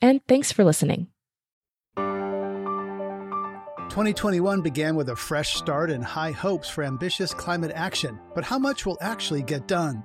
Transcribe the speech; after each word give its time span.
and 0.00 0.20
thanks 0.26 0.52
for 0.52 0.64
listening. 0.64 1.08
2021 3.90 4.60
began 4.60 4.94
with 4.94 5.08
a 5.08 5.16
fresh 5.16 5.54
start 5.54 5.90
and 5.90 6.04
high 6.04 6.30
hopes 6.30 6.68
for 6.68 6.84
ambitious 6.84 7.34
climate 7.34 7.72
action, 7.74 8.20
but 8.34 8.44
how 8.44 8.58
much 8.58 8.86
will 8.86 8.98
actually 9.00 9.42
get 9.42 9.66
done? 9.66 10.04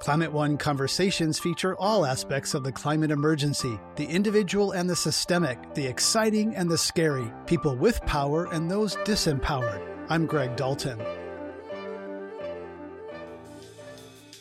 Climate 0.00 0.32
One 0.32 0.58
conversations 0.58 1.38
feature 1.38 1.76
all 1.76 2.04
aspects 2.04 2.52
of 2.52 2.64
the 2.64 2.72
climate 2.72 3.10
emergency 3.10 3.78
the 3.96 4.04
individual 4.04 4.72
and 4.72 4.90
the 4.90 4.96
systemic, 4.96 5.72
the 5.74 5.86
exciting 5.86 6.54
and 6.56 6.68
the 6.68 6.76
scary, 6.76 7.32
people 7.46 7.76
with 7.76 8.02
power 8.02 8.46
and 8.52 8.70
those 8.70 8.96
disempowered. 8.96 9.80
I'm 10.10 10.26
Greg 10.26 10.56
Dalton. 10.56 11.00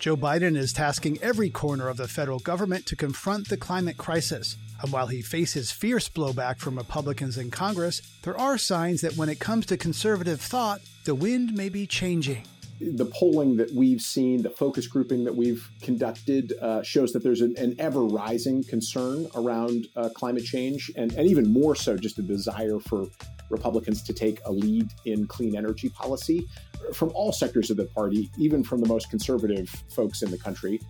Joe 0.04 0.18
Biden 0.18 0.58
is 0.58 0.74
tasking 0.74 1.18
every 1.22 1.50
corner 1.50 1.88
of 1.88 1.96
the 1.96 2.10
federal 2.10 2.40
government 2.40 2.86
to 2.88 2.96
confront 2.98 3.48
the 3.48 3.56
climate 3.56 3.98
crisis. 3.98 4.58
And 4.82 4.92
while 4.92 5.08
he 5.08 5.22
faces 5.22 5.72
fierce 5.72 6.10
blowback 6.10 6.60
from 6.60 6.78
Republicans 6.78 7.38
in 7.38 7.50
Congress, 7.50 8.02
there 8.24 8.38
are 8.38 8.58
signs 8.58 9.00
that 9.00 9.16
when 9.16 9.30
it 9.30 9.40
comes 9.40 9.66
to 9.68 9.78
conservative 9.78 10.42
thought, 10.42 10.82
the 11.06 11.16
wind 11.16 11.54
may 11.54 11.70
be 11.70 11.88
changing. 11.88 12.44
The 12.82 13.06
polling 13.06 13.56
that 13.56 13.72
we've 13.72 14.02
seen, 14.02 14.42
the 14.42 14.50
focus 14.50 14.88
grouping 14.88 15.24
that 15.24 15.38
we've 15.38 15.66
conducted, 15.82 16.52
uh, 16.62 16.84
shows 16.84 17.14
that 17.14 17.24
there's 17.24 17.40
an, 17.40 17.56
an 17.58 17.78
ever 17.80 18.04
rising 18.04 18.62
concern 18.66 19.28
around 19.36 19.88
uh, 19.96 20.10
climate 20.14 20.44
change, 20.44 20.92
and, 20.98 21.14
and 21.14 21.30
even 21.30 21.54
more 21.54 21.76
so, 21.76 21.96
just 21.96 22.20
a 22.20 22.24
desire 22.24 22.80
for 22.82 23.08
Republicans 23.54 24.04
to 24.04 24.14
take 24.14 24.42
a 24.46 24.52
lead 24.52 24.90
in 25.06 25.26
clean 25.28 25.56
energy 25.56 25.88
policy 25.90 26.48
from 26.94 27.12
all 27.16 27.32
sectors 27.32 27.70
of 27.70 27.78
the 27.78 27.86
party, 27.86 28.30
even 28.38 28.64
from 28.64 28.82
the 28.82 28.88
most 28.88 29.10
conservative 29.10 29.70
folks 29.90 30.22
in 30.22 30.30
the 30.30 30.38
country. 30.38 30.82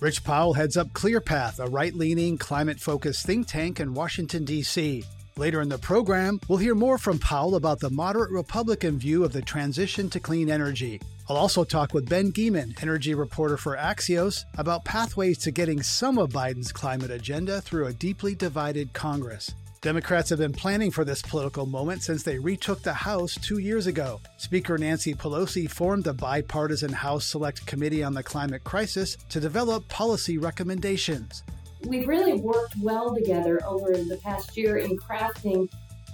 Rich 0.00 0.24
Powell 0.24 0.54
heads 0.54 0.76
up 0.76 0.88
ClearPath, 0.88 1.64
a 1.64 1.70
right 1.70 1.94
leaning, 1.94 2.36
climate 2.36 2.80
focused 2.80 3.24
think 3.24 3.46
tank 3.46 3.78
in 3.78 3.94
Washington, 3.94 4.44
D.C. 4.44 5.04
Later 5.36 5.62
in 5.62 5.68
the 5.68 5.78
program, 5.78 6.40
we'll 6.48 6.58
hear 6.58 6.74
more 6.74 6.98
from 6.98 7.18
Powell 7.18 7.54
about 7.54 7.78
the 7.78 7.88
moderate 7.88 8.32
Republican 8.32 8.98
view 8.98 9.22
of 9.24 9.32
the 9.32 9.40
transition 9.40 10.10
to 10.10 10.18
clean 10.18 10.50
energy. 10.50 11.00
I'll 11.28 11.36
also 11.36 11.62
talk 11.62 11.94
with 11.94 12.08
Ben 12.08 12.32
Geman, 12.32 12.82
energy 12.82 13.14
reporter 13.14 13.56
for 13.56 13.76
Axios, 13.76 14.44
about 14.58 14.84
pathways 14.84 15.38
to 15.38 15.50
getting 15.50 15.82
some 15.82 16.18
of 16.18 16.30
Biden's 16.30 16.72
climate 16.72 17.10
agenda 17.10 17.60
through 17.60 17.86
a 17.86 17.92
deeply 17.92 18.34
divided 18.34 18.92
Congress. 18.92 19.54
Democrats 19.82 20.30
have 20.30 20.38
been 20.38 20.52
planning 20.52 20.92
for 20.92 21.04
this 21.04 21.22
political 21.22 21.66
moment 21.66 22.04
since 22.04 22.22
they 22.22 22.38
retook 22.38 22.80
the 22.82 22.92
House 22.92 23.34
two 23.34 23.58
years 23.58 23.88
ago. 23.88 24.20
Speaker 24.36 24.78
Nancy 24.78 25.12
Pelosi 25.12 25.68
formed 25.68 26.06
a 26.06 26.12
bipartisan 26.12 26.92
House 26.92 27.26
Select 27.26 27.66
Committee 27.66 28.04
on 28.04 28.14
the 28.14 28.22
Climate 28.22 28.62
Crisis 28.62 29.16
to 29.28 29.40
develop 29.40 29.88
policy 29.88 30.38
recommendations. 30.38 31.42
We've 31.88 32.06
really 32.06 32.34
worked 32.34 32.76
well 32.80 33.12
together 33.12 33.58
over 33.66 33.90
the 33.92 34.20
past 34.22 34.56
year 34.56 34.76
in 34.76 34.96
crafting 34.96 35.68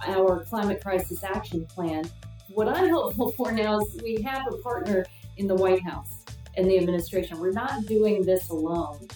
our 0.07 0.43
climate 0.45 0.83
crisis 0.83 1.23
action 1.23 1.67
plan. 1.67 2.11
What 2.49 2.69
I'm 2.69 2.89
hopeful 2.95 3.33
for 3.33 3.53
now 3.53 3.81
is 3.81 4.01
we 4.03 4.23
have 4.23 4.47
a 4.51 4.57
partner 4.63 5.05
in 5.37 5.47
the 5.47 5.55
White 5.55 5.83
House 5.83 6.25
and 6.57 6.71
the 6.71 6.79
administration. 6.79 7.39
We're 7.39 7.53
not 7.53 7.85
doing 7.85 8.23
this 8.23 8.49
alone. 8.49 9.09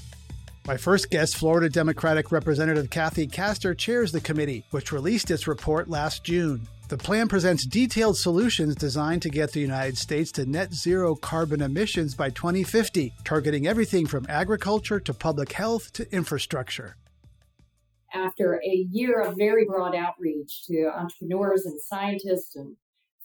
My 0.65 0.77
first 0.77 1.11
guest, 1.11 1.37
Florida 1.37 1.69
Democratic 1.69 2.31
Representative 2.31 2.89
Kathy 2.89 3.27
Castor, 3.27 3.75
chairs 3.75 4.13
the 4.13 4.21
committee, 4.21 4.65
which 4.71 4.93
released 4.93 5.33
its 5.33 5.49
report 5.49 5.91
last 5.91 6.23
June. 6.23 6.69
The 6.89 6.97
plan 6.97 7.27
presents 7.27 7.67
detailed 7.67 8.17
solutions 8.17 8.77
designed 8.77 9.23
to 9.23 9.29
get 9.29 9.51
the 9.51 9.59
United 9.59 9.99
States 9.99 10.31
to 10.33 10.47
net 10.47 10.73
zero 10.73 11.17
carbon 11.17 11.63
emissions 11.63 12.15
by 12.15 12.31
2050, 12.31 13.13
targeting 13.25 13.67
everything 13.67 14.07
from 14.07 14.25
agriculture 14.29 15.01
to 15.01 15.13
public 15.13 15.51
health 15.51 15.93
to 15.95 16.15
infrastructure. 16.15 16.95
After 18.15 18.61
a 18.65 18.87
year 18.89 19.21
of 19.21 19.37
very 19.37 19.65
broad 19.65 19.97
outreach 19.97 20.67
to 20.67 20.93
entrepreneurs 20.95 21.67
and 21.67 21.81
scientists 21.81 22.55
and 22.55 22.77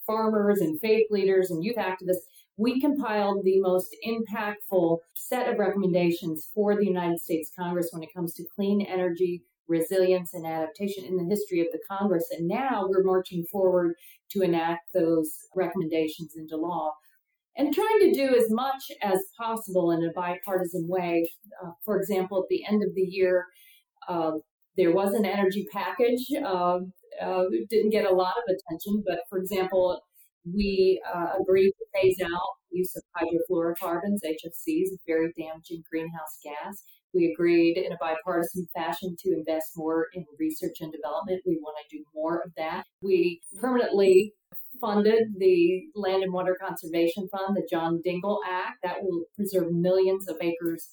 farmers 0.04 0.60
and 0.60 0.80
faith 0.80 1.06
leaders 1.10 1.52
and 1.52 1.62
youth 1.62 1.76
activists, 1.76 2.26
we 2.58 2.80
compiled 2.80 3.44
the 3.44 3.60
most 3.60 3.96
impactful 4.06 4.98
set 5.14 5.48
of 5.48 5.58
recommendations 5.58 6.50
for 6.52 6.76
the 6.76 6.84
United 6.84 7.20
States 7.20 7.52
Congress 7.56 7.90
when 7.92 8.02
it 8.02 8.12
comes 8.12 8.34
to 8.34 8.44
clean 8.54 8.82
energy, 8.82 9.44
resilience, 9.68 10.34
and 10.34 10.44
adaptation 10.44 11.04
in 11.04 11.16
the 11.16 11.24
history 11.24 11.60
of 11.60 11.68
the 11.72 11.78
Congress. 11.88 12.26
And 12.36 12.48
now 12.48 12.86
we're 12.88 13.04
marching 13.04 13.44
forward 13.44 13.94
to 14.32 14.42
enact 14.42 14.92
those 14.92 15.30
recommendations 15.54 16.34
into 16.36 16.56
law 16.56 16.92
and 17.56 17.72
trying 17.72 18.00
to 18.00 18.12
do 18.12 18.36
as 18.36 18.50
much 18.50 18.90
as 19.02 19.20
possible 19.38 19.92
in 19.92 20.04
a 20.04 20.12
bipartisan 20.12 20.86
way. 20.88 21.30
Uh, 21.62 21.70
for 21.84 21.96
example, 21.98 22.42
at 22.42 22.48
the 22.48 22.64
end 22.66 22.82
of 22.82 22.92
the 22.96 23.02
year, 23.02 23.46
uh, 24.08 24.32
there 24.76 24.92
was 24.92 25.14
an 25.14 25.24
energy 25.24 25.66
package. 25.72 26.26
Uh, 26.44 26.80
uh 27.20 27.44
didn't 27.70 27.90
get 27.90 28.04
a 28.04 28.14
lot 28.14 28.34
of 28.36 28.54
attention, 28.54 29.02
but 29.06 29.20
for 29.28 29.38
example, 29.38 30.00
we 30.54 31.00
uh, 31.14 31.34
agreed 31.40 31.72
to 31.72 31.84
phase 31.94 32.18
out 32.24 32.58
use 32.70 32.94
of 32.96 33.02
hydrofluorocarbons, 33.16 34.18
HFCs, 34.24 34.92
a 34.92 34.98
very 35.06 35.32
damaging 35.38 35.82
greenhouse 35.90 36.38
gas. 36.42 36.82
We 37.14 37.32
agreed 37.32 37.78
in 37.78 37.92
a 37.92 37.96
bipartisan 38.00 38.66
fashion 38.74 39.16
to 39.20 39.32
invest 39.32 39.72
more 39.76 40.06
in 40.12 40.24
research 40.38 40.76
and 40.80 40.92
development. 40.92 41.42
We 41.46 41.58
want 41.62 41.76
to 41.78 41.96
do 41.96 42.04
more 42.14 42.42
of 42.44 42.52
that. 42.56 42.84
We 43.02 43.40
permanently 43.58 44.34
funded 44.80 45.34
the 45.38 45.82
Land 45.94 46.22
and 46.22 46.32
Water 46.32 46.56
Conservation 46.60 47.28
Fund, 47.32 47.56
the 47.56 47.66
John 47.70 48.00
Dingell 48.06 48.38
Act, 48.46 48.78
that 48.82 48.98
will 49.02 49.24
preserve 49.34 49.72
millions 49.72 50.28
of 50.28 50.36
acres 50.40 50.88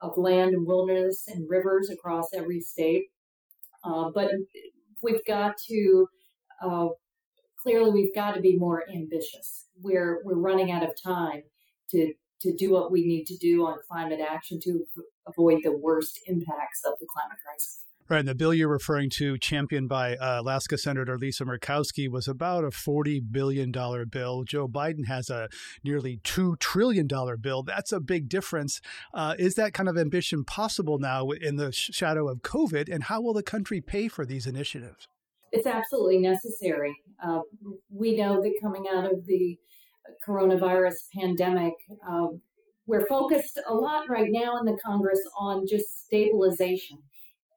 of 0.00 0.16
land 0.16 0.54
and 0.54 0.66
wilderness 0.66 1.24
and 1.26 1.48
rivers 1.50 1.90
across 1.90 2.26
every 2.34 2.60
state. 2.60 3.06
Uh, 3.84 4.10
but 4.14 4.30
we've 5.02 5.24
got 5.26 5.54
to 5.68 6.06
uh, 6.62 6.88
clearly 7.62 7.90
we've 7.90 8.14
got 8.14 8.34
to 8.34 8.40
be 8.40 8.56
more 8.56 8.84
ambitious. 8.88 9.66
We're 9.80 10.20
we're 10.24 10.38
running 10.38 10.70
out 10.70 10.82
of 10.82 10.90
time 11.00 11.42
to 11.90 12.12
to 12.40 12.54
do 12.54 12.70
what 12.70 12.92
we 12.92 13.04
need 13.04 13.24
to 13.26 13.36
do 13.36 13.66
on 13.66 13.78
climate 13.90 14.20
action 14.20 14.60
to 14.62 14.84
avoid 15.26 15.60
the 15.64 15.76
worst 15.76 16.20
impacts 16.26 16.82
of 16.84 16.94
the 17.00 17.06
climate 17.12 17.38
crisis. 17.44 17.84
Right. 18.08 18.20
And 18.20 18.28
the 18.28 18.34
bill 18.34 18.54
you're 18.54 18.68
referring 18.68 19.10
to, 19.16 19.36
championed 19.36 19.90
by 19.90 20.16
uh, 20.16 20.40
Alaska 20.40 20.78
Senator 20.78 21.18
Lisa 21.18 21.44
Murkowski, 21.44 22.08
was 22.08 22.26
about 22.26 22.64
a 22.64 22.68
$40 22.68 23.20
billion 23.30 23.70
bill. 23.70 24.44
Joe 24.44 24.66
Biden 24.66 25.06
has 25.08 25.28
a 25.28 25.50
nearly 25.84 26.16
$2 26.24 26.58
trillion 26.58 27.06
bill. 27.38 27.62
That's 27.64 27.92
a 27.92 28.00
big 28.00 28.30
difference. 28.30 28.80
Uh, 29.12 29.34
is 29.38 29.56
that 29.56 29.74
kind 29.74 29.90
of 29.90 29.98
ambition 29.98 30.44
possible 30.44 30.98
now 30.98 31.28
in 31.32 31.56
the 31.56 31.70
shadow 31.70 32.28
of 32.28 32.38
COVID? 32.40 32.90
And 32.90 33.04
how 33.04 33.20
will 33.20 33.34
the 33.34 33.42
country 33.42 33.82
pay 33.82 34.08
for 34.08 34.24
these 34.24 34.46
initiatives? 34.46 35.06
It's 35.52 35.66
absolutely 35.66 36.18
necessary. 36.18 36.94
Uh, 37.22 37.40
we 37.90 38.16
know 38.16 38.40
that 38.42 38.52
coming 38.62 38.86
out 38.92 39.10
of 39.10 39.26
the 39.26 39.56
coronavirus 40.26 40.94
pandemic, 41.14 41.74
uh, 42.08 42.28
we're 42.86 43.06
focused 43.06 43.60
a 43.68 43.74
lot 43.74 44.08
right 44.08 44.28
now 44.30 44.56
in 44.58 44.64
the 44.64 44.78
Congress 44.84 45.20
on 45.38 45.66
just 45.68 46.04
stabilization 46.06 46.98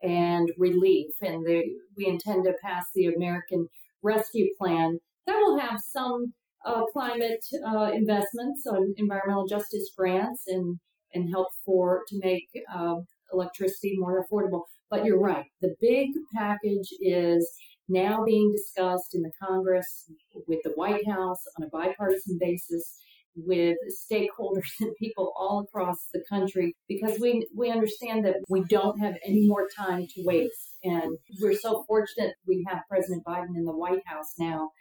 and 0.04 0.52
relief. 0.58 1.12
And 1.22 1.46
the, 1.46 1.64
we 1.96 2.08
intend 2.08 2.46
to 2.46 2.54
pass 2.64 2.86
the 2.94 3.08
American 3.08 3.68
Rescue 4.04 4.50
Plan 4.58 5.00
that 5.28 5.38
will 5.38 5.60
have 5.60 5.80
some 5.80 6.34
uh, 6.66 6.84
climate 6.92 7.44
uh, 7.66 7.92
investments 7.94 8.66
on 8.68 8.94
environmental 8.98 9.48
justice 9.48 9.92
grants 9.96 10.44
and 10.48 10.80
and 11.14 11.30
help 11.30 11.50
for 11.66 12.04
to 12.08 12.20
make 12.24 12.48
uh, 12.74 12.96
electricity 13.34 13.96
more 13.98 14.24
affordable. 14.24 14.62
But 14.90 15.06
you're 15.06 15.20
right. 15.20 15.46
The 15.62 15.76
big 15.82 16.10
package 16.34 16.88
is 17.02 17.50
now 17.92 18.24
being 18.24 18.52
discussed 18.52 19.14
in 19.14 19.22
the 19.22 19.32
Congress 19.42 20.10
with 20.48 20.60
the 20.64 20.72
White 20.72 21.06
House 21.08 21.44
on 21.58 21.66
a 21.66 21.70
bipartisan 21.70 22.38
basis 22.40 22.98
with 23.36 23.78
stakeholders 24.12 24.70
and 24.80 24.96
people 24.98 25.34
all 25.38 25.60
across 25.60 25.98
the 26.14 26.24
country 26.30 26.76
because 26.88 27.20
we 27.20 27.48
we 27.56 27.70
understand 27.70 28.26
that 28.26 28.36
we 28.50 28.64
don't 28.66 29.00
have 29.00 29.16
any 29.26 29.48
more 29.48 29.68
time 29.76 30.06
to 30.16 30.24
waste. 30.24 30.78
And 30.84 31.18
we're 31.40 31.58
so 31.58 31.84
fortunate 31.88 32.34
we 32.48 32.66
have 32.68 32.80
President 32.90 33.24
Biden 33.26 33.56
in 33.56 33.66
the 33.66 33.76
White 33.76 34.06
House 34.06 34.34
now 34.40 34.72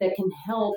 that 0.00 0.14
can 0.16 0.30
help 0.46 0.76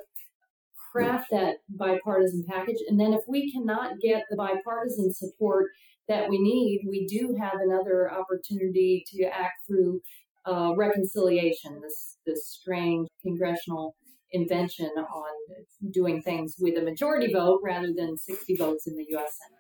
craft 0.92 1.28
that 1.32 1.58
bipartisan 1.70 2.46
package. 2.48 2.78
And 2.88 3.00
then 3.00 3.14
if 3.14 3.22
we 3.28 3.52
cannot 3.52 4.00
get 4.02 4.24
the 4.30 4.38
bipartisan 4.38 5.14
support 5.14 5.68
that 6.08 6.30
we 6.30 6.40
need 6.40 6.86
we 6.88 7.06
do 7.06 7.36
have 7.40 7.60
another 7.62 8.10
opportunity 8.12 9.04
to 9.14 9.26
act 9.26 9.68
through 9.68 10.02
uh, 10.48 10.74
reconciliation 10.76 11.82
this 11.82 12.18
this 12.26 12.48
strange 12.48 13.08
congressional 13.22 13.96
invention 14.32 14.90
on 14.98 15.92
doing 15.92 16.22
things 16.22 16.56
with 16.60 16.78
a 16.78 16.82
majority 16.82 17.32
vote 17.32 17.62
rather 17.64 17.94
than 17.96 18.18
60 18.18 18.56
votes 18.56 18.88
in 18.88 18.96
the 18.96 19.06
U.S. 19.10 19.38
Senate. 19.42 19.58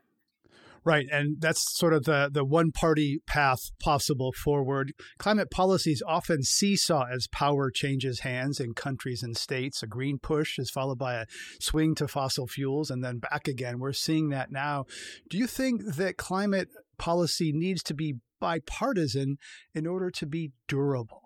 Right, 0.83 1.07
and 1.11 1.41
that's 1.41 1.77
sort 1.77 1.91
of 1.91 2.05
the 2.05 2.29
the 2.31 2.45
one 2.45 2.71
party 2.71 3.19
path 3.27 3.59
possible 3.77 4.31
forward. 4.31 4.93
Climate 5.17 5.51
policies 5.51 6.01
often 6.07 6.43
seesaw 6.43 7.07
as 7.13 7.27
power 7.27 7.69
changes 7.69 8.21
hands 8.21 8.61
in 8.61 8.73
countries 8.73 9.21
and 9.21 9.35
states. 9.35 9.83
A 9.83 9.87
green 9.87 10.17
push 10.17 10.57
is 10.57 10.69
followed 10.69 10.97
by 10.97 11.15
a 11.15 11.25
swing 11.59 11.93
to 11.95 12.07
fossil 12.07 12.47
fuels 12.47 12.89
and 12.89 13.03
then 13.03 13.17
back 13.17 13.49
again. 13.49 13.79
We're 13.79 13.91
seeing 13.91 14.29
that 14.29 14.49
now. 14.49 14.85
Do 15.29 15.37
you 15.37 15.45
think 15.45 15.81
that 15.95 16.15
climate 16.15 16.69
policy 16.97 17.51
needs 17.51 17.83
to 17.83 17.93
be 17.93 18.15
bipartisan 18.39 19.37
in 19.73 19.87
order 19.87 20.09
to 20.11 20.25
be 20.25 20.51
durable? 20.67 21.21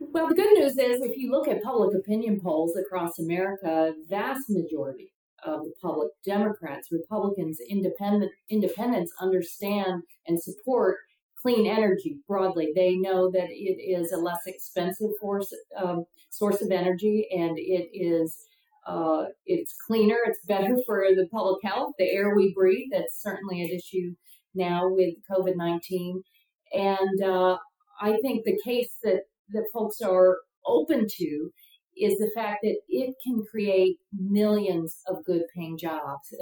Well, 0.00 0.28
the 0.28 0.34
good 0.34 0.52
news 0.52 0.78
is 0.78 1.00
if 1.02 1.16
you 1.16 1.30
look 1.30 1.48
at 1.48 1.62
public 1.62 1.94
opinion 1.94 2.40
polls 2.40 2.76
across 2.76 3.18
America, 3.18 3.94
vast 4.08 4.48
majority 4.48 5.12
of 5.44 5.64
the 5.64 5.72
public, 5.82 6.08
Democrats, 6.24 6.92
Republicans, 6.92 7.58
independent 7.68 8.30
independents 8.48 9.12
understand 9.20 10.02
and 10.26 10.40
support 10.40 10.98
clean 11.40 11.66
energy 11.66 12.18
broadly. 12.26 12.72
They 12.74 12.96
know 12.96 13.30
that 13.30 13.48
it 13.50 13.80
is 13.80 14.12
a 14.12 14.16
less 14.16 14.46
expensive 14.46 15.10
force, 15.20 15.52
um, 15.76 16.04
source 16.30 16.60
of 16.62 16.70
energy 16.70 17.28
and 17.32 17.58
it 17.58 17.88
is 17.92 18.36
uh, 18.86 19.26
it's 19.44 19.74
cleaner, 19.86 20.16
it's 20.26 20.40
better 20.46 20.76
for 20.86 21.04
the 21.14 21.28
public 21.30 21.62
health, 21.62 21.92
the 21.98 22.10
air 22.10 22.34
we 22.34 22.54
breathe. 22.54 22.88
That's 22.90 23.22
certainly 23.22 23.62
an 23.62 23.68
issue 23.68 24.14
now 24.54 24.88
with 24.88 25.14
COVID 25.30 25.56
19. 25.56 26.22
And 26.72 27.22
uh, 27.22 27.58
I 28.00 28.16
think 28.22 28.44
the 28.44 28.58
case 28.64 28.96
that 29.02 29.22
that 29.50 29.64
folks 29.72 30.00
are 30.00 30.38
open 30.66 31.06
to 31.08 31.50
is 31.96 32.18
the 32.18 32.30
fact 32.34 32.60
that 32.62 32.76
it 32.88 33.14
can 33.24 33.42
create 33.50 33.96
millions 34.12 35.00
of 35.08 35.24
good 35.24 35.42
paying 35.54 35.76
jobs, 35.76 36.32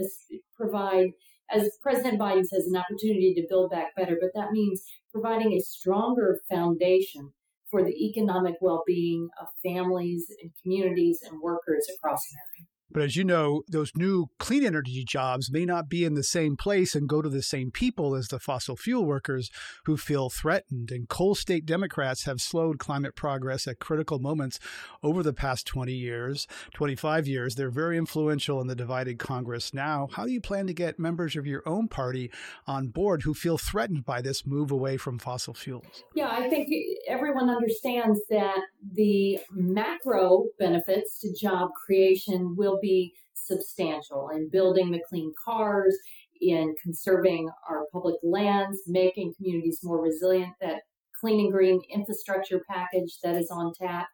provide, 0.55 1.11
as 1.50 1.70
President 1.82 2.20
Biden 2.20 2.44
says, 2.44 2.67
an 2.67 2.76
opportunity 2.76 3.35
to 3.35 3.47
build 3.49 3.70
back 3.70 3.94
better. 3.97 4.19
But 4.20 4.31
that 4.35 4.52
means 4.52 4.82
providing 5.12 5.52
a 5.52 5.61
stronger 5.61 6.41
foundation 6.50 7.32
for 7.70 7.82
the 7.82 8.06
economic 8.06 8.55
well 8.61 8.82
being 8.87 9.29
of 9.41 9.49
families 9.64 10.26
and 10.43 10.50
communities 10.62 11.20
and 11.29 11.41
workers 11.41 11.87
across 11.97 12.20
America. 12.32 12.75
But 12.91 13.03
as 13.03 13.17
you 13.17 13.25
know, 13.25 13.62
those 13.69 13.93
new 13.94 14.27
clean 14.38 14.65
energy 14.65 15.05
jobs 15.05 15.50
may 15.50 15.65
not 15.65 15.88
be 15.88 16.05
in 16.05 16.15
the 16.15 16.23
same 16.23 16.56
place 16.56 16.94
and 16.94 17.09
go 17.09 17.21
to 17.21 17.29
the 17.29 17.43
same 17.43 17.71
people 17.71 18.15
as 18.15 18.29
the 18.29 18.38
fossil 18.38 18.77
fuel 18.77 19.05
workers 19.05 19.50
who 19.85 19.97
feel 19.97 20.31
threatened. 20.31 20.91
And 20.91 21.09
coal 21.09 21.35
state 21.35 21.67
Democrats 21.67 22.25
have 22.25 22.41
slowed 22.41 22.79
climate 22.79 23.17
progress 23.17 23.67
at 23.67 23.81
critical 23.81 24.19
moments 24.19 24.59
over 25.03 25.23
the 25.23 25.33
past 25.33 25.67
20 25.67 25.93
years, 25.93 26.47
25 26.75 27.27
years. 27.27 27.55
They're 27.55 27.71
very 27.71 27.99
influential 27.99 28.61
in 28.61 28.69
the 28.69 28.77
divided 28.77 29.19
Congress 29.19 29.75
now. 29.75 30.09
How 30.12 30.25
do 30.25 30.33
you 30.33 30.41
plan 30.41 30.67
to 30.67 30.73
get 30.73 30.99
members 30.99 31.37
of 31.37 31.47
your 31.47 31.62
own 31.67 31.88
party 31.88 32.31
on 32.67 32.88
board 32.88 33.23
who 33.23 33.35
feel 33.35 33.59
threatened 33.59 34.05
by 34.05 34.23
this 34.23 34.47
move 34.47 34.71
away 34.71 34.97
from 34.97 35.19
fossil 35.19 35.55
fuels? 35.55 36.05
Yeah, 36.15 36.29
I 36.31 36.49
think 36.49 36.69
everyone 37.09 37.50
understands 37.50 38.21
that 38.31 38.61
the 38.93 39.41
macro 39.50 40.44
benefits 40.59 41.19
to 41.21 41.35
job 41.35 41.71
creation 41.85 42.55
will 42.56 42.75
be 42.81 43.12
substantial 43.34 44.31
in 44.31 44.49
building 44.50 44.90
the 44.90 45.02
clean 45.08 45.32
cars, 45.43 45.96
in 46.40 46.75
conserving 46.82 47.49
our 47.69 47.87
public 47.93 48.17
lands, 48.23 48.81
making 48.87 49.34
communities 49.37 49.81
more 49.82 50.02
resilient, 50.02 50.52
that 50.61 50.82
clean 51.19 51.40
and 51.40 51.52
green 51.52 51.81
infrastructure 51.93 52.62
package 52.69 53.19
that 53.23 53.37
is 53.37 53.50
on 53.50 53.73
tap. 53.73 54.06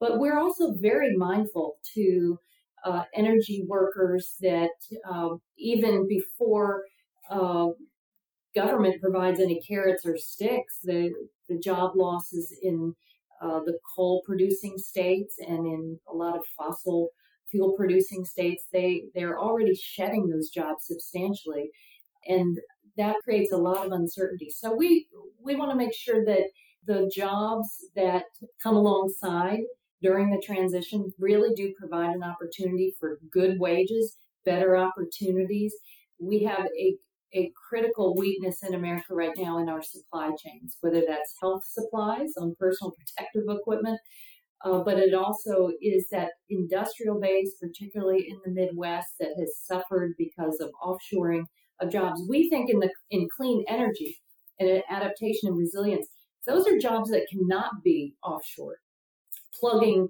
But 0.00 0.18
we're 0.18 0.38
also 0.38 0.74
very 0.80 1.16
mindful 1.16 1.76
to 1.94 2.38
uh, 2.84 3.04
energy 3.14 3.64
workers 3.68 4.34
that 4.40 4.70
uh, 5.08 5.36
even 5.56 6.08
before 6.08 6.84
uh, 7.30 7.68
government 8.54 9.00
provides 9.00 9.40
any 9.40 9.60
carrots 9.60 10.04
or 10.04 10.18
sticks, 10.18 10.80
the, 10.82 11.12
the 11.48 11.58
job 11.58 11.92
losses 11.94 12.54
in 12.62 12.94
uh, 13.40 13.60
the 13.60 13.78
coal 13.96 14.22
producing 14.26 14.76
states 14.78 15.36
and 15.38 15.66
in 15.66 15.98
a 16.08 16.14
lot 16.14 16.36
of 16.36 16.42
fossil 16.56 17.08
fuel 17.52 17.74
producing 17.76 18.24
states, 18.24 18.64
they, 18.72 19.04
they're 19.14 19.38
already 19.38 19.76
shedding 19.76 20.26
those 20.26 20.50
jobs 20.50 20.86
substantially. 20.86 21.70
And 22.26 22.58
that 22.96 23.16
creates 23.22 23.52
a 23.52 23.56
lot 23.56 23.86
of 23.86 23.92
uncertainty. 23.92 24.50
So 24.50 24.74
we, 24.74 25.06
we 25.40 25.54
want 25.54 25.70
to 25.70 25.76
make 25.76 25.94
sure 25.94 26.24
that 26.24 26.46
the 26.84 27.10
jobs 27.14 27.68
that 27.94 28.24
come 28.60 28.74
alongside 28.74 29.60
during 30.02 30.30
the 30.30 30.42
transition 30.44 31.12
really 31.18 31.54
do 31.54 31.72
provide 31.78 32.14
an 32.14 32.24
opportunity 32.24 32.94
for 32.98 33.20
good 33.30 33.60
wages, 33.60 34.16
better 34.44 34.76
opportunities. 34.76 35.72
We 36.18 36.42
have 36.42 36.66
a, 36.78 36.96
a 37.34 37.52
critical 37.68 38.16
weakness 38.16 38.58
in 38.66 38.74
America 38.74 39.14
right 39.14 39.36
now 39.36 39.58
in 39.58 39.68
our 39.68 39.82
supply 39.82 40.30
chains, 40.30 40.76
whether 40.80 41.02
that's 41.06 41.36
health 41.40 41.62
supplies 41.64 42.30
on 42.36 42.56
personal 42.58 42.92
protective 42.92 43.44
equipment, 43.48 44.00
uh, 44.64 44.82
but 44.84 44.98
it 44.98 45.14
also 45.14 45.70
is 45.80 46.06
that 46.10 46.30
industrial 46.48 47.20
base, 47.20 47.54
particularly 47.60 48.28
in 48.28 48.38
the 48.44 48.50
Midwest, 48.50 49.08
that 49.18 49.34
has 49.38 49.58
suffered 49.64 50.14
because 50.18 50.60
of 50.60 50.70
offshoring 50.82 51.44
of 51.80 51.90
jobs. 51.90 52.22
We 52.28 52.48
think 52.48 52.70
in 52.70 52.78
the 52.78 52.90
in 53.10 53.28
clean 53.36 53.64
energy 53.68 54.18
and 54.60 54.82
adaptation 54.88 55.48
and 55.48 55.58
resilience, 55.58 56.06
those 56.46 56.66
are 56.66 56.78
jobs 56.78 57.10
that 57.10 57.26
cannot 57.30 57.82
be 57.82 58.14
offshore. 58.22 58.76
Plugging 59.58 60.08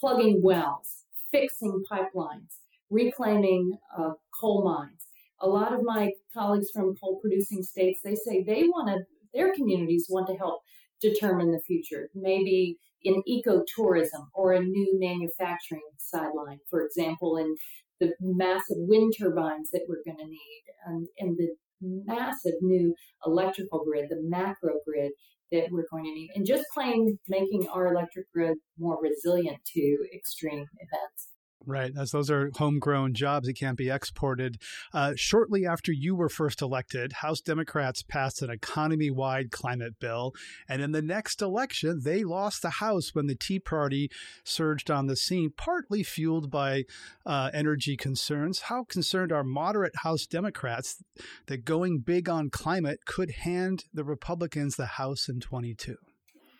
plugging 0.00 0.40
wells, 0.42 1.04
fixing 1.30 1.82
pipelines, 1.90 2.60
reclaiming 2.88 3.78
uh, 3.96 4.12
coal 4.40 4.64
mines. 4.64 5.06
A 5.42 5.48
lot 5.48 5.72
of 5.72 5.82
my 5.82 6.10
colleagues 6.34 6.70
from 6.72 6.96
coal 6.96 7.20
producing 7.20 7.62
states, 7.62 8.00
they 8.02 8.14
say 8.14 8.42
they 8.42 8.64
want 8.64 8.88
to, 8.88 9.04
their 9.32 9.52
communities 9.54 10.06
want 10.08 10.26
to 10.28 10.36
help 10.36 10.60
determine 11.00 11.52
the 11.52 11.60
future. 11.60 12.10
Maybe 12.14 12.76
in 13.02 13.22
ecotourism 13.28 14.26
or 14.34 14.52
a 14.52 14.60
new 14.60 14.98
manufacturing 14.98 15.82
sideline, 15.98 16.58
for 16.68 16.84
example, 16.84 17.36
in 17.36 17.54
the 18.00 18.12
massive 18.20 18.76
wind 18.78 19.12
turbines 19.18 19.70
that 19.72 19.82
we're 19.88 20.02
going 20.04 20.18
to 20.18 20.24
need 20.24 20.62
and, 20.86 21.08
and 21.18 21.36
the 21.36 21.48
massive 21.80 22.54
new 22.60 22.94
electrical 23.26 23.84
grid, 23.84 24.08
the 24.10 24.20
macro 24.22 24.74
grid 24.86 25.12
that 25.52 25.68
we're 25.70 25.86
going 25.90 26.04
to 26.04 26.12
need, 26.12 26.30
and 26.34 26.46
just 26.46 26.64
plain 26.72 27.18
making 27.28 27.66
our 27.72 27.92
electric 27.92 28.30
grid 28.32 28.56
more 28.78 28.98
resilient 29.02 29.58
to 29.66 29.98
extreme 30.14 30.66
events. 30.78 31.29
Right, 31.66 31.92
as 31.94 32.10
those 32.10 32.30
are 32.30 32.50
homegrown 32.56 33.12
jobs 33.12 33.46
that 33.46 33.52
can't 33.58 33.76
be 33.76 33.90
exported. 33.90 34.56
Uh, 34.94 35.12
shortly 35.14 35.66
after 35.66 35.92
you 35.92 36.14
were 36.14 36.30
first 36.30 36.62
elected, 36.62 37.12
House 37.12 37.42
Democrats 37.42 38.02
passed 38.02 38.40
an 38.40 38.48
economy 38.48 39.10
wide 39.10 39.50
climate 39.50 40.00
bill. 40.00 40.32
And 40.68 40.80
in 40.80 40.92
the 40.92 41.02
next 41.02 41.42
election, 41.42 42.00
they 42.02 42.24
lost 42.24 42.62
the 42.62 42.70
House 42.70 43.14
when 43.14 43.26
the 43.26 43.34
Tea 43.34 43.58
Party 43.58 44.10
surged 44.42 44.90
on 44.90 45.06
the 45.06 45.16
scene, 45.16 45.52
partly 45.54 46.02
fueled 46.02 46.50
by 46.50 46.84
uh, 47.26 47.50
energy 47.52 47.94
concerns. 47.94 48.60
How 48.62 48.84
concerned 48.84 49.30
are 49.30 49.44
moderate 49.44 49.96
House 49.96 50.24
Democrats 50.24 51.04
that 51.46 51.66
going 51.66 51.98
big 51.98 52.26
on 52.26 52.48
climate 52.48 53.00
could 53.04 53.32
hand 53.42 53.84
the 53.92 54.04
Republicans 54.04 54.76
the 54.76 54.86
House 54.86 55.28
in 55.28 55.40
22? 55.40 55.96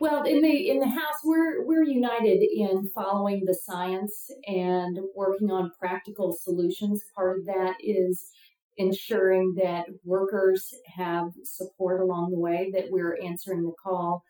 Well, 0.01 0.23
in 0.23 0.41
the 0.41 0.71
in 0.71 0.81
the 0.81 0.89
House, 0.89 1.19
we're 1.23 1.63
we're 1.67 1.85
united 1.85 2.43
in 2.43 2.91
following 2.95 3.45
the 3.45 3.53
science 3.53 4.31
and 4.47 4.99
working 5.15 5.51
on 5.51 5.73
practical 5.79 6.35
solutions. 6.43 7.05
Part 7.15 7.39
of 7.39 7.45
that 7.45 7.75
is 7.81 8.31
ensuring 8.79 9.57
that 9.63 9.85
workers 10.03 10.73
have 10.87 11.33
support 11.45 12.01
along 12.01 12.31
the 12.31 12.39
way, 12.39 12.71
that 12.73 12.87
we're 12.89 13.19
answering 13.23 13.63
the 13.63 13.75
call, 13.85 14.25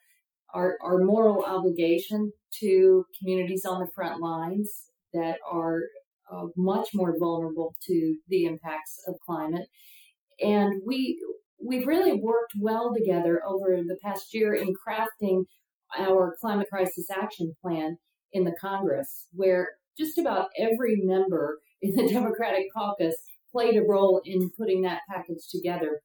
our, 0.52 0.76
our 0.82 0.98
moral 0.98 1.44
obligation 1.44 2.32
to 2.58 3.04
communities 3.16 3.64
on 3.64 3.78
the 3.78 3.92
front 3.94 4.20
lines 4.20 4.88
that 5.14 5.36
are 5.48 5.82
uh, 6.32 6.46
much 6.56 6.88
more 6.94 7.14
vulnerable 7.16 7.76
to 7.86 8.16
the 8.28 8.46
impacts 8.46 8.98
of 9.06 9.14
climate. 9.24 9.68
And 10.40 10.82
we 10.84 11.16
we've 11.64 11.86
really 11.86 12.14
worked 12.14 12.52
well 12.58 12.94
together 12.94 13.42
over 13.46 13.82
the 13.82 13.96
past 14.02 14.34
year 14.34 14.54
in 14.54 14.74
crafting 14.74 15.44
our 15.98 16.36
climate 16.40 16.68
crisis 16.70 17.08
action 17.10 17.54
plan 17.62 17.98
in 18.32 18.44
the 18.44 18.54
Congress, 18.60 19.26
where 19.32 19.70
just 19.98 20.18
about 20.18 20.48
every 20.58 21.00
member 21.02 21.58
in 21.82 21.94
the 21.94 22.08
Democratic 22.12 22.66
caucus 22.74 23.16
played 23.52 23.76
a 23.76 23.82
role 23.82 24.20
in 24.24 24.50
putting 24.56 24.82
that 24.82 25.00
package 25.08 25.48
together. 25.50 26.00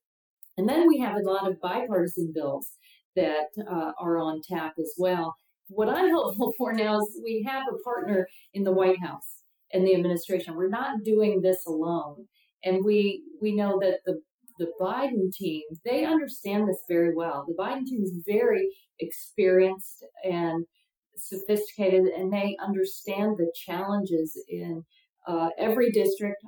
And 0.57 0.67
then 0.67 0.87
we 0.87 0.99
have 0.99 1.15
a 1.15 1.29
lot 1.29 1.49
of 1.49 1.61
bipartisan 1.61 2.31
bills 2.33 2.67
that 3.15 3.49
uh, 3.59 3.91
are 3.99 4.17
on 4.17 4.41
tap 4.47 4.73
as 4.79 4.93
well. 4.97 5.35
What 5.67 5.89
I'm 5.89 6.09
hopeful 6.13 6.53
for 6.57 6.73
now 6.73 6.99
is 6.99 7.21
we 7.23 7.45
have 7.47 7.63
a 7.69 7.83
partner 7.83 8.27
in 8.53 8.63
the 8.63 8.71
White 8.71 8.99
House 8.99 9.43
and 9.73 9.85
the 9.85 9.93
administration. 9.93 10.55
We're 10.55 10.69
not 10.69 11.03
doing 11.03 11.41
this 11.41 11.65
alone. 11.65 12.27
And 12.63 12.83
we 12.83 13.23
we 13.41 13.55
know 13.55 13.79
that 13.79 13.99
the 14.05 14.21
the 14.57 14.71
Biden 14.79 15.31
team, 15.33 15.63
they 15.83 16.05
understand 16.05 16.67
this 16.67 16.83
very 16.87 17.13
well. 17.15 17.45
The 17.47 17.55
Biden 17.55 17.85
team 17.85 18.03
is 18.03 18.13
very 18.25 18.69
experienced 18.99 20.05
and 20.23 20.65
sophisticated, 21.17 22.05
and 22.05 22.31
they 22.31 22.57
understand 22.63 23.37
the 23.37 23.51
challenges 23.65 24.41
in 24.49 24.83
uh, 25.27 25.49
every 25.57 25.91
district, 25.91 26.43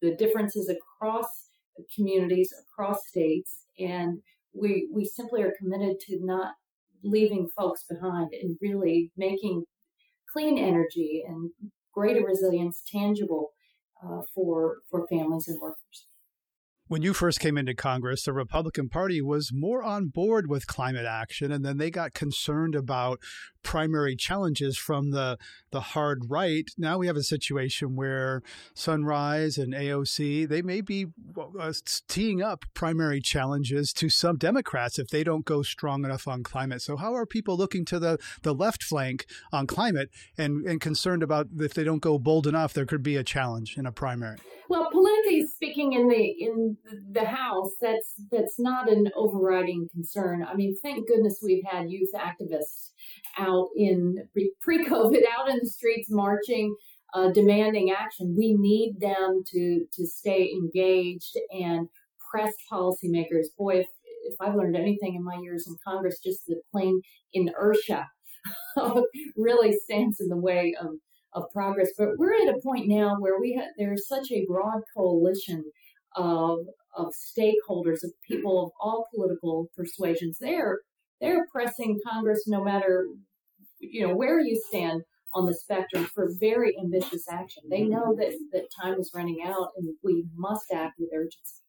the 0.00 0.14
differences 0.16 0.70
across 0.70 1.26
communities, 1.94 2.52
across 2.62 3.08
states, 3.08 3.66
and 3.78 4.20
we 4.52 4.88
we 4.92 5.04
simply 5.04 5.42
are 5.42 5.54
committed 5.58 5.98
to 6.00 6.18
not 6.24 6.54
leaving 7.02 7.48
folks 7.56 7.84
behind 7.88 8.30
and 8.32 8.58
really 8.60 9.10
making 9.16 9.64
clean 10.32 10.58
energy 10.58 11.24
and 11.26 11.50
greater 11.92 12.24
resilience 12.24 12.82
tangible 12.90 13.50
uh, 14.04 14.20
for 14.34 14.78
for 14.90 15.06
families 15.08 15.48
and 15.48 15.60
workers. 15.60 16.09
When 16.90 17.02
you 17.02 17.14
first 17.14 17.38
came 17.38 17.56
into 17.56 17.72
Congress, 17.72 18.24
the 18.24 18.32
Republican 18.32 18.88
Party 18.88 19.22
was 19.22 19.52
more 19.54 19.80
on 19.80 20.08
board 20.08 20.50
with 20.50 20.66
climate 20.66 21.06
action, 21.06 21.52
and 21.52 21.64
then 21.64 21.78
they 21.78 21.88
got 21.88 22.14
concerned 22.14 22.74
about 22.74 23.20
primary 23.62 24.16
challenges 24.16 24.76
from 24.76 25.12
the 25.12 25.38
the 25.70 25.80
hard 25.80 26.24
right. 26.28 26.68
Now 26.76 26.98
we 26.98 27.06
have 27.06 27.16
a 27.16 27.22
situation 27.22 27.94
where 27.94 28.42
Sunrise 28.74 29.56
and 29.56 29.72
AOC 29.72 30.48
they 30.48 30.62
may 30.62 30.80
be 30.80 31.06
uh, 31.60 31.72
teeing 32.08 32.42
up 32.42 32.64
primary 32.74 33.20
challenges 33.20 33.92
to 33.92 34.08
some 34.08 34.36
Democrats 34.36 34.98
if 34.98 35.10
they 35.10 35.22
don't 35.22 35.44
go 35.44 35.62
strong 35.62 36.04
enough 36.04 36.26
on 36.26 36.42
climate. 36.42 36.82
So 36.82 36.96
how 36.96 37.14
are 37.14 37.24
people 37.24 37.56
looking 37.56 37.84
to 37.84 38.00
the 38.00 38.18
the 38.42 38.54
left 38.54 38.82
flank 38.82 39.26
on 39.52 39.68
climate 39.68 40.10
and 40.36 40.66
and 40.66 40.80
concerned 40.80 41.22
about 41.22 41.46
if 41.56 41.72
they 41.72 41.84
don't 41.84 42.02
go 42.02 42.18
bold 42.18 42.48
enough, 42.48 42.72
there 42.72 42.86
could 42.86 43.04
be 43.04 43.14
a 43.14 43.22
challenge 43.22 43.76
in 43.78 43.86
a 43.86 43.92
primary? 43.92 44.38
Well, 44.68 44.88
politically 44.90 45.46
speaking, 45.48 45.92
in 45.92 46.08
the 46.08 46.24
in 46.38 46.76
the 47.12 47.24
House, 47.24 47.72
that's 47.80 48.14
that's 48.30 48.58
not 48.58 48.90
an 48.90 49.10
overriding 49.16 49.88
concern. 49.92 50.44
I 50.44 50.54
mean, 50.54 50.76
thank 50.82 51.08
goodness 51.08 51.40
we've 51.42 51.64
had 51.64 51.90
youth 51.90 52.10
activists 52.14 52.90
out 53.38 53.68
in 53.76 54.16
pre 54.32 54.84
COVID, 54.86 55.22
out 55.38 55.48
in 55.48 55.58
the 55.62 55.70
streets 55.70 56.08
marching, 56.10 56.74
uh, 57.14 57.30
demanding 57.30 57.90
action. 57.90 58.34
We 58.36 58.54
need 58.54 59.00
them 59.00 59.42
to 59.52 59.86
to 59.92 60.06
stay 60.06 60.50
engaged 60.52 61.38
and 61.50 61.88
press 62.30 62.54
policymakers. 62.70 63.46
Boy, 63.58 63.80
if 63.80 63.86
if 64.24 64.36
I've 64.40 64.54
learned 64.54 64.76
anything 64.76 65.14
in 65.14 65.24
my 65.24 65.36
years 65.40 65.66
in 65.66 65.76
Congress, 65.86 66.20
just 66.22 66.46
the 66.46 66.60
plain 66.70 67.00
inertia 67.32 68.08
really 69.36 69.72
stands 69.72 70.20
in 70.20 70.28
the 70.28 70.36
way 70.36 70.74
of 70.80 70.94
of 71.32 71.50
progress. 71.52 71.90
But 71.96 72.18
we're 72.18 72.34
at 72.34 72.54
a 72.54 72.60
point 72.60 72.88
now 72.88 73.16
where 73.18 73.40
we 73.40 73.54
have 73.54 73.68
there's 73.78 74.08
such 74.08 74.30
a 74.30 74.46
broad 74.46 74.82
coalition 74.96 75.64
of 76.16 76.58
of 76.96 77.12
stakeholders, 77.38 78.02
of 78.02 78.12
people 78.26 78.64
of 78.64 78.72
all 78.80 79.06
political 79.14 79.68
persuasions. 79.76 80.38
They're 80.40 80.80
they're 81.20 81.46
pressing 81.52 81.98
Congress 82.08 82.44
no 82.46 82.62
matter 82.64 83.06
you 83.78 84.06
know 84.06 84.14
where 84.14 84.40
you 84.40 84.60
stand 84.68 85.02
on 85.34 85.46
the 85.46 85.54
spectrum 85.54 86.04
for 86.06 86.30
very 86.40 86.76
ambitious 86.78 87.26
action. 87.30 87.62
They 87.70 87.82
know 87.82 88.16
that, 88.18 88.32
that 88.52 88.64
time 88.82 88.98
is 88.98 89.12
running 89.14 89.42
out 89.46 89.68
and 89.76 89.94
we 90.02 90.24
must 90.34 90.72
act 90.72 90.94
with 90.98 91.10
urgency. 91.14 91.59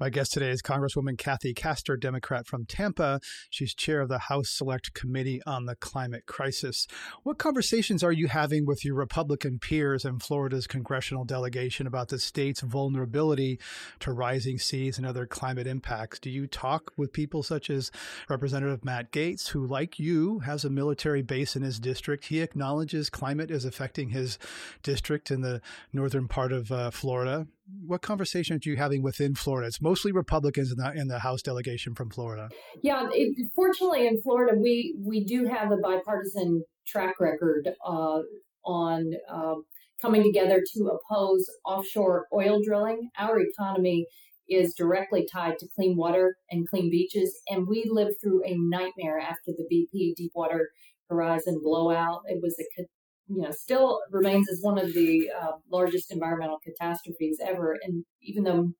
My 0.00 0.10
guest 0.10 0.32
today 0.32 0.50
is 0.50 0.60
Congresswoman 0.60 1.16
Kathy 1.16 1.54
Castor, 1.54 1.96
Democrat 1.96 2.48
from 2.48 2.66
Tampa. 2.66 3.20
She's 3.48 3.72
chair 3.72 4.00
of 4.00 4.08
the 4.08 4.18
House 4.18 4.50
Select 4.50 4.92
Committee 4.92 5.40
on 5.46 5.66
the 5.66 5.76
Climate 5.76 6.26
Crisis. 6.26 6.88
What 7.22 7.38
conversations 7.38 8.02
are 8.02 8.10
you 8.10 8.26
having 8.26 8.66
with 8.66 8.84
your 8.84 8.96
Republican 8.96 9.60
peers 9.60 10.04
in 10.04 10.18
Florida's 10.18 10.66
congressional 10.66 11.24
delegation 11.24 11.86
about 11.86 12.08
the 12.08 12.18
state's 12.18 12.60
vulnerability 12.60 13.60
to 14.00 14.12
rising 14.12 14.58
seas 14.58 14.98
and 14.98 15.06
other 15.06 15.26
climate 15.26 15.68
impacts? 15.68 16.18
Do 16.18 16.28
you 16.28 16.48
talk 16.48 16.90
with 16.96 17.12
people 17.12 17.44
such 17.44 17.70
as 17.70 17.92
Representative 18.28 18.84
Matt 18.84 19.12
Gaetz, 19.12 19.50
who, 19.50 19.64
like 19.64 20.00
you, 20.00 20.40
has 20.40 20.64
a 20.64 20.70
military 20.70 21.22
base 21.22 21.54
in 21.54 21.62
his 21.62 21.78
district? 21.78 22.24
He 22.24 22.40
acknowledges 22.40 23.10
climate 23.10 23.52
is 23.52 23.64
affecting 23.64 24.08
his 24.08 24.40
district 24.82 25.30
in 25.30 25.42
the 25.42 25.62
northern 25.92 26.26
part 26.26 26.50
of 26.50 26.72
uh, 26.72 26.90
Florida 26.90 27.46
what 27.86 28.02
conversations 28.02 28.66
are 28.66 28.70
you 28.70 28.76
having 28.76 29.02
within 29.02 29.34
Florida? 29.34 29.68
It's 29.68 29.80
mostly 29.80 30.12
Republicans 30.12 30.70
in 30.70 30.78
the 30.78 30.92
in 30.92 31.08
the 31.08 31.18
House 31.18 31.42
delegation 31.42 31.94
from 31.94 32.10
Florida. 32.10 32.48
Yeah, 32.82 33.08
it, 33.12 33.50
fortunately 33.54 34.06
in 34.06 34.20
Florida, 34.20 34.56
we 34.58 34.96
we 34.98 35.24
do 35.24 35.46
have 35.46 35.70
a 35.72 35.76
bipartisan 35.76 36.64
track 36.86 37.20
record 37.20 37.70
uh, 37.84 38.20
on 38.64 39.14
uh, 39.30 39.54
coming 40.00 40.22
together 40.22 40.62
to 40.74 40.90
oppose 40.90 41.48
offshore 41.64 42.26
oil 42.32 42.60
drilling. 42.62 43.10
Our 43.18 43.40
economy 43.40 44.06
is 44.48 44.74
directly 44.74 45.26
tied 45.30 45.58
to 45.58 45.68
clean 45.74 45.96
water 45.96 46.36
and 46.50 46.68
clean 46.68 46.90
beaches, 46.90 47.34
and 47.48 47.66
we 47.66 47.84
lived 47.90 48.16
through 48.20 48.44
a 48.44 48.56
nightmare 48.56 49.18
after 49.18 49.52
the 49.52 49.66
BP 49.72 50.14
Deepwater 50.16 50.70
Horizon 51.08 51.60
blowout. 51.62 52.22
It 52.26 52.42
was 52.42 52.58
a 52.58 52.82
you 53.28 53.42
know, 53.42 53.50
still 53.50 54.00
remains 54.10 54.50
as 54.50 54.60
one 54.60 54.78
of 54.78 54.92
the 54.92 55.30
uh, 55.40 55.52
largest 55.70 56.12
environmental 56.12 56.58
catastrophes 56.62 57.40
ever. 57.44 57.76
And 57.82 58.04
even 58.22 58.44
though 58.44 58.72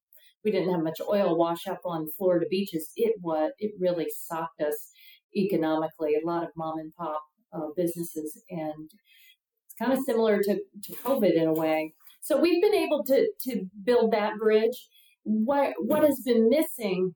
we 0.45 0.51
didn't 0.51 0.73
have 0.73 0.83
much 0.83 1.01
oil 1.09 1.37
wash 1.37 1.67
up 1.67 1.81
on 1.85 2.11
Florida 2.19 2.47
beaches, 2.51 2.91
it 2.97 3.15
was 3.21 3.53
it 3.59 3.73
really 3.79 4.07
socked 4.15 4.61
us 4.61 4.91
economically. 5.35 6.15
A 6.15 6.27
lot 6.27 6.45
of 6.45 6.51
mom 6.57 6.79
and 6.79 6.93
pop 6.95 7.23
uh, 7.53 7.69
businesses, 7.77 8.43
and 8.51 8.91
it's 9.65 9.75
kind 9.79 9.93
of 9.93 10.01
similar 10.05 10.43
to, 10.43 10.61
to 10.85 10.93
COVID 11.05 11.35
in 11.35 11.49
a 11.49 11.53
way. 11.55 11.95
So 12.21 12.41
we've 12.41 12.63
been 12.63 12.75
able 12.75 13.05
to 13.05 13.29
to 13.49 13.67
build 13.83 14.13
that 14.13 14.35
bridge. 14.39 14.89
What 15.23 15.73
what 15.79 16.05
has 16.05 16.21
been 16.25 16.51
missing, 16.51 17.15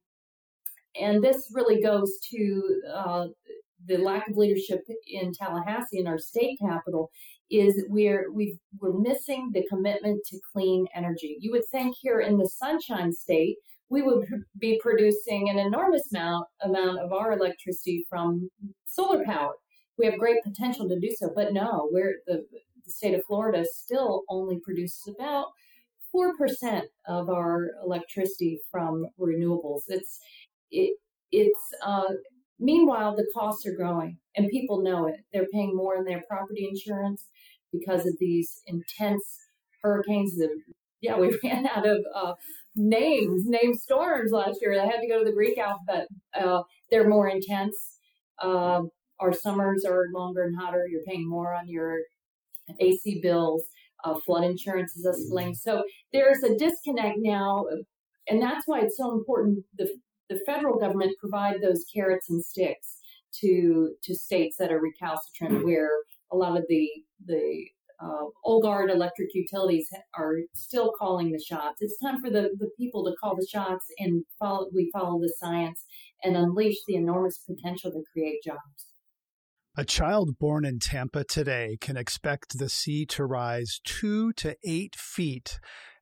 and 0.99 1.23
this 1.23 1.51
really 1.53 1.83
goes 1.83 2.19
to 2.31 2.81
uh, 2.95 3.27
the 3.87 3.99
lack 3.99 4.29
of 4.29 4.37
leadership 4.37 4.81
in 5.07 5.33
Tallahassee, 5.33 5.99
in 5.99 6.07
our 6.07 6.19
state 6.19 6.59
capital, 6.61 7.11
is 7.51 7.85
we're 7.89 8.31
we 8.33 8.57
are 8.83 8.93
missing 8.93 9.51
the 9.53 9.67
commitment 9.69 10.21
to 10.27 10.39
clean 10.53 10.87
energy. 10.95 11.37
You 11.41 11.53
would 11.53 11.67
think 11.71 11.97
here 12.01 12.21
in 12.21 12.37
the 12.37 12.49
Sunshine 12.49 13.13
State 13.13 13.57
we 13.91 14.03
would 14.03 14.27
be 14.59 14.79
producing 14.83 15.49
an 15.49 15.59
enormous 15.59 16.13
amount 16.13 16.47
amount 16.63 16.99
of 16.99 17.13
our 17.13 17.33
electricity 17.33 18.07
from 18.09 18.51
solar 18.85 19.25
power. 19.25 19.55
We 19.97 20.07
have 20.07 20.19
great 20.19 20.43
potential 20.45 20.89
to 20.89 21.01
do 21.01 21.11
so, 21.19 21.31
but 21.35 21.53
no, 21.53 21.89
we're 21.91 22.17
the, 22.27 22.45
the 22.85 22.91
state 22.91 23.15
of 23.15 23.25
Florida 23.27 23.65
still 23.71 24.25
only 24.29 24.61
produces 24.61 25.15
about 25.19 25.47
four 26.13 26.37
percent 26.37 26.85
of 27.07 27.29
our 27.31 27.71
electricity 27.85 28.61
from 28.71 29.07
renewables. 29.19 29.83
It's 29.89 30.21
it 30.71 30.99
it's 31.33 31.75
uh, 31.85 32.13
Meanwhile, 32.61 33.17
the 33.17 33.27
costs 33.35 33.67
are 33.67 33.75
growing 33.75 34.19
and 34.37 34.49
people 34.49 34.83
know 34.83 35.07
it. 35.07 35.17
They're 35.33 35.47
paying 35.53 35.77
more 35.77 35.97
in 35.97 36.05
their 36.05 36.23
property 36.29 36.69
insurance 36.69 37.25
because 37.73 38.07
of 38.07 38.15
these 38.19 38.63
intense 38.67 39.25
hurricanes. 39.83 40.39
Yeah, 41.01 41.19
we 41.19 41.39
ran 41.45 41.67
out 41.67 41.87
of 41.87 41.99
uh, 42.15 42.35
names, 42.75 43.45
name 43.47 43.75
storms 43.75 44.33
last 44.33 44.59
year. 44.61 44.81
I 44.81 44.87
had 44.87 45.01
to 45.01 45.09
go 45.09 45.21
to 45.21 45.25
the 45.25 45.33
Greek 45.33 45.59
alphabet. 45.59 46.09
Uh, 46.39 46.63
they're 46.91 47.09
more 47.09 47.29
intense. 47.29 47.77
Uh, 48.43 48.83
our 49.21 49.33
summers 49.33 49.85
are 49.85 50.07
longer 50.13 50.45
and 50.45 50.57
hotter. 50.59 50.87
You're 50.91 51.03
paying 51.07 51.29
more 51.29 51.55
on 51.55 51.69
your 51.69 51.99
AC 52.79 53.21
bills. 53.23 53.65
Uh, 54.05 54.15
flood 54.25 54.45
insurance 54.45 54.97
is 54.97 55.07
escalating. 55.07 55.57
So 55.57 55.83
there's 56.13 56.43
a 56.45 56.57
disconnect 56.57 57.17
now, 57.19 57.67
and 58.29 58.41
that's 58.41 58.63
why 58.67 58.81
it's 58.81 58.97
so 58.97 59.13
important. 59.13 59.65
The 59.77 59.89
the 60.29 60.41
federal 60.47 60.79
government 60.79 61.17
provide 61.19 61.61
those 61.63 61.85
carrots 61.93 62.29
and 62.31 62.45
sticks 62.45 62.99
to 63.41 63.95
to 64.03 64.15
states 64.15 64.57
that 64.59 64.73
are 64.73 64.81
recalcitrant, 64.81 65.65
where 65.65 65.91
a 66.33 66.37
lot 66.37 66.57
of 66.57 66.65
the 66.69 66.89
the 67.25 67.67
uh, 68.01 68.27
old 68.45 68.63
guard 68.63 68.91
electric 68.91 69.35
utilities 69.35 69.89
are 70.17 70.37
still 70.55 70.93
calling 70.99 71.33
the 71.33 71.41
shots. 71.41 71.79
It's 71.81 71.99
time 71.99 72.21
for 72.21 72.31
the, 72.31 72.51
the 72.59 72.71
people 72.79 73.05
to 73.05 73.15
call 73.21 73.35
the 73.35 73.47
shots 73.51 73.87
and 73.99 74.25
follow, 74.39 74.69
we 74.73 74.89
follow 74.93 75.19
the 75.21 75.35
science 75.37 75.85
and 76.23 76.37
unleash 76.37 76.77
the 76.87 76.95
enormous 76.95 77.39
potential 77.39 77.91
to 77.91 78.03
create 78.13 78.43
jobs. 78.45 78.87
A 79.77 79.85
child 79.85 80.39
born 80.39 80.65
in 80.65 80.79
Tampa 80.79 81.25
today 81.25 81.77
can 81.81 81.97
expect 81.97 82.59
the 82.59 82.69
sea 82.69 83.07
to 83.07 83.25
rise 83.25 83.81
two 83.85 84.33
to 84.35 84.57
eight 84.65 84.97
feet 84.97 85.59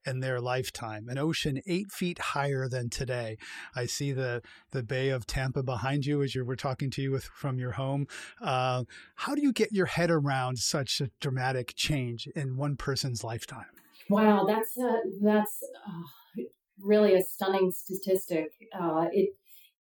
in 0.06 0.20
their 0.20 0.40
lifetime, 0.40 1.08
an 1.08 1.18
ocean 1.18 1.60
eight 1.66 1.90
feet 1.90 2.18
higher 2.18 2.68
than 2.68 2.88
today. 2.88 3.36
I 3.74 3.86
see 3.86 4.12
the, 4.12 4.42
the 4.70 4.82
Bay 4.82 5.08
of 5.10 5.26
Tampa 5.26 5.62
behind 5.62 6.06
you 6.06 6.22
as 6.22 6.34
you 6.34 6.44
were 6.44 6.56
talking 6.56 6.90
to 6.92 7.02
you 7.02 7.10
with, 7.10 7.24
from 7.24 7.58
your 7.58 7.72
home. 7.72 8.06
Uh, 8.40 8.84
how 9.16 9.34
do 9.34 9.42
you 9.42 9.52
get 9.52 9.72
your 9.72 9.86
head 9.86 10.10
around 10.10 10.58
such 10.58 11.00
a 11.00 11.10
dramatic 11.20 11.74
change 11.76 12.26
in 12.34 12.56
one 12.56 12.76
person's 12.76 13.24
lifetime? 13.24 13.66
Wow, 14.08 14.44
that's 14.44 14.78
a, 14.78 15.00
that's 15.20 15.62
uh, 15.86 16.42
really 16.80 17.14
a 17.14 17.22
stunning 17.22 17.72
statistic. 17.72 18.50
Uh, 18.78 19.06
it 19.12 19.30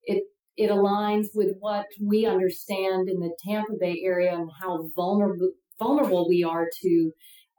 it 0.02 0.24
it 0.56 0.70
aligns 0.70 1.28
with 1.34 1.56
what 1.60 1.86
we 2.00 2.26
understand 2.26 3.08
in 3.08 3.20
the 3.20 3.36
Tampa 3.46 3.74
Bay 3.78 4.02
area 4.04 4.34
and 4.34 4.50
how 4.60 4.90
vulnerable 4.96 5.52
vulnerable 5.78 6.28
we 6.28 6.42
are 6.42 6.66
to 6.82 7.12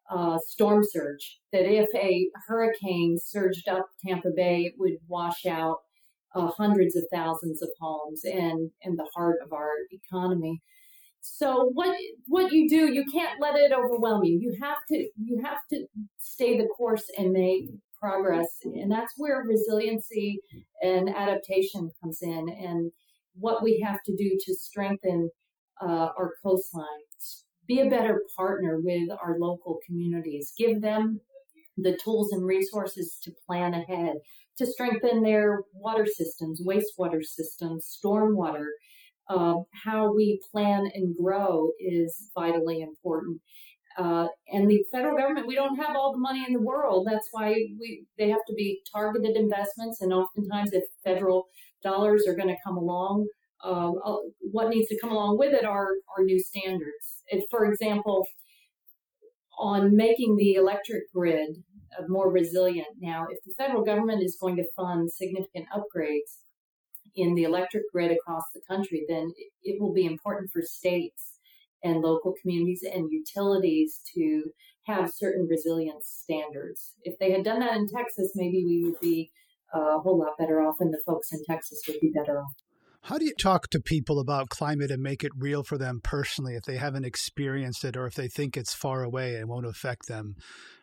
uh, 0.10 0.38
storm 0.46 0.84
surge. 0.84 1.40
That 1.52 1.66
if 1.66 1.88
a 1.96 2.30
hurricane 2.48 3.18
surged 3.24 3.68
up 3.68 3.88
Tampa 4.06 4.30
Bay, 4.36 4.62
it 4.62 4.74
would 4.78 4.98
wash 5.08 5.46
out 5.46 5.78
uh, 6.36 6.48
hundreds 6.58 6.96
of 6.96 7.04
thousands 7.12 7.62
of 7.62 7.70
homes 7.80 8.22
and 8.24 8.72
and 8.84 8.98
the 8.98 9.08
heart 9.16 9.38
of 9.44 9.54
our 9.54 9.72
economy. 9.92 10.62
So 11.22 11.70
what 11.74 11.96
what 12.28 12.52
you 12.52 12.70
do, 12.70 12.94
you 12.94 13.04
can't 13.12 13.42
let 13.42 13.56
it 13.56 13.72
overwhelm 13.72 14.24
you. 14.24 14.40
You 14.40 14.58
have 14.62 14.78
to 14.90 15.10
you 15.22 15.42
have 15.44 15.60
to 15.72 15.86
stay 16.20 16.58
the 16.58 16.68
course 16.78 17.06
and 17.18 17.32
make 17.32 17.70
progress, 18.00 18.48
and 18.64 18.92
that's 18.92 19.14
where 19.18 19.44
resiliency 19.48 20.40
and 20.82 21.10
adaptation 21.10 21.92
comes 22.02 22.20
in, 22.22 22.48
and 22.50 22.92
what 23.34 23.64
we 23.64 23.84
have 23.86 24.00
to 24.06 24.16
do 24.16 24.38
to 24.46 24.56
strengthen 24.56 25.30
uh, 25.82 26.10
our 26.18 26.34
coastlines. 26.46 27.44
Be 27.68 27.82
a 27.82 27.90
better 27.90 28.22
partner 28.36 28.80
with 28.82 29.10
our 29.12 29.38
local 29.40 29.80
communities. 29.86 30.54
Give 30.58 30.82
them 30.82 31.22
the 31.78 31.98
tools 32.04 32.32
and 32.32 32.46
resources 32.46 33.18
to 33.24 33.32
plan 33.46 33.74
ahead, 33.74 34.16
to 34.58 34.66
strengthen 34.66 35.22
their 35.22 35.62
water 35.74 36.06
systems, 36.06 36.62
wastewater 36.66 37.24
systems, 37.24 37.98
stormwater, 38.04 38.68
uh, 39.30 39.56
how 39.84 40.14
we 40.14 40.42
plan 40.52 40.90
and 40.94 41.16
grow 41.16 41.70
is 41.80 42.32
vitally 42.38 42.82
important. 42.82 43.40
Uh, 43.98 44.28
and 44.54 44.70
the 44.70 44.86
federal 44.92 45.18
government, 45.18 45.48
we 45.48 45.56
don't 45.56 45.78
have 45.78 45.96
all 45.96 46.12
the 46.12 46.20
money 46.20 46.46
in 46.48 46.54
the 46.54 46.62
world. 46.62 47.08
That's 47.10 47.28
why 47.32 47.50
we 47.80 48.06
they 48.18 48.30
have 48.30 48.46
to 48.48 48.54
be 48.54 48.82
targeted 48.94 49.36
investments, 49.36 50.02
and 50.02 50.14
oftentimes, 50.14 50.72
if 50.72 50.84
federal 51.04 51.48
dollars 51.84 52.26
are 52.28 52.36
going 52.36 52.48
to 52.48 52.64
come 52.64 52.78
along, 52.78 53.28
uh, 53.68 53.92
uh, 53.92 54.18
what 54.40 54.70
needs 54.70 54.88
to 54.90 55.00
come 55.00 55.12
along 55.12 55.38
with 55.38 55.54
it 55.54 55.66
are 55.66 55.90
are 56.16 56.24
new 56.24 56.40
standards. 56.40 57.24
If, 57.28 57.44
for 57.52 57.66
example, 57.66 58.26
on 59.60 59.96
making 59.96 60.38
the 60.38 60.54
electric 60.54 61.12
grid 61.14 61.64
more 62.08 62.32
resilient. 62.32 62.88
Now, 63.00 63.28
if 63.30 63.40
the 63.46 63.54
federal 63.58 63.84
government 63.84 64.24
is 64.24 64.38
going 64.40 64.56
to 64.58 64.66
fund 64.76 65.12
significant 65.12 65.66
upgrades 65.76 66.44
in 67.16 67.34
the 67.34 67.44
electric 67.44 67.84
grid 67.92 68.12
across 68.12 68.44
the 68.54 68.62
country, 68.68 69.06
then 69.08 69.32
it 69.64 69.82
will 69.82 69.94
be 69.94 70.06
important 70.06 70.52
for 70.52 70.62
states 70.62 71.40
and 71.84 72.02
local 72.02 72.34
communities 72.42 72.84
and 72.84 73.10
utilities 73.12 74.02
to 74.16 74.44
have 74.86 75.12
certain 75.12 75.48
resilience 75.50 76.06
standards. 76.24 76.96
If 77.04 77.18
they 77.20 77.32
had 77.32 77.44
done 77.44 77.60
that 77.60 77.78
in 77.78 77.88
Texas, 77.88 78.32
maybe 78.36 78.64
we 78.66 78.84
would 78.90 79.00
be 79.00 79.32
a 79.74 80.00
whole 80.00 80.20
lot 80.20 80.38
better 80.38 80.62
off, 80.62 80.76
and 80.80 80.94
the 80.94 81.02
folks 81.06 81.32
in 81.32 81.44
Texas 81.46 81.82
would 81.88 82.00
be 82.00 82.12
better 82.16 82.40
off. 82.40 82.54
How 83.08 83.18
do 83.18 83.24
you 83.24 83.34
talk 83.34 83.70
to 83.70 83.80
people 83.80 84.20
about 84.20 84.50
climate 84.50 84.92
and 84.92 85.02
make 85.02 85.24
it 85.24 85.32
real 85.34 85.64
for 85.64 85.78
them 85.78 86.02
personally 86.04 86.56
if 86.56 86.64
they 86.64 86.76
haven't 86.76 87.06
experienced 87.06 87.86
it 87.86 87.96
or 87.96 88.06
if 88.06 88.16
they 88.16 88.28
think 88.28 88.58
it's 88.58 88.74
far 88.74 89.02
away 89.02 89.38
and 89.38 89.48
won't 89.48 89.66
affect 89.66 90.10
them? 90.10 90.36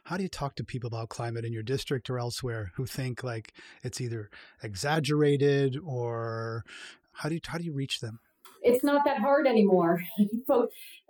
How 0.04 0.16
do 0.16 0.22
you 0.22 0.30
talk 0.30 0.56
to 0.56 0.64
people 0.64 0.88
about 0.88 1.10
climate 1.10 1.44
in 1.44 1.52
your 1.52 1.62
district 1.62 2.08
or 2.08 2.18
elsewhere 2.18 2.70
who 2.76 2.86
think 2.86 3.22
like 3.22 3.52
it's 3.82 4.00
either 4.00 4.30
exaggerated 4.62 5.76
or 5.84 6.64
how 7.12 7.28
do 7.28 7.34
you 7.34 7.42
how 7.46 7.58
do 7.58 7.64
you 7.64 7.74
reach 7.74 8.00
them? 8.00 8.20
It's 8.62 8.82
not 8.82 9.04
that 9.04 9.18
hard 9.18 9.46
anymore. 9.46 10.02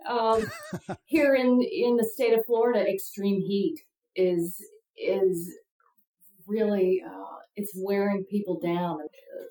um, 0.09 0.45
here 1.05 1.33
in 1.33 1.61
in 1.61 1.95
the 1.95 2.09
state 2.13 2.37
of 2.37 2.45
Florida, 2.45 2.85
extreme 2.85 3.39
heat 3.39 3.85
is 4.17 4.61
is 4.97 5.49
really 6.47 7.01
uh, 7.05 7.37
it's 7.55 7.71
wearing 7.75 8.25
people 8.25 8.59
down. 8.59 8.99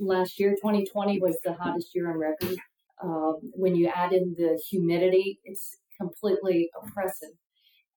Last 0.01 0.39
year, 0.39 0.51
2020 0.51 1.21
was 1.21 1.39
the 1.45 1.55
hottest 1.55 1.95
year 1.95 2.11
on 2.11 2.19
record. 2.19 2.57
Um, 3.03 3.39
when 3.55 3.75
you 3.75 3.89
add 3.95 4.13
in 4.13 4.35
the 4.37 4.61
humidity, 4.71 5.41
it's 5.45 5.77
completely 6.01 6.71
oppressive. 6.81 7.31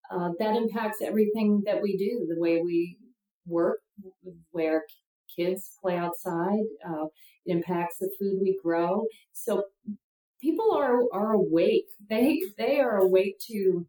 Uh, 0.10 0.30
that 0.39 0.56
impacts 0.56 1.02
everything 1.02 1.63
that 1.65 1.82
we 1.82 1.98
do, 1.98 2.26
the 2.34 2.39
way 2.39 2.62
we 2.63 2.98
work, 3.45 3.80
where 4.52 4.84
kids 5.36 5.78
play 5.82 5.98
outside. 5.98 6.63
Uh, 6.88 7.06
it 7.45 7.52
impacts 7.52 7.98
the 8.00 8.10
food 8.17 8.39
we 8.41 8.58
grow. 8.63 9.06
So 9.34 9.63
people 10.41 10.71
are 10.74 11.02
are 11.13 11.34
awake. 11.34 11.86
They 12.10 12.41
they 12.58 12.80
are 12.80 12.98
awake 12.98 13.38
to 13.48 13.86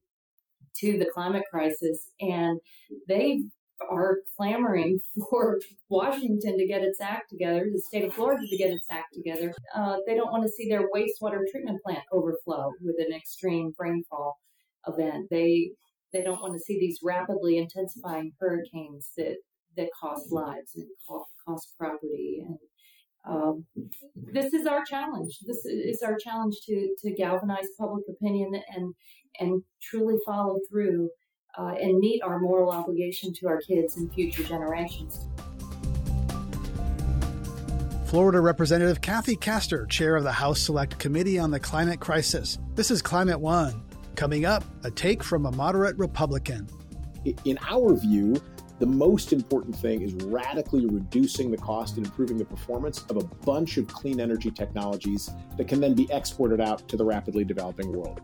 to 0.79 0.99
the 0.99 1.11
climate 1.13 1.45
crisis, 1.51 2.11
and 2.21 2.61
they 3.09 3.45
are 3.91 4.19
clamoring 4.37 5.01
for 5.31 5.61
Washington 5.89 6.59
to 6.59 6.67
get 6.67 6.83
its 6.83 7.01
act 7.01 7.31
together, 7.31 7.69
the 7.73 7.81
state 7.81 8.05
of 8.05 8.15
Florida 8.15 8.47
to 8.47 8.57
get 8.57 8.71
its 8.71 8.87
act 8.91 9.15
together. 9.15 9.53
Uh, 9.75 9.97
they 10.07 10.15
don't 10.15 10.33
want 10.33 10.45
to 10.45 10.49
see 10.49 10.69
their 10.69 10.89
wastewater 10.95 11.41
treatment 11.51 11.83
plant 11.83 12.05
overflow 12.13 12.73
with 12.81 12.97
an 12.99 13.15
extreme 13.15 13.73
rainfall 13.79 14.39
event. 14.87 15.29
They 15.31 15.71
they 16.13 16.23
don't 16.23 16.41
want 16.41 16.55
to 16.55 16.61
see 16.61 16.79
these 16.81 17.01
rapidly 17.03 17.59
intensifying 17.59 18.33
hurricanes 18.41 19.13
that 19.17 19.37
that 19.77 19.89
cost 20.01 20.33
lives 20.33 20.75
and 20.75 20.87
cost 21.47 21.75
property 21.79 22.45
and 22.47 22.59
um, 23.29 23.67
this 24.15 24.55
is 24.55 24.67
our 24.67 24.85
challenge. 24.85 25.39
This 25.47 25.65
is 25.65 26.03
our 26.03 26.17
challenge 26.17 26.57
to 26.67 26.95
to 27.03 27.13
galvanize 27.13 27.67
public 27.79 28.05
opinion 28.09 28.53
and 28.75 28.95
and 29.39 29.63
truly 29.83 30.17
follow 30.25 30.59
through 30.71 31.11
uh, 31.57 31.75
and 31.81 31.99
meet 31.99 32.23
our 32.23 32.39
moral 32.39 32.71
obligation 32.71 33.33
to 33.35 33.49
our 33.49 33.61
kids 33.61 33.97
and 33.97 34.13
future 34.13 34.43
generations. 34.43 35.29
Florida 38.07 38.41
Representative 38.41 39.03
Kathy 39.03 39.37
Castor, 39.37 39.85
chair 39.87 40.17
of 40.17 40.25
the 40.25 40.33
House 40.33 40.61
Select 40.61 40.99
Committee 40.99 41.39
on 41.39 41.51
the 41.51 41.61
Climate 41.61 42.01
Crisis. 42.01 42.59
This 42.75 42.91
is 42.91 43.03
Climate 43.03 43.39
One. 43.39 43.83
Coming 44.15 44.47
up, 44.47 44.65
a 44.83 44.91
take 44.91 45.23
from 45.23 45.45
a 45.45 45.53
moderate 45.53 45.97
Republican. 45.99 46.67
In 47.45 47.59
our 47.69 47.95
view, 47.95 48.41
the 48.79 48.87
most 48.87 49.33
important 49.33 49.77
thing 49.77 50.03
is 50.03 50.15
radically 50.15 50.87
reducing 50.87 51.51
the 51.51 51.57
cost 51.57 51.97
and 51.97 52.07
improving 52.07 52.39
the 52.39 52.45
performance 52.45 53.05
of 53.11 53.17
a 53.17 53.25
bunch 53.45 53.77
of 53.77 53.89
clean 53.89 54.21
energy 54.21 54.51
technologies 54.51 55.29
that 55.57 55.69
can 55.69 55.81
then 55.81 55.95
be 55.95 56.09
exported 56.11 56.61
out 56.61 56.89
to 56.89 56.97
the 56.97 57.05
rapidly 57.05 57.45
developing 57.45 57.93
world. 57.93 58.21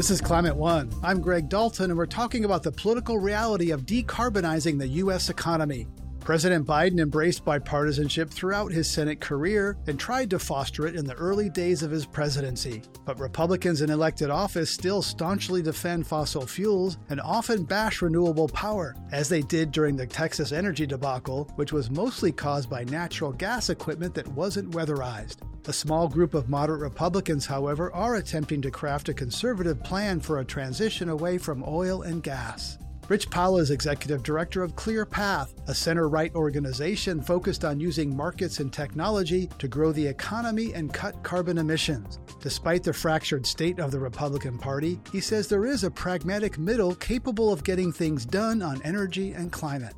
This 0.00 0.10
is 0.10 0.22
Climate 0.22 0.56
One. 0.56 0.90
I'm 1.02 1.20
Greg 1.20 1.50
Dalton, 1.50 1.90
and 1.90 1.98
we're 1.98 2.06
talking 2.06 2.46
about 2.46 2.62
the 2.62 2.72
political 2.72 3.18
reality 3.18 3.70
of 3.70 3.82
decarbonizing 3.82 4.78
the 4.78 4.88
U.S. 4.88 5.28
economy. 5.28 5.88
President 6.20 6.66
Biden 6.66 7.00
embraced 7.00 7.44
bipartisanship 7.44 8.30
throughout 8.30 8.70
his 8.70 8.88
Senate 8.88 9.20
career 9.20 9.76
and 9.86 9.98
tried 9.98 10.30
to 10.30 10.38
foster 10.38 10.86
it 10.86 10.94
in 10.94 11.04
the 11.04 11.14
early 11.14 11.48
days 11.48 11.82
of 11.82 11.90
his 11.90 12.06
presidency. 12.06 12.82
But 13.04 13.18
Republicans 13.18 13.80
in 13.80 13.90
elected 13.90 14.30
office 14.30 14.70
still 14.70 15.02
staunchly 15.02 15.62
defend 15.62 16.06
fossil 16.06 16.46
fuels 16.46 16.98
and 17.08 17.20
often 17.20 17.64
bash 17.64 18.02
renewable 18.02 18.48
power, 18.48 18.94
as 19.12 19.28
they 19.28 19.42
did 19.42 19.72
during 19.72 19.96
the 19.96 20.06
Texas 20.06 20.52
energy 20.52 20.86
debacle, 20.86 21.50
which 21.56 21.72
was 21.72 21.90
mostly 21.90 22.30
caused 22.30 22.68
by 22.68 22.84
natural 22.84 23.32
gas 23.32 23.70
equipment 23.70 24.14
that 24.14 24.28
wasn't 24.28 24.70
weatherized. 24.72 25.38
A 25.68 25.72
small 25.72 26.08
group 26.08 26.34
of 26.34 26.48
moderate 26.48 26.80
Republicans, 26.80 27.46
however, 27.46 27.92
are 27.92 28.16
attempting 28.16 28.62
to 28.62 28.70
craft 28.70 29.08
a 29.08 29.14
conservative 29.14 29.82
plan 29.82 30.20
for 30.20 30.38
a 30.38 30.44
transition 30.44 31.08
away 31.08 31.38
from 31.38 31.64
oil 31.66 32.02
and 32.02 32.22
gas. 32.22 32.78
Rich 33.10 33.28
Powell 33.28 33.58
is 33.58 33.72
executive 33.72 34.22
director 34.22 34.62
of 34.62 34.76
ClearPath, 34.76 35.48
a 35.66 35.74
center 35.74 36.08
right 36.08 36.32
organization 36.36 37.20
focused 37.20 37.64
on 37.64 37.80
using 37.80 38.16
markets 38.16 38.60
and 38.60 38.72
technology 38.72 39.48
to 39.58 39.66
grow 39.66 39.90
the 39.90 40.06
economy 40.06 40.74
and 40.74 40.94
cut 40.94 41.20
carbon 41.24 41.58
emissions. 41.58 42.20
Despite 42.38 42.84
the 42.84 42.92
fractured 42.92 43.44
state 43.44 43.80
of 43.80 43.90
the 43.90 43.98
Republican 43.98 44.58
Party, 44.58 45.00
he 45.10 45.20
says 45.20 45.48
there 45.48 45.66
is 45.66 45.82
a 45.82 45.90
pragmatic 45.90 46.56
middle 46.56 46.94
capable 46.94 47.52
of 47.52 47.64
getting 47.64 47.90
things 47.90 48.24
done 48.24 48.62
on 48.62 48.80
energy 48.84 49.32
and 49.32 49.50
climate. 49.50 49.96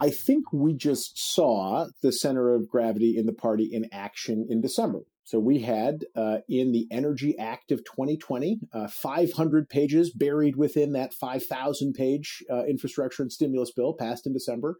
I 0.00 0.10
think 0.10 0.52
we 0.52 0.74
just 0.74 1.16
saw 1.16 1.86
the 2.02 2.10
center 2.10 2.52
of 2.56 2.68
gravity 2.68 3.16
in 3.16 3.26
the 3.26 3.32
party 3.32 3.70
in 3.72 3.88
action 3.92 4.48
in 4.50 4.60
December. 4.60 5.02
So 5.30 5.38
we 5.38 5.60
had 5.60 6.06
uh, 6.16 6.38
in 6.48 6.72
the 6.72 6.88
Energy 6.90 7.38
Act 7.38 7.70
of 7.70 7.84
2020, 7.84 8.58
uh, 8.72 8.88
500 8.88 9.68
pages 9.68 10.10
buried 10.10 10.56
within 10.56 10.90
that 10.94 11.14
5,000 11.14 11.92
page 11.92 12.42
uh, 12.50 12.64
infrastructure 12.64 13.22
and 13.22 13.30
stimulus 13.30 13.70
bill 13.70 13.94
passed 13.94 14.26
in 14.26 14.32
December. 14.32 14.78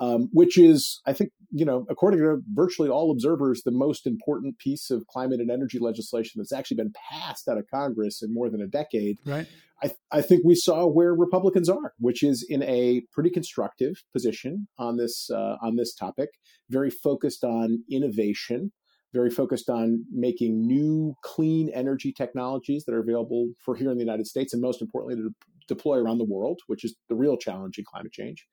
um, 0.00 0.28
which 0.32 0.58
is, 0.58 1.00
I 1.06 1.12
think, 1.12 1.30
you 1.52 1.64
know, 1.64 1.86
according 1.88 2.18
to 2.18 2.38
virtually 2.52 2.88
all 2.88 3.12
observers, 3.12 3.62
the 3.62 3.70
most 3.70 4.04
important 4.04 4.58
piece 4.58 4.90
of 4.90 5.06
climate 5.06 5.38
and 5.38 5.52
energy 5.52 5.78
legislation 5.78 6.40
that's 6.40 6.52
actually 6.52 6.78
been 6.78 6.92
passed 7.12 7.46
out 7.46 7.58
of 7.58 7.66
Congress 7.72 8.22
in 8.22 8.34
more 8.34 8.50
than 8.50 8.60
a 8.60 8.66
decade. 8.66 9.18
Right. 9.24 9.46
I, 9.80 9.92
I 10.10 10.20
think 10.22 10.42
we 10.44 10.56
saw 10.56 10.86
where 10.86 11.14
Republicans 11.14 11.68
are, 11.68 11.92
which 11.98 12.24
is 12.24 12.44
in 12.48 12.64
a 12.64 13.02
pretty 13.12 13.30
constructive 13.30 14.02
position 14.12 14.66
on 14.78 14.96
this 14.96 15.30
uh, 15.30 15.56
on 15.62 15.76
this 15.76 15.94
topic, 15.94 16.30
very 16.68 16.90
focused 16.90 17.44
on 17.44 17.84
innovation, 17.88 18.72
very 19.12 19.30
focused 19.30 19.68
on 19.68 20.04
making 20.10 20.66
new 20.66 21.14
clean 21.22 21.70
energy 21.74 22.12
technologies 22.12 22.84
that 22.84 22.94
are 22.94 23.00
available 23.00 23.50
for 23.58 23.74
here 23.76 23.90
in 23.90 23.96
the 23.96 24.04
United 24.04 24.26
States, 24.26 24.52
and 24.52 24.62
most 24.62 24.80
importantly, 24.80 25.22
to 25.22 25.34
deploy 25.68 25.98
around 25.98 26.18
the 26.18 26.24
world, 26.24 26.60
which 26.66 26.84
is 26.84 26.96
the 27.08 27.14
real 27.14 27.36
challenge 27.36 27.78
in 27.78 27.84
climate 27.84 28.12
change 28.12 28.46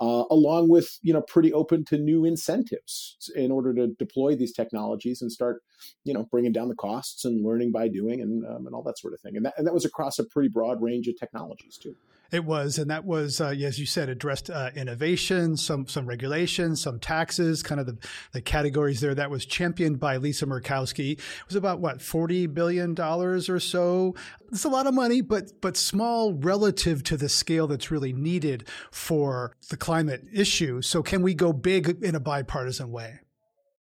uh, 0.00 0.24
along 0.30 0.68
with 0.68 0.98
you 1.02 1.12
know 1.12 1.22
pretty 1.22 1.52
open 1.52 1.84
to 1.84 1.98
new 1.98 2.24
incentives 2.24 3.16
in 3.34 3.50
order 3.50 3.74
to 3.74 3.88
deploy 3.98 4.36
these 4.36 4.52
technologies 4.52 5.20
and 5.22 5.32
start 5.32 5.62
you 6.04 6.14
know 6.14 6.24
bringing 6.30 6.52
down 6.52 6.68
the 6.68 6.74
costs 6.74 7.24
and 7.24 7.44
learning 7.44 7.72
by 7.72 7.88
doing 7.88 8.20
and, 8.20 8.44
um, 8.46 8.66
and 8.66 8.74
all 8.74 8.82
that 8.82 8.98
sort 8.98 9.14
of 9.14 9.20
thing. 9.20 9.36
And 9.36 9.46
that, 9.46 9.54
and 9.56 9.66
that 9.66 9.74
was 9.74 9.84
across 9.84 10.18
a 10.18 10.24
pretty 10.24 10.48
broad 10.48 10.82
range 10.82 11.08
of 11.08 11.18
technologies 11.18 11.76
too 11.76 11.96
it 12.30 12.44
was, 12.44 12.78
and 12.78 12.90
that 12.90 13.04
was, 13.04 13.40
uh, 13.40 13.48
as 13.48 13.78
you 13.78 13.86
said, 13.86 14.08
addressed 14.08 14.50
uh, 14.50 14.70
innovation, 14.74 15.56
some 15.56 15.86
some 15.86 16.06
regulations, 16.06 16.82
some 16.82 16.98
taxes, 16.98 17.62
kind 17.62 17.80
of 17.80 17.86
the, 17.86 17.96
the 18.32 18.42
categories 18.42 19.00
there. 19.00 19.14
That 19.14 19.30
was 19.30 19.46
championed 19.46 19.98
by 19.98 20.18
Lisa 20.18 20.46
Murkowski. 20.46 21.12
It 21.12 21.46
was 21.46 21.56
about 21.56 21.80
what 21.80 22.02
forty 22.02 22.46
billion 22.46 22.94
dollars 22.94 23.48
or 23.48 23.58
so. 23.60 24.14
It's 24.52 24.64
a 24.64 24.68
lot 24.68 24.86
of 24.86 24.94
money, 24.94 25.22
but 25.22 25.60
but 25.60 25.76
small 25.76 26.34
relative 26.34 27.02
to 27.04 27.16
the 27.16 27.28
scale 27.28 27.66
that's 27.66 27.90
really 27.90 28.12
needed 28.12 28.68
for 28.90 29.56
the 29.70 29.76
climate 29.76 30.24
issue. 30.32 30.82
So, 30.82 31.02
can 31.02 31.22
we 31.22 31.34
go 31.34 31.52
big 31.52 32.02
in 32.02 32.14
a 32.14 32.20
bipartisan 32.20 32.90
way? 32.90 33.20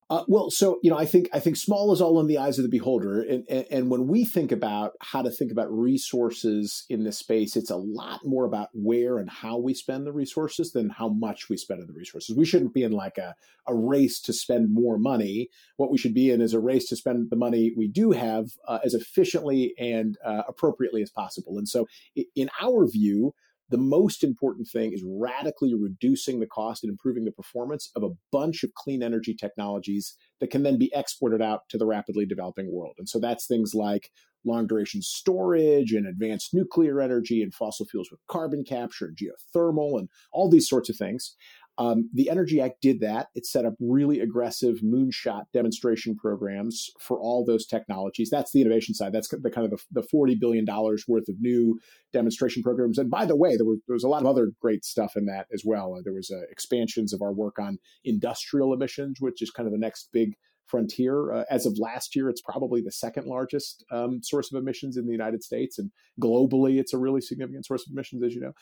Uh, 0.08 0.24
well, 0.28 0.52
so 0.52 0.80
you 0.84 0.91
know, 0.91 0.98
I 0.98 1.06
think 1.06 1.30
I 1.34 1.39
think 1.39 1.58
small 1.58 1.91
is 1.91 2.00
all 2.00 2.20
in 2.20 2.28
the 2.28 2.38
eyes 2.38 2.60
of 2.60 2.63
the 2.63 2.70
beholder, 2.70 3.22
and, 3.22 3.44
and, 3.50 3.65
and 3.72 3.89
when 3.89 4.08
we 4.08 4.24
think 4.24 4.52
about 4.52 4.91
how 5.02 5.24
to 5.24 5.32
think 5.32 5.52
about 5.52 5.72
resources 5.72 6.86
in 6.89 7.04
this 7.04 7.18
space, 7.18 7.56
it's 7.56 7.72
a 7.72 7.76
lot 7.76 8.20
more 8.24 8.46
about 8.46 8.70
where 8.74 9.18
and 9.18 9.28
how 9.28 9.58
we 9.58 9.74
spend 9.74 10.06
the 10.06 10.13
resources 10.13 10.72
than 10.74 10.91
how 10.91 11.08
much 11.10 11.50
we 11.50 11.58
spend 11.58 11.82
on 11.82 11.88
the 11.88 11.94
resources. 11.94 12.36
We 12.38 12.46
shouldn't 12.46 12.76
be 12.76 12.84
in 12.84 12.91
like 12.91 13.18
a 13.18 13.34
a 13.68 13.74
race 13.74 14.22
to 14.22 14.34
spend 14.34 14.72
more 14.72 15.00
money. 15.00 15.50
What 15.78 15.89
we 15.89 15.98
should 15.98 16.13
be 16.13 16.30
in 16.30 16.39
is 16.39 16.54
a 16.54 16.60
race 16.60 16.88
to 16.89 16.96
spend 16.96 17.32
the 17.32 17.36
money 17.36 17.74
we 17.76 17.88
do 17.88 18.12
have 18.12 18.50
uh, 18.68 18.78
as 18.86 18.94
efficiently 18.94 19.74
and 19.80 20.20
uh, 20.24 20.44
appropriately 20.48 21.02
as 21.02 21.10
possible. 21.10 21.58
And 21.58 21.68
so, 21.68 21.88
in 22.36 22.50
our 22.62 22.88
view, 22.88 23.34
the 23.69 23.78
most 23.78 24.23
important 24.23 24.67
thing 24.67 24.93
is 24.93 25.04
radically 25.06 25.73
reducing 25.73 26.39
the 26.39 26.47
cost 26.47 26.84
and 26.84 26.91
improving 26.91 27.25
the 27.25 27.32
performance 27.32 27.91
of 27.95 28.04
a 28.04 28.12
bunch 28.32 28.63
of 28.63 28.73
clean 28.75 29.01
energy 29.01 29.34
technologies 29.34 30.15
that 30.39 30.51
can 30.51 30.63
then 30.63 30.78
be 30.78 30.91
exported 30.93 31.41
out 31.41 31.62
to 31.69 31.78
the 31.78 31.86
rapidly 31.86 32.25
developing 32.25 32.71
world. 32.71 32.95
And 32.97 33.10
so 33.10 33.19
that's 33.19 33.47
things 33.47 33.73
like 33.73 34.12
long 34.45 34.67
duration 34.67 35.01
storage 35.01 35.91
and 35.91 36.08
advanced 36.08 36.54
nuclear 36.54 37.01
energy 37.01 37.41
and 37.41 37.54
fossil 37.54 37.86
fuels 37.86 38.10
with 38.12 38.19
carbon 38.28 38.63
capture 38.63 39.08
and 39.08 39.17
geothermal 39.17 39.97
and 39.97 40.10
all 40.32 40.49
these 40.49 40.69
sorts 40.69 40.89
of 40.89 40.95
things. 40.95 41.36
Um, 41.78 42.10
the 42.14 42.30
Energy 42.30 42.62
Act 42.62 42.82
did 42.82 43.02
that. 43.02 43.28
It 43.36 43.46
set 43.46 43.66
up 43.66 43.74
really 43.80 44.20
aggressive 44.22 44.78
moonshot 44.84 45.44
demonstration 45.54 46.16
programs 46.16 46.90
for 47.00 47.20
all 47.20 47.44
those 47.46 47.66
technologies. 47.66 48.30
That's 48.30 48.52
the 48.52 48.62
innovation 48.62 48.94
side. 48.94 49.12
That's 49.12 49.28
the 49.28 49.50
kind 49.50 49.72
of 49.72 49.72
the, 49.92 50.02
the 50.02 50.08
$40 50.08 50.40
billion 50.40 50.66
worth 50.66 51.28
of 51.28 51.36
new 51.40 51.80
demonstration 52.14 52.64
programs. 52.64 52.98
And 52.98 53.10
by 53.10 53.26
the 53.26 53.36
way, 53.36 53.58
there 53.58 53.66
was, 53.66 53.80
there 53.88 53.96
was 53.96 54.04
a 54.04 54.10
lot 54.10 54.22
of 54.22 54.28
other 54.28 54.52
great 54.62 54.86
stuff 54.86 55.14
in 55.18 55.26
that 55.26 55.48
as 55.54 55.64
well. 55.66 55.96
Uh, 55.96 56.02
there 56.04 56.14
was 56.14 56.32
uh, 56.32 56.42
expansions 56.50 57.14
of 57.14 57.22
our 57.22 57.34
work 57.34 57.60
on 57.60 57.78
industrial 58.06 58.74
emissions, 58.74 59.18
which 59.20 59.42
is 59.42 59.52
kind 59.52 59.68
of 59.68 59.74
the 59.74 59.80
next 59.80 60.10
big 60.14 60.36
frontier. 60.67 61.32
Uh, 61.32 61.43
as 61.49 61.65
of 61.65 61.78
last 61.80 62.15
year, 62.15 62.30
it's 62.30 62.41
probably 62.41 62.82
the 62.82 62.91
second 62.91 63.28
largest 63.28 63.84
um, 63.91 64.21
source 64.23 64.51
of 64.51 64.60
emissions 64.60 64.97
in 64.97 65.06
the 65.06 65.12
United 65.12 65.43
States, 65.43 65.78
and 65.78 65.91
globally, 66.21 66.80
it's 66.80 66.93
a 66.93 66.97
really 66.97 67.21
significant 67.21 67.65
source 67.65 67.86
of 67.88 67.93
emissions, 67.93 68.23
as 68.23 68.34
you 68.34 68.41
know. 68.41 68.54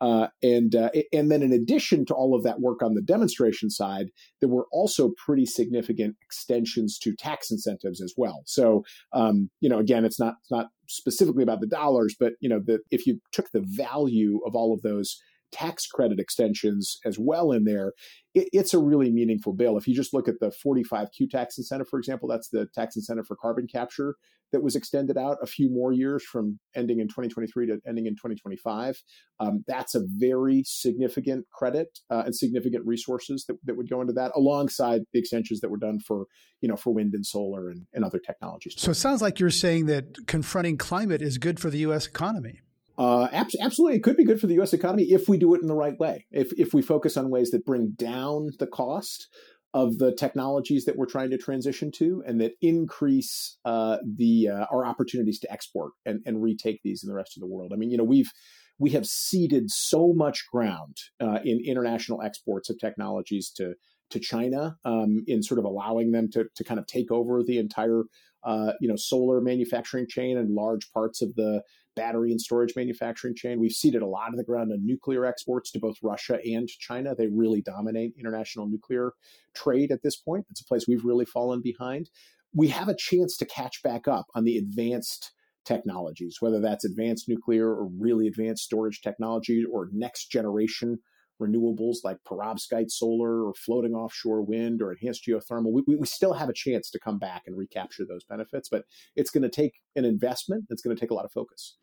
Uh, 0.00 0.26
and 0.42 0.74
uh, 0.74 0.90
and 1.12 1.30
then 1.30 1.42
in 1.42 1.52
addition 1.52 2.04
to 2.04 2.12
all 2.12 2.34
of 2.34 2.42
that 2.42 2.60
work 2.60 2.82
on 2.82 2.94
the 2.94 3.02
demonstration 3.02 3.70
side, 3.70 4.06
there 4.40 4.48
were 4.48 4.66
also 4.72 5.12
pretty 5.16 5.46
significant 5.46 6.16
extensions 6.20 6.98
to 6.98 7.14
tax 7.14 7.52
incentives 7.52 8.02
as 8.02 8.12
well. 8.16 8.42
So 8.46 8.82
um, 9.12 9.48
you 9.60 9.68
know, 9.68 9.78
again, 9.78 10.04
it's 10.04 10.18
not 10.18 10.34
it's 10.40 10.50
not 10.50 10.70
specifically 10.88 11.44
about 11.44 11.60
the 11.60 11.68
dollars, 11.68 12.16
but 12.18 12.32
you 12.40 12.48
know, 12.48 12.60
the, 12.64 12.80
if 12.90 13.06
you 13.06 13.20
took 13.30 13.50
the 13.52 13.64
value 13.64 14.40
of 14.44 14.56
all 14.56 14.74
of 14.74 14.82
those 14.82 15.16
tax 15.52 15.86
credit 15.86 16.18
extensions 16.18 16.98
as 17.04 17.18
well 17.18 17.52
in 17.52 17.64
there, 17.64 17.92
it, 18.34 18.48
it's 18.52 18.74
a 18.74 18.78
really 18.78 19.10
meaningful 19.10 19.52
bill. 19.52 19.76
If 19.76 19.86
you 19.86 19.94
just 19.94 20.14
look 20.14 20.28
at 20.28 20.40
the 20.40 20.52
45Q 20.64 21.30
tax 21.30 21.58
incentive, 21.58 21.88
for 21.88 21.98
example, 21.98 22.28
that's 22.28 22.48
the 22.48 22.66
tax 22.74 22.96
incentive 22.96 23.26
for 23.26 23.36
carbon 23.36 23.66
capture 23.66 24.16
that 24.52 24.62
was 24.62 24.76
extended 24.76 25.16
out 25.16 25.38
a 25.42 25.46
few 25.46 25.70
more 25.70 25.92
years 25.92 26.22
from 26.22 26.58
ending 26.76 27.00
in 27.00 27.08
2023 27.08 27.66
to 27.66 27.80
ending 27.86 28.06
in 28.06 28.14
2025. 28.14 29.02
Um, 29.40 29.64
that's 29.66 29.94
a 29.94 30.02
very 30.18 30.62
significant 30.64 31.46
credit 31.52 31.98
uh, 32.10 32.22
and 32.26 32.36
significant 32.36 32.86
resources 32.86 33.44
that, 33.48 33.56
that 33.64 33.76
would 33.76 33.88
go 33.88 34.00
into 34.00 34.12
that, 34.12 34.32
alongside 34.36 35.02
the 35.12 35.18
extensions 35.18 35.60
that 35.60 35.70
were 35.70 35.78
done 35.78 35.98
for 35.98 36.26
you 36.60 36.68
know 36.68 36.76
for 36.76 36.92
wind 36.92 37.14
and 37.14 37.26
solar 37.26 37.68
and, 37.70 37.86
and 37.92 38.04
other 38.04 38.20
technologies. 38.24 38.74
So 38.76 38.92
it 38.92 38.96
sounds 38.96 39.20
like 39.22 39.40
you're 39.40 39.50
saying 39.50 39.86
that 39.86 40.26
confronting 40.26 40.76
climate 40.76 41.22
is 41.22 41.38
good 41.38 41.58
for 41.58 41.70
the 41.70 41.78
U.S. 41.78 42.06
economy. 42.06 42.60
Uh, 43.02 43.28
absolutely, 43.32 43.96
it 43.96 44.04
could 44.04 44.16
be 44.16 44.24
good 44.24 44.40
for 44.40 44.46
the 44.46 44.54
U.S. 44.54 44.72
economy 44.72 45.04
if 45.10 45.28
we 45.28 45.36
do 45.36 45.54
it 45.54 45.60
in 45.60 45.66
the 45.66 45.74
right 45.74 45.98
way. 45.98 46.26
If 46.30 46.52
if 46.56 46.72
we 46.72 46.82
focus 46.82 47.16
on 47.16 47.30
ways 47.30 47.50
that 47.50 47.66
bring 47.66 47.94
down 47.96 48.50
the 48.60 48.66
cost 48.68 49.26
of 49.74 49.98
the 49.98 50.14
technologies 50.14 50.84
that 50.84 50.96
we're 50.96 51.06
trying 51.06 51.30
to 51.30 51.38
transition 51.38 51.90
to, 51.96 52.22
and 52.24 52.40
that 52.40 52.52
increase 52.60 53.58
uh, 53.64 53.96
the 54.04 54.50
uh, 54.50 54.66
our 54.72 54.86
opportunities 54.86 55.40
to 55.40 55.52
export 55.52 55.94
and, 56.06 56.20
and 56.24 56.44
retake 56.44 56.78
these 56.84 57.02
in 57.02 57.08
the 57.08 57.14
rest 57.16 57.36
of 57.36 57.40
the 57.40 57.48
world. 57.48 57.72
I 57.74 57.76
mean, 57.76 57.90
you 57.90 57.96
know, 57.96 58.04
we've 58.04 58.30
we 58.78 58.90
have 58.90 59.06
ceded 59.06 59.70
so 59.70 60.12
much 60.14 60.44
ground 60.52 60.98
uh, 61.20 61.40
in 61.44 61.60
international 61.66 62.22
exports 62.22 62.70
of 62.70 62.78
technologies 62.78 63.50
to 63.56 63.74
to 64.12 64.20
China 64.20 64.76
um, 64.84 65.24
in 65.26 65.42
sort 65.42 65.58
of 65.58 65.64
allowing 65.64 66.12
them 66.12 66.30
to 66.30 66.46
to 66.54 66.64
kind 66.64 66.78
of 66.78 66.86
take 66.86 67.10
over 67.10 67.42
the 67.42 67.58
entire 67.58 68.04
uh, 68.44 68.72
you 68.80 68.88
know 68.88 68.96
solar 68.96 69.40
manufacturing 69.40 70.06
chain 70.08 70.38
and 70.38 70.54
large 70.54 70.90
parts 70.92 71.22
of 71.22 71.34
the 71.34 71.62
battery 71.94 72.30
and 72.30 72.40
storage 72.40 72.74
manufacturing 72.76 73.34
chain. 73.34 73.60
We've 73.60 73.72
ceded 73.72 74.02
a 74.02 74.06
lot 74.06 74.30
of 74.30 74.36
the 74.36 74.44
ground 74.44 74.72
on 74.72 74.84
nuclear 74.84 75.26
exports 75.26 75.70
to 75.72 75.78
both 75.78 75.96
Russia 76.02 76.38
and 76.44 76.68
China. 76.68 77.14
They 77.14 77.26
really 77.26 77.60
dominate 77.60 78.14
international 78.18 78.66
nuclear 78.66 79.12
trade 79.54 79.92
at 79.92 80.02
this 80.02 80.16
point. 80.16 80.46
It's 80.50 80.62
a 80.62 80.64
place 80.64 80.86
we've 80.88 81.04
really 81.04 81.26
fallen 81.26 81.60
behind. 81.62 82.08
We 82.54 82.68
have 82.68 82.88
a 82.88 82.96
chance 82.96 83.36
to 83.38 83.46
catch 83.46 83.82
back 83.82 84.08
up 84.08 84.26
on 84.34 84.44
the 84.44 84.56
advanced 84.56 85.32
technologies, 85.64 86.38
whether 86.40 86.60
that's 86.60 86.84
advanced 86.84 87.28
nuclear 87.28 87.68
or 87.68 87.88
really 87.98 88.26
advanced 88.26 88.64
storage 88.64 89.00
technology 89.00 89.64
or 89.70 89.88
next 89.92 90.30
generation 90.30 90.98
renewables 91.42 91.96
like 92.04 92.18
perovskite 92.28 92.90
solar 92.90 93.44
or 93.44 93.54
floating 93.54 93.94
offshore 93.94 94.42
wind 94.42 94.80
or 94.82 94.92
enhanced 94.92 95.26
geothermal, 95.26 95.72
we, 95.72 95.96
we 95.96 96.06
still 96.06 96.34
have 96.34 96.48
a 96.48 96.54
chance 96.54 96.90
to 96.90 96.98
come 96.98 97.18
back 97.18 97.42
and 97.46 97.56
recapture 97.56 98.04
those 98.08 98.24
benefits. 98.24 98.68
But 98.68 98.84
it's 99.16 99.30
going 99.30 99.42
to 99.42 99.50
take 99.50 99.80
an 99.96 100.04
investment. 100.04 100.64
It's 100.70 100.82
going 100.82 100.96
to 100.96 101.00
take 101.00 101.10
a 101.10 101.14
lot 101.14 101.24
of 101.24 101.32
focus. 101.32 101.76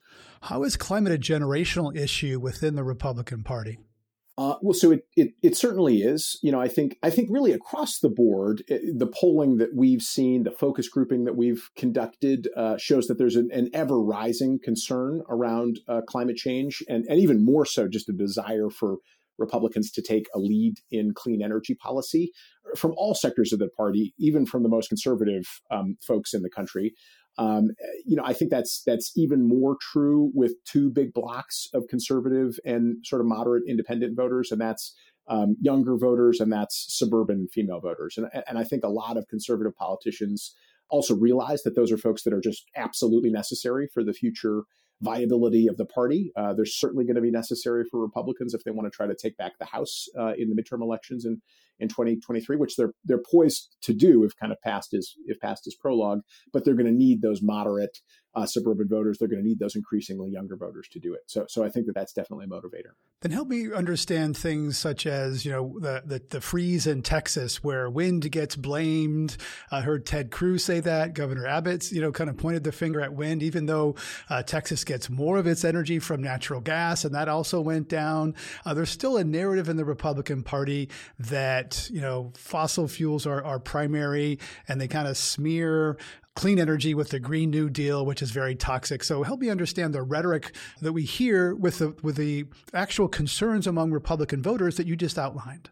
How 0.43 0.63
is 0.63 0.75
climate 0.75 1.13
a 1.13 1.17
generational 1.17 1.95
issue 1.95 2.39
within 2.39 2.75
the 2.75 2.83
Republican 2.83 3.43
Party? 3.43 3.77
Uh, 4.39 4.55
well, 4.61 4.73
so 4.73 4.91
it, 4.91 5.05
it, 5.17 5.33
it 5.43 5.57
certainly 5.57 5.97
is. 5.97 6.39
You 6.41 6.53
know, 6.53 6.61
I 6.61 6.69
think 6.69 6.97
I 7.03 7.09
think 7.09 7.27
really 7.29 7.51
across 7.51 7.99
the 7.99 8.07
board, 8.07 8.63
it, 8.69 8.81
eh, 8.81 8.91
the 8.95 9.05
polling 9.05 9.57
that 9.57 9.75
we've 9.75 10.01
seen, 10.01 10.43
the 10.43 10.51
focus 10.51 10.87
grouping 10.87 11.25
that 11.25 11.35
we've 11.35 11.69
conducted, 11.75 12.47
uh, 12.55 12.77
shows 12.77 13.07
that 13.07 13.17
there's 13.17 13.35
an, 13.35 13.49
an 13.51 13.69
ever 13.73 14.01
rising 14.01 14.57
concern 14.63 15.23
around 15.27 15.81
uh, 15.89 15.99
climate 16.07 16.37
change, 16.37 16.81
and 16.87 17.05
and 17.09 17.19
even 17.19 17.43
more 17.43 17.65
so, 17.65 17.89
just 17.89 18.07
a 18.07 18.13
desire 18.13 18.69
for 18.69 18.99
Republicans 19.39 19.91
to 19.91 20.01
take 20.01 20.27
a 20.33 20.39
lead 20.39 20.75
in 20.91 21.13
clean 21.13 21.41
energy 21.41 21.75
policy 21.75 22.31
from 22.75 22.93
all 22.97 23.15
sectors 23.15 23.51
of 23.53 23.59
the 23.59 23.69
party, 23.69 24.13
even 24.19 24.45
from 24.45 24.63
the 24.63 24.69
most 24.69 24.89
conservative 24.89 25.45
um, 25.71 25.97
folks 26.05 26.33
in 26.33 26.41
the 26.41 26.49
country. 26.49 26.93
Um, 27.37 27.69
you 28.05 28.17
know, 28.17 28.23
I 28.25 28.33
think 28.33 28.51
that's 28.51 28.83
that's 28.85 29.13
even 29.15 29.47
more 29.47 29.77
true 29.79 30.31
with 30.33 30.53
two 30.65 30.89
big 30.89 31.13
blocks 31.13 31.69
of 31.73 31.87
conservative 31.89 32.59
and 32.65 32.97
sort 33.05 33.21
of 33.21 33.27
moderate 33.27 33.63
independent 33.67 34.17
voters, 34.17 34.51
and 34.51 34.59
that's 34.59 34.93
um, 35.29 35.55
younger 35.61 35.95
voters 35.95 36.39
and 36.39 36.51
that's 36.51 36.85
suburban 36.89 37.47
female 37.47 37.79
voters. 37.79 38.17
And, 38.17 38.27
and 38.47 38.57
I 38.57 38.63
think 38.63 38.83
a 38.83 38.89
lot 38.89 39.15
of 39.15 39.27
conservative 39.27 39.75
politicians 39.75 40.55
also 40.89 41.15
realize 41.15 41.61
that 41.63 41.75
those 41.75 41.91
are 41.91 41.97
folks 41.97 42.23
that 42.23 42.33
are 42.33 42.41
just 42.41 42.65
absolutely 42.75 43.29
necessary 43.29 43.87
for 43.93 44.03
the 44.03 44.13
future 44.13 44.63
viability 45.01 45.67
of 45.67 45.77
the 45.77 45.85
party. 45.85 46.31
Uh, 46.35 46.53
they're 46.53 46.65
certainly 46.65 47.05
going 47.05 47.15
to 47.15 47.21
be 47.21 47.31
necessary 47.31 47.83
for 47.89 47.99
Republicans 48.01 48.53
if 48.53 48.63
they 48.63 48.71
want 48.71 48.85
to 48.85 48.95
try 48.95 49.07
to 49.07 49.15
take 49.15 49.37
back 49.37 49.57
the 49.57 49.65
House 49.65 50.07
uh, 50.17 50.33
in 50.37 50.49
the 50.49 50.61
midterm 50.61 50.81
elections 50.81 51.25
in 51.25 51.41
in 51.79 51.87
2023, 51.87 52.57
which 52.57 52.75
they're 52.75 52.93
they're 53.05 53.21
poised 53.31 53.75
to 53.83 53.93
do 53.93 54.23
if 54.23 54.35
kind 54.35 54.51
of 54.51 54.61
past 54.61 54.89
is 54.93 55.15
if 55.25 55.39
past 55.39 55.67
is 55.67 55.75
prologue. 55.75 56.21
But 56.51 56.65
they're 56.65 56.73
going 56.73 56.85
to 56.85 56.91
need 56.91 57.21
those 57.21 57.41
moderate 57.41 57.99
uh, 58.35 58.45
suburban 58.45 58.87
voters. 58.87 59.17
They're 59.17 59.27
going 59.27 59.41
to 59.41 59.47
need 59.47 59.59
those 59.59 59.75
increasingly 59.75 60.29
younger 60.29 60.55
voters 60.55 60.87
to 60.89 60.99
do 60.99 61.13
it. 61.13 61.21
So, 61.25 61.45
so 61.49 61.63
I 61.63 61.69
think 61.69 61.87
that 61.87 61.95
that's 61.95 62.13
definitely 62.13 62.45
a 62.45 62.49
motivator. 62.49 62.93
Then 63.21 63.31
help 63.31 63.47
me 63.47 63.73
understand 63.73 64.37
things 64.37 64.77
such 64.77 65.05
as 65.05 65.45
you 65.45 65.51
know 65.51 65.77
the 65.79 66.03
the, 66.05 66.21
the 66.29 66.41
freeze 66.41 66.87
in 66.87 67.01
Texas 67.01 67.63
where 67.63 67.89
wind 67.89 68.31
gets 68.31 68.55
blamed. 68.55 69.37
I 69.71 69.81
heard 69.81 70.05
Ted 70.05 70.31
Cruz 70.31 70.63
say 70.63 70.79
that. 70.81 71.13
Governor 71.13 71.45
Abbott's 71.45 71.91
you 71.91 72.01
know 72.01 72.11
kind 72.11 72.29
of 72.29 72.37
pointed 72.37 72.63
the 72.63 72.71
finger 72.71 73.01
at 73.01 73.13
wind, 73.13 73.43
even 73.43 73.65
though 73.65 73.95
uh, 74.29 74.43
Texas 74.43 74.83
gets 74.83 75.09
more 75.09 75.37
of 75.37 75.47
its 75.47 75.65
energy 75.65 75.99
from 75.99 76.21
natural 76.21 76.61
gas, 76.61 77.03
and 77.03 77.13
that 77.15 77.27
also 77.27 77.59
went 77.59 77.89
down. 77.89 78.35
Uh, 78.65 78.73
there's 78.73 78.91
still 78.91 79.17
a 79.17 79.23
narrative 79.23 79.67
in 79.67 79.75
the 79.75 79.85
Republican 79.85 80.43
Party 80.43 80.89
that 81.17 81.68
you 81.91 82.01
know 82.01 82.31
fossil 82.35 82.87
fuels 82.87 83.25
are, 83.25 83.43
are 83.43 83.59
primary, 83.59 84.39
and 84.67 84.79
they 84.79 84.87
kind 84.87 85.07
of 85.07 85.17
smear 85.17 85.97
clean 86.35 86.59
energy 86.59 86.93
with 86.93 87.09
the 87.09 87.19
Green 87.19 87.49
New 87.49 87.69
Deal, 87.69 88.05
which 88.05 88.21
is 88.21 88.31
very 88.31 88.55
toxic. 88.55 89.03
So 89.03 89.23
help 89.23 89.41
me 89.41 89.49
understand 89.49 89.93
the 89.93 90.01
rhetoric 90.01 90.55
that 90.81 90.93
we 90.93 91.03
hear 91.03 91.53
with 91.53 91.79
the 91.79 91.95
with 92.01 92.15
the 92.15 92.45
actual 92.73 93.07
concerns 93.07 93.67
among 93.67 93.91
Republican 93.91 94.41
voters 94.41 94.77
that 94.77 94.87
you 94.87 94.95
just 94.95 95.19
outlined. 95.19 95.69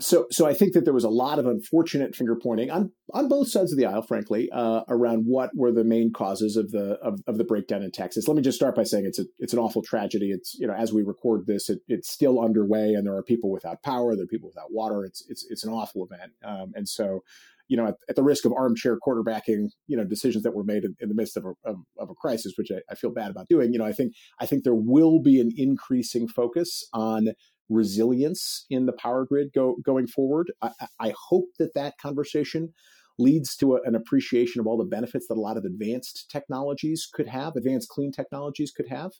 So, 0.00 0.26
so 0.30 0.46
I 0.46 0.54
think 0.54 0.72
that 0.72 0.84
there 0.84 0.94
was 0.94 1.04
a 1.04 1.10
lot 1.10 1.38
of 1.38 1.46
unfortunate 1.46 2.14
finger 2.14 2.36
pointing 2.36 2.70
on 2.70 2.92
on 3.14 3.28
both 3.28 3.48
sides 3.48 3.72
of 3.72 3.78
the 3.78 3.86
aisle, 3.86 4.02
frankly, 4.02 4.48
uh, 4.52 4.82
around 4.88 5.24
what 5.24 5.50
were 5.54 5.72
the 5.72 5.84
main 5.84 6.12
causes 6.12 6.56
of 6.56 6.70
the 6.70 6.98
of, 7.02 7.20
of, 7.26 7.38
the 7.38 7.44
breakdown 7.44 7.82
in 7.82 7.90
Texas. 7.90 8.28
Let 8.28 8.36
me 8.36 8.42
just 8.42 8.56
start 8.56 8.74
by 8.74 8.84
saying 8.84 9.06
it's 9.06 9.18
a 9.18 9.24
it's 9.38 9.52
an 9.52 9.58
awful 9.58 9.82
tragedy. 9.82 10.30
It's 10.30 10.54
you 10.58 10.66
know 10.66 10.74
as 10.74 10.92
we 10.92 11.02
record 11.02 11.46
this, 11.46 11.68
it, 11.68 11.80
it's 11.88 12.10
still 12.10 12.40
underway, 12.40 12.94
and 12.94 13.06
there 13.06 13.16
are 13.16 13.22
people 13.22 13.50
without 13.50 13.82
power, 13.82 14.14
there 14.14 14.24
are 14.24 14.28
people 14.28 14.48
without 14.48 14.72
water. 14.72 15.04
It's 15.04 15.24
it's 15.28 15.46
it's 15.48 15.64
an 15.64 15.72
awful 15.72 16.06
event, 16.10 16.32
um, 16.44 16.72
and 16.74 16.88
so 16.88 17.22
you 17.68 17.76
know, 17.76 17.86
at, 17.86 17.96
at, 18.08 18.16
the 18.16 18.22
risk 18.22 18.44
of 18.46 18.52
armchair 18.52 18.98
quarterbacking, 18.98 19.68
you 19.86 19.96
know, 19.96 20.04
decisions 20.04 20.42
that 20.42 20.54
were 20.54 20.64
made 20.64 20.84
in, 20.84 20.96
in 21.00 21.08
the 21.10 21.14
midst 21.14 21.36
of 21.36 21.44
a, 21.44 21.52
of, 21.64 21.76
of 21.98 22.10
a 22.10 22.14
crisis, 22.14 22.54
which 22.56 22.70
I, 22.72 22.80
I, 22.90 22.94
feel 22.94 23.10
bad 23.10 23.30
about 23.30 23.48
doing, 23.48 23.72
you 23.72 23.78
know, 23.78 23.84
I 23.84 23.92
think 23.92 24.14
I 24.40 24.46
think 24.46 24.64
there 24.64 24.74
will 24.74 25.20
be 25.20 25.38
an 25.38 25.52
increasing 25.54 26.26
focus 26.26 26.88
on 26.94 27.28
resilience 27.68 28.66
in 28.70 28.86
the 28.86 28.92
power 28.92 29.24
grid 29.24 29.52
go, 29.54 29.76
going 29.84 30.06
forward. 30.06 30.52
I, 30.62 30.70
I 31.00 31.14
hope 31.28 31.46
that 31.58 31.74
that 31.74 31.98
conversation 31.98 32.72
leads 33.18 33.56
to 33.56 33.74
a, 33.74 33.82
an 33.84 33.94
appreciation 33.94 34.60
of 34.60 34.66
all 34.66 34.78
the 34.78 34.84
benefits 34.84 35.26
that 35.28 35.36
a 35.36 35.40
lot 35.40 35.56
of 35.56 35.64
advanced 35.64 36.30
technologies 36.30 37.08
could 37.12 37.28
have, 37.28 37.56
advanced 37.56 37.88
clean 37.88 38.12
technologies 38.12 38.70
could 38.70 38.88
have 38.88 39.12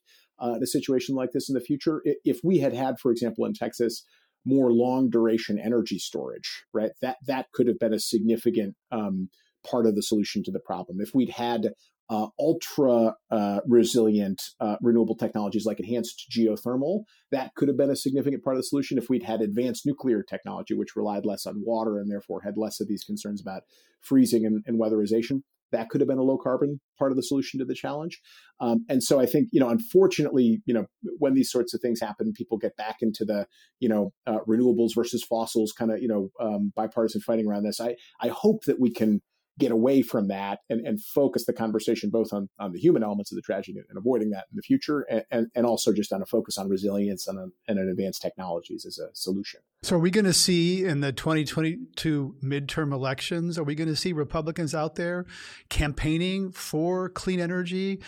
uh, 0.43 0.55
in 0.57 0.63
a 0.63 0.67
situation 0.67 1.15
like 1.15 1.33
this 1.33 1.49
in 1.49 1.55
the 1.55 1.61
future. 1.61 2.03
If 2.25 2.41
we 2.45 2.59
had 2.59 2.75
had, 2.75 2.99
for 3.01 3.11
example, 3.11 3.45
in 3.45 3.55
Texas, 3.55 4.05
more 4.45 4.73
long 4.73 5.11
duration 5.11 5.59
energy 5.59 5.99
storage, 5.99 6.65
right? 6.73 6.93
That 7.03 7.17
that 7.27 7.47
could 7.53 7.67
have 7.67 7.79
been 7.79 7.93
a 7.93 7.99
significant 7.99 8.77
um, 8.91 9.29
part 9.69 9.87
of 9.87 9.95
the 9.95 10.03
solution 10.03 10.43
to 10.45 10.53
the 10.53 10.61
problem. 10.61 10.99
If 11.01 11.11
we'd 11.15 11.31
had 11.31 11.73
uh, 12.11 12.29
ultra 12.39 13.15
uh, 13.31 13.61
resilient 13.67 14.41
uh, 14.61 14.77
renewable 14.81 15.17
technologies 15.17 15.67
like 15.67 15.81
enhanced 15.81 16.27
geothermal, 16.31 17.03
that 17.31 17.55
could 17.55 17.69
have 17.69 17.77
been 17.77 17.91
a 17.91 17.97
significant 17.97 18.43
part 18.43 18.57
of 18.57 18.61
the 18.61 18.67
solution. 18.67 18.99
If 18.99 19.11
we'd 19.11 19.25
had 19.25 19.41
advanced 19.41 19.87
nuclear 19.87 20.23
technology, 20.23 20.75
which 20.75 20.97
relied 20.97 21.27
less 21.27 21.47
on 21.47 21.63
water 21.65 21.99
and 21.99 22.11
therefore 22.11 22.43
had 22.43 22.57
less 22.57 22.81
of 22.81 22.89
these 22.89 23.05
concerns 23.05 23.41
about 23.41 23.63
freezing 24.01 24.47
and, 24.47 24.63
and 24.67 24.81
weatherization, 24.81 25.43
that 25.71 25.91
could 25.91 26.01
have 26.01 26.09
been 26.09 26.19
a 26.19 26.23
low 26.23 26.39
carbon 26.39 26.81
part 26.99 27.13
of 27.13 27.17
the 27.17 27.23
solution 27.23 27.61
to 27.61 27.67
the 27.67 27.75
challenge. 27.75 28.21
Um, 28.61 28.87
and 28.89 29.03
so 29.03 29.21
I 29.21 29.27
think, 29.27 29.49
you 29.53 29.61
know, 29.61 29.69
unfortunately, 29.69 30.63
you 30.65 30.75
know, 30.75 30.87
when 31.19 31.35
these 31.35 31.51
sorts 31.51 31.75
of 31.75 31.81
things 31.81 32.01
happen, 32.01 32.33
people 32.33 32.57
get 32.57 32.77
back 32.77 32.97
into 33.03 33.25
the, 33.25 33.47
you 33.79 33.89
know, 33.89 34.13
uh, 34.27 34.39
renewables 34.49 34.95
versus 34.95 35.23
fossils 35.23 35.73
kind 35.73 35.91
of, 35.91 36.01
you 36.01 36.09
know, 36.09 36.31
um, 36.41 36.73
bipartisan 36.75 37.21
fighting 37.21 37.47
around 37.47 37.65
this. 37.65 37.81
I, 37.81 37.97
I 38.21 38.29
hope 38.29 38.65
that 38.65 38.81
we 38.81 38.91
can 38.91 39.21
get 39.59 39.73
away 39.73 40.03
from 40.03 40.29
that 40.29 40.61
and, 40.71 40.87
and 40.87 41.03
focus 41.03 41.45
the 41.45 41.53
conversation 41.53 42.11
both 42.11 42.33
on, 42.33 42.49
on 42.59 42.73
the 42.73 42.79
human 42.79 43.03
elements 43.03 43.33
of 43.33 43.37
the 43.37 43.43
tragedy 43.43 43.79
and 43.89 43.99
avoiding 43.99 44.31
that 44.31 44.47
in 44.51 44.57
the 44.57 44.63
future 44.63 45.01
and, 45.11 45.25
and, 45.31 45.47
and 45.55 45.67
also 45.67 45.93
just 45.93 46.13
on 46.13 46.23
a 46.23 46.27
focus 46.27 46.57
on 46.57 46.69
resilience 46.69 47.27
and, 47.27 47.53
and 47.67 47.79
advanced 47.79 48.23
technologies 48.23 48.87
as 48.87 48.99
a 48.99 49.09
solution. 49.15 49.61
So 49.83 49.97
are 49.97 50.01
we 50.01 50.11
going 50.11 50.25
to 50.25 50.33
see 50.33 50.85
in 50.85 51.01
the 51.01 51.13
2022 51.13 52.37
midterm 52.43 52.93
elections, 52.93 53.59
are 53.59 53.65
we 53.65 53.75
going 53.75 53.89
to 53.89 53.97
see 53.97 54.13
Republicans 54.13 54.75
out 54.75 54.95
there 54.95 55.27
campaigning 55.69 56.53
for 56.53 57.09
clean 57.09 57.41
energy? 57.41 58.01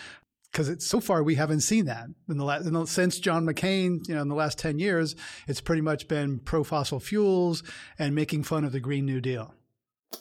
Because 0.51 0.85
so 0.85 0.99
far 0.99 1.23
we 1.23 1.35
haven't 1.35 1.61
seen 1.61 1.85
that 1.85 2.07
in 2.29 2.37
the, 2.37 2.43
last, 2.43 2.69
the, 2.69 2.85
since 2.85 3.19
John 3.19 3.45
McCain. 3.45 4.05
You 4.09 4.15
know, 4.15 4.21
in 4.21 4.27
the 4.27 4.35
last 4.35 4.59
ten 4.59 4.79
years, 4.79 5.15
it's 5.47 5.61
pretty 5.61 5.81
much 5.81 6.09
been 6.09 6.39
pro 6.39 6.65
fossil 6.65 6.99
fuels 6.99 7.63
and 7.97 8.13
making 8.13 8.43
fun 8.43 8.65
of 8.65 8.73
the 8.73 8.81
Green 8.81 9.05
New 9.05 9.21
Deal. 9.21 9.53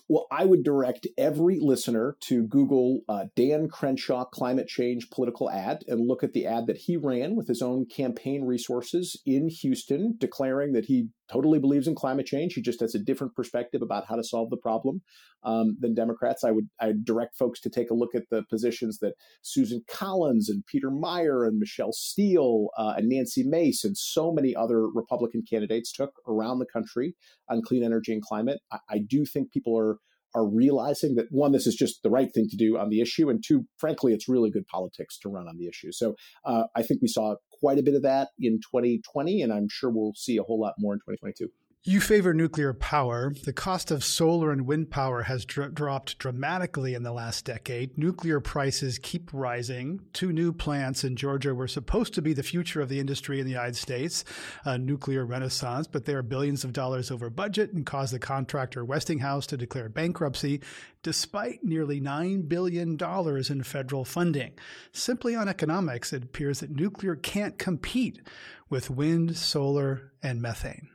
Well, 0.08 0.26
I 0.30 0.44
would 0.44 0.64
direct 0.64 1.06
every 1.16 1.58
listener 1.60 2.16
to 2.22 2.46
Google 2.46 3.00
uh, 3.08 3.26
Dan 3.36 3.68
Crenshaw 3.68 4.24
climate 4.24 4.66
change 4.66 5.10
political 5.10 5.50
ad 5.50 5.84
and 5.86 6.06
look 6.06 6.22
at 6.22 6.32
the 6.32 6.46
ad 6.46 6.66
that 6.66 6.78
he 6.78 6.96
ran 6.96 7.36
with 7.36 7.48
his 7.48 7.62
own 7.62 7.86
campaign 7.86 8.44
resources 8.44 9.20
in 9.24 9.48
Houston, 9.48 10.16
declaring 10.18 10.72
that 10.72 10.86
he 10.86 11.08
totally 11.30 11.58
believes 11.58 11.86
in 11.86 11.94
climate 11.94 12.26
change. 12.26 12.54
He 12.54 12.62
just 12.62 12.80
has 12.80 12.94
a 12.94 12.98
different 12.98 13.34
perspective 13.34 13.82
about 13.82 14.06
how 14.08 14.16
to 14.16 14.24
solve 14.24 14.50
the 14.50 14.56
problem 14.56 15.02
um, 15.44 15.76
than 15.78 15.94
Democrats. 15.94 16.44
I 16.44 16.50
would 16.50 16.68
I 16.80 16.92
direct 17.02 17.36
folks 17.36 17.60
to 17.60 17.70
take 17.70 17.90
a 17.90 17.94
look 17.94 18.14
at 18.14 18.24
the 18.30 18.42
positions 18.50 18.98
that 18.98 19.14
Susan 19.42 19.82
Collins 19.88 20.48
and 20.48 20.64
Peter 20.66 20.90
Meijer 20.90 21.46
and 21.46 21.58
Michelle 21.58 21.92
Steel 21.92 22.68
uh, 22.76 22.94
and 22.96 23.08
Nancy 23.08 23.44
Mace 23.44 23.84
and 23.84 23.96
so 23.96 24.32
many 24.32 24.54
other 24.54 24.86
Republican 24.88 25.42
candidates 25.48 25.92
took 25.92 26.12
around 26.26 26.58
the 26.58 26.66
country 26.66 27.14
on 27.48 27.62
clean 27.62 27.84
energy 27.84 28.12
and 28.12 28.22
climate. 28.22 28.60
I, 28.72 28.78
I 28.90 28.98
do 28.98 29.24
think 29.24 29.52
people 29.52 29.78
are 29.78 29.98
are 30.34 30.46
realizing 30.46 31.14
that 31.16 31.26
one, 31.30 31.52
this 31.52 31.66
is 31.66 31.74
just 31.74 32.02
the 32.02 32.10
right 32.10 32.32
thing 32.32 32.48
to 32.48 32.56
do 32.56 32.78
on 32.78 32.88
the 32.88 33.00
issue, 33.00 33.28
and 33.28 33.42
two, 33.46 33.66
frankly, 33.78 34.12
it's 34.12 34.28
really 34.28 34.50
good 34.50 34.66
politics 34.66 35.18
to 35.18 35.28
run 35.28 35.48
on 35.48 35.58
the 35.58 35.66
issue. 35.66 35.92
So 35.92 36.14
uh, 36.44 36.64
I 36.76 36.82
think 36.82 37.02
we 37.02 37.08
saw 37.08 37.36
quite 37.60 37.78
a 37.78 37.82
bit 37.82 37.94
of 37.94 38.02
that 38.02 38.28
in 38.38 38.60
2020, 38.60 39.42
and 39.42 39.52
I'm 39.52 39.68
sure 39.70 39.90
we'll 39.90 40.14
see 40.14 40.36
a 40.36 40.42
whole 40.42 40.60
lot 40.60 40.74
more 40.78 40.94
in 40.94 41.00
2022. 41.00 41.48
You 41.82 42.02
favor 42.02 42.34
nuclear 42.34 42.74
power. 42.74 43.32
The 43.44 43.54
cost 43.54 43.90
of 43.90 44.04
solar 44.04 44.52
and 44.52 44.66
wind 44.66 44.90
power 44.90 45.22
has 45.22 45.46
dr- 45.46 45.72
dropped 45.72 46.18
dramatically 46.18 46.92
in 46.92 47.04
the 47.04 47.12
last 47.12 47.46
decade. 47.46 47.96
Nuclear 47.96 48.38
prices 48.38 48.98
keep 48.98 49.30
rising. 49.32 50.00
Two 50.12 50.30
new 50.30 50.52
plants 50.52 51.04
in 51.04 51.16
Georgia 51.16 51.54
were 51.54 51.66
supposed 51.66 52.12
to 52.12 52.20
be 52.20 52.34
the 52.34 52.42
future 52.42 52.82
of 52.82 52.90
the 52.90 53.00
industry 53.00 53.40
in 53.40 53.46
the 53.46 53.52
United 53.52 53.76
States, 53.76 54.26
a 54.66 54.76
nuclear 54.76 55.24
renaissance, 55.24 55.86
but 55.86 56.04
they 56.04 56.12
are 56.12 56.22
billions 56.22 56.64
of 56.64 56.74
dollars 56.74 57.10
over 57.10 57.30
budget 57.30 57.72
and 57.72 57.86
caused 57.86 58.12
the 58.12 58.18
contractor 58.18 58.84
Westinghouse 58.84 59.46
to 59.46 59.56
declare 59.56 59.88
bankruptcy 59.88 60.60
despite 61.02 61.64
nearly 61.64 61.98
$9 61.98 62.46
billion 62.46 62.98
in 63.00 63.62
federal 63.62 64.04
funding. 64.04 64.52
Simply 64.92 65.34
on 65.34 65.48
economics, 65.48 66.12
it 66.12 66.24
appears 66.24 66.60
that 66.60 66.72
nuclear 66.72 67.16
can't 67.16 67.58
compete 67.58 68.20
with 68.68 68.90
wind, 68.90 69.38
solar, 69.38 70.12
and 70.22 70.42
methane. 70.42 70.90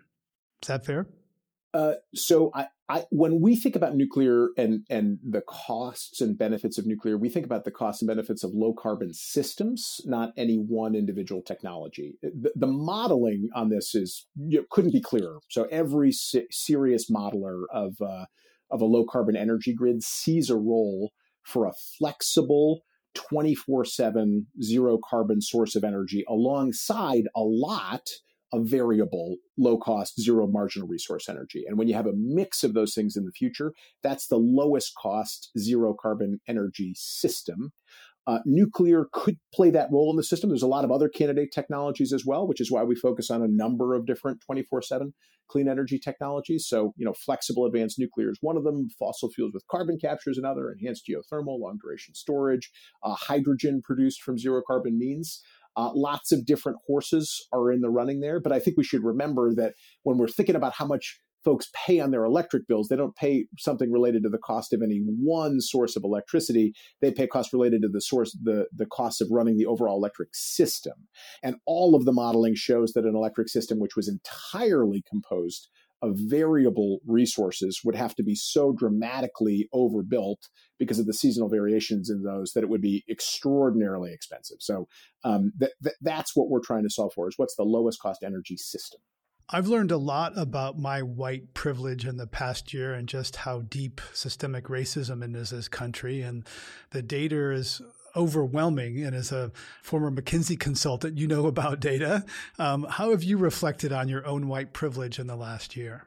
Is 0.66 0.68
that 0.70 0.84
fair? 0.84 1.08
Uh, 1.76 1.94
so 2.16 2.50
I, 2.56 2.66
I, 2.90 3.04
when 3.12 3.40
we 3.40 3.56
think 3.56 3.76
about 3.76 3.96
nuclear 3.96 4.50
and 4.58 4.80
and 4.90 5.20
the 5.24 5.42
costs 5.42 6.22
and 6.22 6.36
benefits 6.36 6.80
of 6.80 6.88
nuclear, 6.88 7.20
we 7.20 7.30
think 7.30 7.46
about 7.46 7.66
the 7.66 7.72
costs 7.72 8.02
and 8.02 8.08
benefits 8.08 8.44
of 8.44 8.50
low 8.52 8.74
carbon 8.74 9.14
systems, 9.14 10.02
not 10.06 10.32
any 10.36 10.56
one 10.56 10.96
individual 10.96 11.44
technology. 11.44 12.16
The, 12.24 12.52
the 12.56 12.66
modeling 12.66 13.50
on 13.54 13.70
this 13.70 13.94
is 13.94 14.26
you 14.48 14.58
know, 14.58 14.66
couldn't 14.72 14.94
be 14.94 15.02
clearer. 15.02 15.38
So 15.52 15.68
every 15.70 16.12
se- 16.12 16.48
serious 16.50 17.12
modeler 17.12 17.66
of 17.72 18.02
uh, 18.02 18.26
of 18.72 18.82
a 18.82 18.86
low 18.86 19.06
carbon 19.06 19.36
energy 19.36 19.76
grid 19.76 20.02
sees 20.02 20.50
a 20.50 20.58
role 20.58 21.12
for 21.44 21.68
a 21.68 21.74
flexible 22.00 22.82
24 23.14 23.86
7 23.86 24.48
zero 24.64 24.98
carbon 25.08 25.42
source 25.42 25.76
of 25.76 25.84
energy 25.84 26.26
alongside 26.28 27.26
a 27.36 27.42
lot 27.42 28.10
a 28.56 28.64
variable, 28.64 29.36
low 29.58 29.78
cost, 29.78 30.20
zero 30.20 30.48
marginal 30.48 30.88
resource 30.88 31.28
energy. 31.28 31.66
And 31.68 31.78
when 31.78 31.88
you 31.88 31.94
have 31.94 32.08
a 32.08 32.14
mix 32.16 32.64
of 32.64 32.74
those 32.74 32.94
things 32.94 33.18
in 33.18 33.26
the 33.26 33.32
future, 33.32 33.74
that's 34.02 34.28
the 34.28 34.38
lowest 34.38 34.94
cost, 34.96 35.52
zero 35.58 35.94
carbon 36.00 36.40
energy 36.48 36.94
system. 36.96 37.74
Uh, 38.28 38.40
nuclear 38.46 39.08
could 39.12 39.38
play 39.54 39.70
that 39.70 39.92
role 39.92 40.10
in 40.10 40.18
the 40.18 40.24
system. 40.24 40.50
There's 40.50 40.64
a 40.64 40.68
lot 40.68 40.84
of 40.84 40.92
other 40.92 41.10
candidate 41.10 41.52
technologies 41.54 42.12
as 42.12 42.26
well, 42.26 42.48
which 42.48 42.60
is 42.62 42.72
why 42.72 42.84
we 42.84 42.96
focus 42.96 43.30
on 43.30 43.44
a 43.44 43.48
number 43.48 43.94
of 43.94 44.08
different 44.08 44.42
24 44.42 44.82
7 44.82 45.14
clean 45.48 45.70
energy 45.70 46.00
technologies. 46.00 46.66
So, 46.68 46.94
you 46.98 47.06
know, 47.06 47.14
flexible 47.14 47.66
advanced 47.66 48.00
nuclear 48.00 48.32
is 48.32 48.40
one 48.42 48.58
of 48.58 48.64
them, 48.64 48.90
fossil 48.98 49.30
fuels 49.30 49.54
with 49.54 49.68
carbon 49.70 50.00
capture 50.00 50.32
is 50.32 50.40
another, 50.40 50.72
enhanced 50.72 51.08
geothermal, 51.08 51.60
long 51.60 51.78
duration 51.80 52.16
storage, 52.16 52.72
uh, 53.04 53.14
hydrogen 53.14 53.82
produced 53.84 54.24
from 54.24 54.40
zero 54.40 54.64
carbon 54.66 54.98
means. 54.98 55.44
Uh, 55.78 55.92
lots 55.94 56.32
of 56.32 56.46
different 56.46 56.78
horses 56.88 57.48
are 57.52 57.72
in 57.72 57.82
the 57.82 57.90
running 57.90 58.20
there, 58.22 58.40
but 58.40 58.52
I 58.52 58.60
think 58.60 58.78
we 58.78 58.84
should 58.84 59.04
remember 59.04 59.54
that 59.56 59.74
when 60.04 60.18
we're 60.18 60.28
thinking 60.28 60.56
about 60.56 60.74
how 60.74 60.86
much 60.86 61.20
folks 61.46 61.70
pay 61.86 62.00
on 62.00 62.10
their 62.10 62.26
electric 62.26 62.68
bills, 62.68 62.88
they 62.88 62.96
don't 62.96 63.16
pay 63.16 63.46
something 63.60 63.92
related 63.92 64.24
to 64.24 64.30
the 64.30 64.40
cost 64.40 64.74
of 64.74 64.82
any 64.82 65.02
one 65.06 65.62
source 65.62 65.96
of 65.96 66.04
electricity. 66.04 66.74
They 67.02 67.12
pay 67.12 67.28
costs 67.28 67.54
related 67.54 67.84
to 67.84 67.88
the 67.88 68.02
source, 68.02 68.36
the, 68.42 68.66
the 68.76 68.88
cost 68.88 69.22
of 69.22 69.28
running 69.32 69.56
the 69.56 69.68
overall 69.68 69.98
electric 69.98 70.30
system. 70.34 70.94
And 71.44 71.58
all 71.68 71.94
of 71.94 72.06
the 72.06 72.12
modeling 72.12 72.56
shows 72.56 72.94
that 72.94 73.06
an 73.06 73.16
electric 73.16 73.48
system 73.48 73.80
which 73.80 73.96
was 73.96 74.10
entirely 74.10 75.04
composed 75.08 75.70
of 76.06 76.18
variable 76.18 77.00
resources 77.06 77.82
would 77.84 77.96
have 77.96 78.16
to 78.16 78.24
be 78.24 78.36
so 78.36 78.72
dramatically 78.72 79.68
overbuilt 79.74 80.50
because 80.78 81.00
of 81.00 81.06
the 81.06 81.14
seasonal 81.14 81.50
variations 81.50 82.10
in 82.10 82.24
those 82.24 82.54
that 82.54 82.64
it 82.64 82.70
would 82.70 82.82
be 82.82 83.04
extraordinarily 83.10 84.14
expensive. 84.14 84.58
So 84.60 84.88
um, 85.24 85.52
th- 85.60 85.72
th- 85.84 85.96
that's 86.02 86.36
what 86.36 86.50
we're 86.50 86.62
trying 86.62 86.84
to 86.84 86.90
solve 86.90 87.14
for: 87.14 87.28
is 87.28 87.36
what's 87.38 87.56
the 87.56 87.64
lowest 87.64 88.00
cost 88.00 88.24
energy 88.24 88.58
system. 88.58 89.02
I've 89.48 89.68
learned 89.68 89.92
a 89.92 89.98
lot 89.98 90.34
about 90.36 90.80
my 90.80 91.04
white 91.04 91.54
privilege 91.54 92.04
in 92.06 92.18
the 92.18 92.26
past 92.26 92.74
year 92.74 92.96
and 92.96 93.08
just 93.08 93.36
how 93.36 93.62
deep 93.62 94.02
systemic 94.12 94.66
racism 94.66 95.20
is 95.36 95.52
in 95.52 95.58
this 95.58 95.68
country. 95.68 96.22
And 96.22 96.48
the 96.90 97.04
data 97.04 97.52
is 97.52 97.80
overwhelming. 98.16 99.04
And 99.04 99.16
as 99.16 99.32
a 99.32 99.52
former 99.82 100.12
McKinsey 100.12 100.60
consultant, 100.60 101.18
you 101.18 101.28
know 101.28 101.48
about 101.48 101.80
data. 101.80 102.26
Um, 102.60 102.86
how 102.90 103.12
have 103.12 103.24
you 103.24 103.38
reflected 103.38 103.92
on 103.92 104.08
your 104.08 104.26
own 104.26 104.48
white 104.48 104.74
privilege 104.74 105.20
in 105.20 105.28
the 105.28 105.36
last 105.36 105.76
year? 105.76 106.06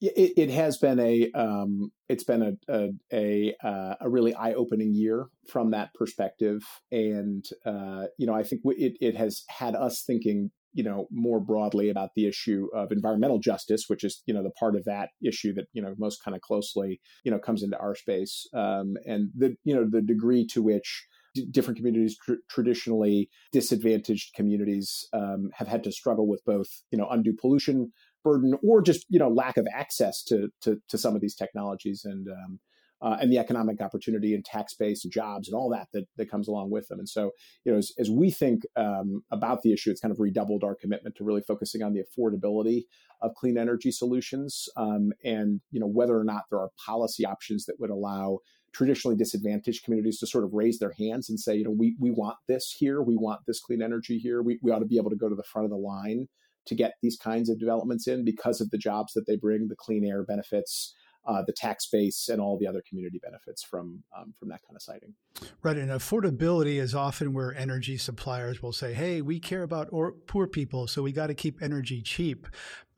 It, 0.00 0.32
it 0.36 0.50
has 0.50 0.78
been 0.78 0.98
a 0.98 1.30
um, 1.32 1.92
it's 2.08 2.24
been 2.24 2.42
a 2.42 2.52
a 2.74 2.90
a, 3.12 3.54
uh, 3.62 3.94
a 4.00 4.08
really 4.08 4.34
eye 4.34 4.54
opening 4.54 4.94
year 4.94 5.26
from 5.46 5.72
that 5.72 5.92
perspective, 5.92 6.62
and 6.90 7.44
uh, 7.66 8.04
you 8.16 8.26
know 8.26 8.32
I 8.34 8.42
think 8.42 8.62
it 8.64 8.94
it 9.02 9.16
has 9.16 9.44
had 9.50 9.74
us 9.74 10.02
thinking 10.06 10.52
you 10.72 10.84
know 10.84 11.06
more 11.10 11.40
broadly 11.40 11.90
about 11.90 12.10
the 12.14 12.26
issue 12.26 12.68
of 12.74 12.92
environmental 12.92 13.38
justice 13.38 13.84
which 13.88 14.04
is 14.04 14.22
you 14.26 14.34
know 14.34 14.42
the 14.42 14.50
part 14.50 14.76
of 14.76 14.84
that 14.84 15.10
issue 15.22 15.52
that 15.52 15.66
you 15.72 15.82
know 15.82 15.94
most 15.98 16.22
kind 16.24 16.34
of 16.34 16.40
closely 16.40 17.00
you 17.24 17.30
know 17.30 17.38
comes 17.38 17.62
into 17.62 17.78
our 17.78 17.94
space 17.94 18.46
um, 18.54 18.94
and 19.04 19.30
the 19.36 19.56
you 19.64 19.74
know 19.74 19.86
the 19.88 20.02
degree 20.02 20.46
to 20.46 20.62
which 20.62 21.06
d- 21.34 21.46
different 21.50 21.76
communities 21.76 22.16
tr- 22.24 22.34
traditionally 22.48 23.28
disadvantaged 23.52 24.34
communities 24.34 25.08
um, 25.12 25.50
have 25.54 25.68
had 25.68 25.84
to 25.84 25.92
struggle 25.92 26.26
with 26.26 26.42
both 26.44 26.68
you 26.90 26.98
know 26.98 27.08
undue 27.10 27.34
pollution 27.38 27.92
burden 28.22 28.54
or 28.62 28.82
just 28.82 29.06
you 29.08 29.18
know 29.18 29.28
lack 29.28 29.56
of 29.56 29.66
access 29.74 30.22
to 30.24 30.48
to, 30.60 30.76
to 30.88 30.98
some 30.98 31.14
of 31.14 31.20
these 31.20 31.34
technologies 31.34 32.02
and 32.04 32.28
um, 32.28 32.58
uh, 33.02 33.16
and 33.20 33.32
the 33.32 33.38
economic 33.38 33.80
opportunity 33.80 34.34
and 34.34 34.44
tax 34.44 34.74
base 34.74 35.04
and 35.04 35.12
jobs 35.12 35.48
and 35.48 35.54
all 35.54 35.70
that 35.70 35.88
that, 35.92 36.04
that 36.16 36.30
comes 36.30 36.48
along 36.48 36.70
with 36.70 36.86
them. 36.88 36.98
And 36.98 37.08
so, 37.08 37.30
you 37.64 37.72
know, 37.72 37.78
as, 37.78 37.92
as 37.98 38.10
we 38.10 38.30
think 38.30 38.62
um, 38.76 39.22
about 39.30 39.62
the 39.62 39.72
issue, 39.72 39.90
it's 39.90 40.00
kind 40.00 40.12
of 40.12 40.20
redoubled 40.20 40.62
our 40.64 40.74
commitment 40.74 41.16
to 41.16 41.24
really 41.24 41.42
focusing 41.46 41.82
on 41.82 41.94
the 41.94 42.02
affordability 42.02 42.82
of 43.22 43.34
clean 43.34 43.56
energy 43.56 43.90
solutions 43.90 44.68
um, 44.76 45.12
and, 45.24 45.60
you 45.70 45.80
know, 45.80 45.86
whether 45.86 46.18
or 46.18 46.24
not 46.24 46.42
there 46.50 46.60
are 46.60 46.70
policy 46.84 47.24
options 47.24 47.64
that 47.66 47.76
would 47.78 47.90
allow 47.90 48.38
traditionally 48.72 49.16
disadvantaged 49.16 49.84
communities 49.84 50.18
to 50.18 50.26
sort 50.26 50.44
of 50.44 50.52
raise 50.52 50.78
their 50.78 50.92
hands 50.98 51.28
and 51.28 51.38
say, 51.38 51.56
you 51.56 51.64
know, 51.64 51.74
we, 51.76 51.96
we 51.98 52.10
want 52.10 52.36
this 52.48 52.74
here, 52.78 53.02
we 53.02 53.16
want 53.16 53.40
this 53.46 53.60
clean 53.60 53.82
energy 53.82 54.18
here, 54.18 54.42
we, 54.42 54.58
we 54.62 54.70
ought 54.70 54.78
to 54.78 54.86
be 54.86 54.96
able 54.96 55.10
to 55.10 55.16
go 55.16 55.28
to 55.28 55.34
the 55.34 55.42
front 55.42 55.64
of 55.64 55.70
the 55.70 55.76
line 55.76 56.28
to 56.66 56.74
get 56.74 56.94
these 57.02 57.16
kinds 57.16 57.48
of 57.48 57.58
developments 57.58 58.06
in 58.06 58.24
because 58.24 58.60
of 58.60 58.70
the 58.70 58.78
jobs 58.78 59.12
that 59.14 59.26
they 59.26 59.36
bring, 59.36 59.68
the 59.68 59.76
clean 59.76 60.04
air 60.04 60.22
benefits, 60.22 60.94
uh, 61.26 61.42
the 61.46 61.52
tax 61.52 61.86
base 61.86 62.28
and 62.28 62.40
all 62.40 62.58
the 62.58 62.66
other 62.66 62.82
community 62.88 63.20
benefits 63.22 63.62
from 63.62 64.02
um, 64.16 64.32
from 64.38 64.48
that 64.48 64.60
kind 64.66 64.76
of 64.76 64.82
siting. 64.82 65.14
Right, 65.62 65.76
and 65.76 65.90
affordability 65.90 66.80
is 66.80 66.94
often 66.94 67.32
where 67.34 67.54
energy 67.54 67.98
suppliers 67.98 68.62
will 68.62 68.72
say, 68.72 68.94
"Hey, 68.94 69.20
we 69.20 69.38
care 69.38 69.62
about 69.62 69.88
or- 69.92 70.12
poor 70.12 70.46
people, 70.46 70.86
so 70.86 71.02
we 71.02 71.12
got 71.12 71.26
to 71.26 71.34
keep 71.34 71.60
energy 71.62 72.00
cheap." 72.00 72.46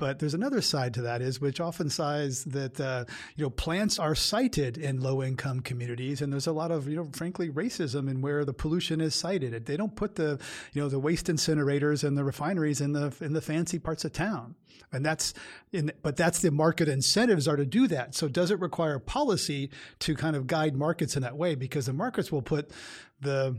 But 0.03 0.19
there's 0.19 0.35
another 0.35 0.63
side 0.63 0.95
to 0.95 1.03
that 1.03 1.23
is 1.23 1.41
which 1.41 1.61
often 1.61 1.89
says 1.89 2.43
that 2.47 2.81
uh, 2.81 3.05
you 3.37 3.45
know 3.45 3.51
plants 3.51 4.01
are 4.01 4.17
sited 4.17 4.77
in 4.77 5.01
low 5.01 5.23
income 5.23 5.61
communities, 5.61 6.21
and 6.21 6.33
there's 6.33 6.49
a 6.49 6.53
lot 6.53 6.73
of 6.73 6.89
you 6.89 6.97
know 6.97 7.09
frankly 7.13 7.51
racism 7.51 8.11
in 8.11 8.21
where 8.21 8.45
the 8.45 8.53
pollution 8.53 9.01
is 9.01 9.15
sited. 9.15 9.65
They 9.65 9.77
don't 9.77 9.95
put 9.95 10.17
the 10.17 10.41
you 10.73 10.83
know 10.83 10.89
the 10.89 10.99
waste 10.99 11.27
incinerators 11.27 12.03
and 12.03 12.19
the 12.19 12.25
refineries 12.25 12.81
in 12.81 12.95
the 12.95 13.15
in 13.21 13.33
the 13.33 13.41
fancy 13.41 13.79
parts 13.79 14.05
of 14.05 14.13
town, 14.13 14.57
and 14.91 15.07
that's 15.07 15.35
in 15.71 15.93
but 16.03 16.17
that's 16.17 16.41
the 16.41 16.51
market 16.51 16.89
incentives 16.89 17.47
are 17.47 17.55
to 17.55 17.65
do 17.65 17.87
that. 17.87 18.17
So 18.17 18.27
does 18.27 18.51
it 18.51 18.59
require 18.59 18.99
policy 18.99 19.71
to 20.01 20.17
kind 20.17 20.35
of 20.35 20.49
guide 20.49 20.75
markets 20.75 21.15
in 21.15 21.23
that 21.23 21.37
way? 21.37 21.55
Because 21.55 21.87
the 21.87 21.93
markets 21.93 22.33
will 22.33 22.43
put 22.43 22.73
the 23.21 23.57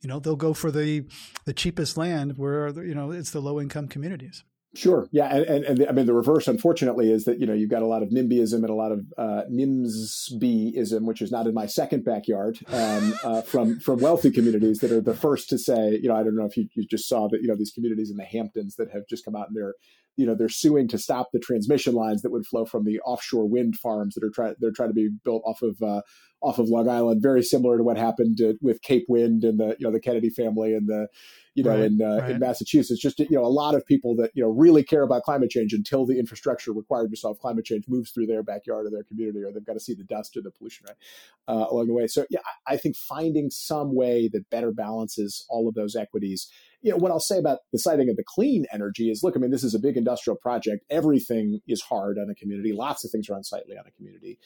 you 0.00 0.08
know 0.08 0.20
they'll 0.20 0.36
go 0.36 0.54
for 0.54 0.70
the 0.70 1.06
the 1.44 1.52
cheapest 1.52 1.96
land 1.96 2.38
where 2.38 2.68
you 2.84 2.94
know 2.94 3.10
it's 3.10 3.32
the 3.32 3.40
low 3.40 3.60
income 3.60 3.88
communities. 3.88 4.44
Sure. 4.74 5.06
Yeah. 5.12 5.28
And, 5.34 5.44
and, 5.44 5.64
and 5.66 5.78
the, 5.78 5.88
I 5.88 5.92
mean, 5.92 6.06
the 6.06 6.14
reverse, 6.14 6.48
unfortunately, 6.48 7.12
is 7.12 7.24
that, 7.26 7.38
you 7.38 7.46
know, 7.46 7.52
you've 7.52 7.68
got 7.68 7.82
a 7.82 7.86
lot 7.86 8.02
of 8.02 8.08
NIMBYism 8.08 8.54
and 8.54 8.70
a 8.70 8.74
lot 8.74 8.90
of 8.90 9.00
uh, 9.18 9.42
NIMSByism, 9.52 11.02
which 11.02 11.20
is 11.20 11.30
not 11.30 11.46
in 11.46 11.52
my 11.52 11.66
second 11.66 12.06
backyard, 12.06 12.58
um, 12.68 13.12
uh, 13.22 13.42
from, 13.42 13.78
from 13.80 14.00
wealthy 14.00 14.30
communities 14.30 14.78
that 14.78 14.90
are 14.90 15.02
the 15.02 15.14
first 15.14 15.50
to 15.50 15.58
say, 15.58 15.98
you 16.02 16.08
know, 16.08 16.16
I 16.16 16.22
don't 16.22 16.36
know 16.36 16.46
if 16.46 16.56
you, 16.56 16.68
you 16.74 16.86
just 16.86 17.06
saw 17.06 17.28
that, 17.28 17.42
you 17.42 17.48
know, 17.48 17.56
these 17.56 17.70
communities 17.70 18.10
in 18.10 18.16
the 18.16 18.24
Hamptons 18.24 18.76
that 18.76 18.90
have 18.92 19.02
just 19.10 19.26
come 19.26 19.36
out 19.36 19.48
and 19.48 19.56
they're, 19.56 19.74
you 20.16 20.24
know, 20.24 20.34
they're 20.34 20.48
suing 20.48 20.88
to 20.88 20.96
stop 20.96 21.28
the 21.34 21.38
transmission 21.38 21.92
lines 21.92 22.22
that 22.22 22.30
would 22.30 22.46
flow 22.46 22.64
from 22.64 22.84
the 22.84 22.98
offshore 23.00 23.46
wind 23.46 23.76
farms 23.76 24.14
that 24.14 24.24
are 24.24 24.32
trying, 24.34 24.54
they're 24.58 24.72
trying 24.72 24.90
to 24.90 24.94
be 24.94 25.10
built 25.22 25.42
off 25.44 25.60
of, 25.60 25.82
uh, 25.82 26.00
off 26.40 26.58
of 26.58 26.68
Long 26.68 26.88
Island, 26.88 27.20
very 27.22 27.42
similar 27.42 27.76
to 27.76 27.84
what 27.84 27.98
happened 27.98 28.38
to, 28.38 28.54
with 28.62 28.80
Cape 28.80 29.04
Wind 29.06 29.44
and 29.44 29.60
the, 29.60 29.76
you 29.78 29.86
know, 29.86 29.92
the 29.92 30.00
Kennedy 30.00 30.30
family 30.30 30.72
and 30.72 30.88
the, 30.88 31.08
you 31.54 31.62
know, 31.62 31.70
right, 31.70 31.80
in 31.80 32.00
uh, 32.00 32.18
right. 32.18 32.30
in 32.30 32.38
Massachusetts. 32.38 33.00
Just 33.00 33.18
you 33.18 33.26
know, 33.30 33.44
a 33.44 33.46
lot 33.46 33.74
of 33.74 33.84
people 33.84 34.16
that 34.16 34.30
you 34.34 34.42
know 34.42 34.48
really 34.48 34.82
care 34.82 35.02
about 35.02 35.22
climate 35.22 35.50
change 35.50 35.72
until 35.72 36.06
the 36.06 36.18
infrastructure 36.18 36.72
required 36.72 37.10
to 37.10 37.16
solve 37.16 37.38
climate 37.38 37.64
change 37.64 37.84
moves 37.88 38.10
through 38.10 38.26
their 38.26 38.42
backyard 38.42 38.86
or 38.86 38.90
their 38.90 39.04
community, 39.04 39.42
or 39.42 39.52
they've 39.52 39.64
got 39.64 39.74
to 39.74 39.80
see 39.80 39.94
the 39.94 40.04
dust 40.04 40.36
or 40.36 40.42
the 40.42 40.50
pollution 40.50 40.86
right 40.88 40.96
uh, 41.48 41.66
along 41.70 41.88
the 41.88 41.94
way. 41.94 42.06
So 42.06 42.24
yeah, 42.30 42.40
I 42.66 42.76
think 42.76 42.96
finding 42.96 43.50
some 43.50 43.94
way 43.94 44.28
that 44.32 44.48
better 44.50 44.72
balances 44.72 45.44
all 45.48 45.68
of 45.68 45.74
those 45.74 45.94
equities. 45.94 46.48
You 46.80 46.92
know, 46.92 46.96
what 46.96 47.12
I'll 47.12 47.20
say 47.20 47.38
about 47.38 47.58
the 47.70 47.78
siting 47.78 48.08
of 48.08 48.16
the 48.16 48.24
clean 48.26 48.66
energy 48.72 49.08
is, 49.08 49.22
look, 49.22 49.36
I 49.36 49.38
mean, 49.38 49.52
this 49.52 49.62
is 49.62 49.74
a 49.74 49.78
big 49.78 49.96
industrial 49.96 50.36
project. 50.36 50.84
Everything 50.90 51.60
is 51.68 51.80
hard 51.80 52.18
on 52.18 52.28
a 52.28 52.34
community. 52.34 52.72
Lots 52.72 53.04
of 53.04 53.10
things 53.12 53.28
are 53.30 53.36
unsightly 53.36 53.76
on 53.76 53.84
a 53.86 53.92
community. 53.92 54.38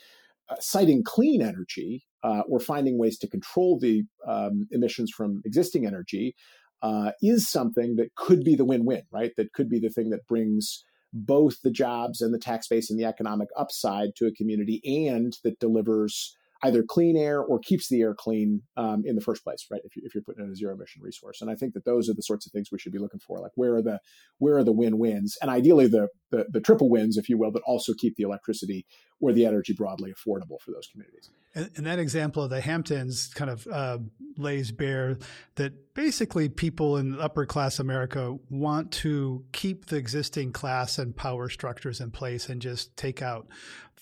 Uh, 0.49 0.57
siting 0.61 1.03
clean 1.03 1.43
energy 1.43 2.05
uh, 2.23 2.43
or 2.49 2.61
finding 2.61 2.99
ways 2.99 3.19
to 3.19 3.27
control 3.27 3.79
the 3.81 4.05
um, 4.29 4.69
emissions 4.71 5.11
from 5.11 5.43
existing 5.45 5.87
energy 5.87 6.37
uh, 6.83 7.13
is 7.23 7.49
something 7.49 7.97
that 7.97 8.15
could 8.15 8.45
be 8.45 8.55
the 8.55 8.65
win-win, 8.65 9.03
right? 9.11 9.33
That 9.37 9.53
could 9.53 9.69
be 9.69 9.79
the 9.79 9.89
thing 9.89 10.11
that 10.11 10.27
brings 10.27 10.85
both 11.13 11.63
the 11.63 11.71
jobs 11.71 12.21
and 12.21 12.35
the 12.35 12.39
tax 12.39 12.69
base 12.69 12.91
and 12.91 12.99
the 12.99 13.05
economic 13.05 13.49
upside 13.57 14.15
to 14.17 14.27
a 14.27 14.33
community, 14.33 14.81
and 15.09 15.37
that 15.45 15.59
delivers 15.59 16.37
either 16.63 16.83
clean 16.83 17.17
air 17.17 17.41
or 17.41 17.59
keeps 17.59 17.89
the 17.89 18.01
air 18.01 18.15
clean 18.15 18.63
um, 18.77 19.03
in 19.05 19.15
the 19.15 19.21
first 19.21 19.45
place, 19.45 19.67
right? 19.71 19.81
If, 19.85 19.97
you, 19.97 20.03
if 20.05 20.15
you're 20.15 20.23
putting 20.23 20.45
in 20.45 20.51
a 20.51 20.57
zero 20.57 20.75
emission 20.75 21.03
resource, 21.03 21.41
and 21.41 21.51
I 21.51 21.55
think 21.55 21.75
that 21.75 21.85
those 21.85 22.09
are 22.09 22.15
the 22.15 22.23
sorts 22.23 22.47
of 22.47 22.53
things 22.53 22.69
we 22.73 22.79
should 22.79 22.93
be 22.93 22.99
looking 22.99 23.21
for. 23.21 23.41
Like 23.41 23.53
where 23.55 23.75
are 23.75 23.83
the 23.83 24.01
where 24.39 24.57
are 24.57 24.65
the 24.65 24.73
win 24.73 24.99
wins, 24.99 25.37
and 25.41 25.51
ideally 25.51 25.87
the, 25.87 26.09
the 26.31 26.47
the 26.51 26.61
triple 26.61 26.89
wins, 26.89 27.17
if 27.17 27.29
you 27.29 27.39
will, 27.39 27.51
but 27.51 27.63
also 27.67 27.93
keep 27.95 28.17
the 28.17 28.25
electricity 28.25 28.87
or 29.21 29.33
the 29.33 29.47
energy 29.47 29.73
broadly 29.73 30.13
affordable 30.13 30.61
for 30.61 30.73
those 30.73 30.89
communities. 30.93 31.31
And, 31.55 31.71
and 31.77 31.87
that 31.87 31.99
example 31.99 32.43
of 32.43 32.51
the 32.51 32.61
Hamptons 32.61 33.29
kind 33.29 33.51
of 33.51 33.67
uh, 33.67 33.99
lays 34.37 34.73
bare 34.73 35.17
that 35.55 35.95
basically 35.95 36.51
people 36.51 36.99
in 36.99 37.19
upper 37.19 37.47
class 37.47 37.79
America 37.79 38.37
want 38.51 38.93
to 38.93 39.45
keep 39.53 39.87
the 39.87 39.97
existing 39.97 40.53
class 40.53 40.99
and 40.99 41.17
power 41.17 41.49
structures 41.49 42.01
in 42.01 42.11
place 42.11 42.51
and 42.51 42.61
just 42.61 42.95
take 42.97 43.23
out 43.23 43.49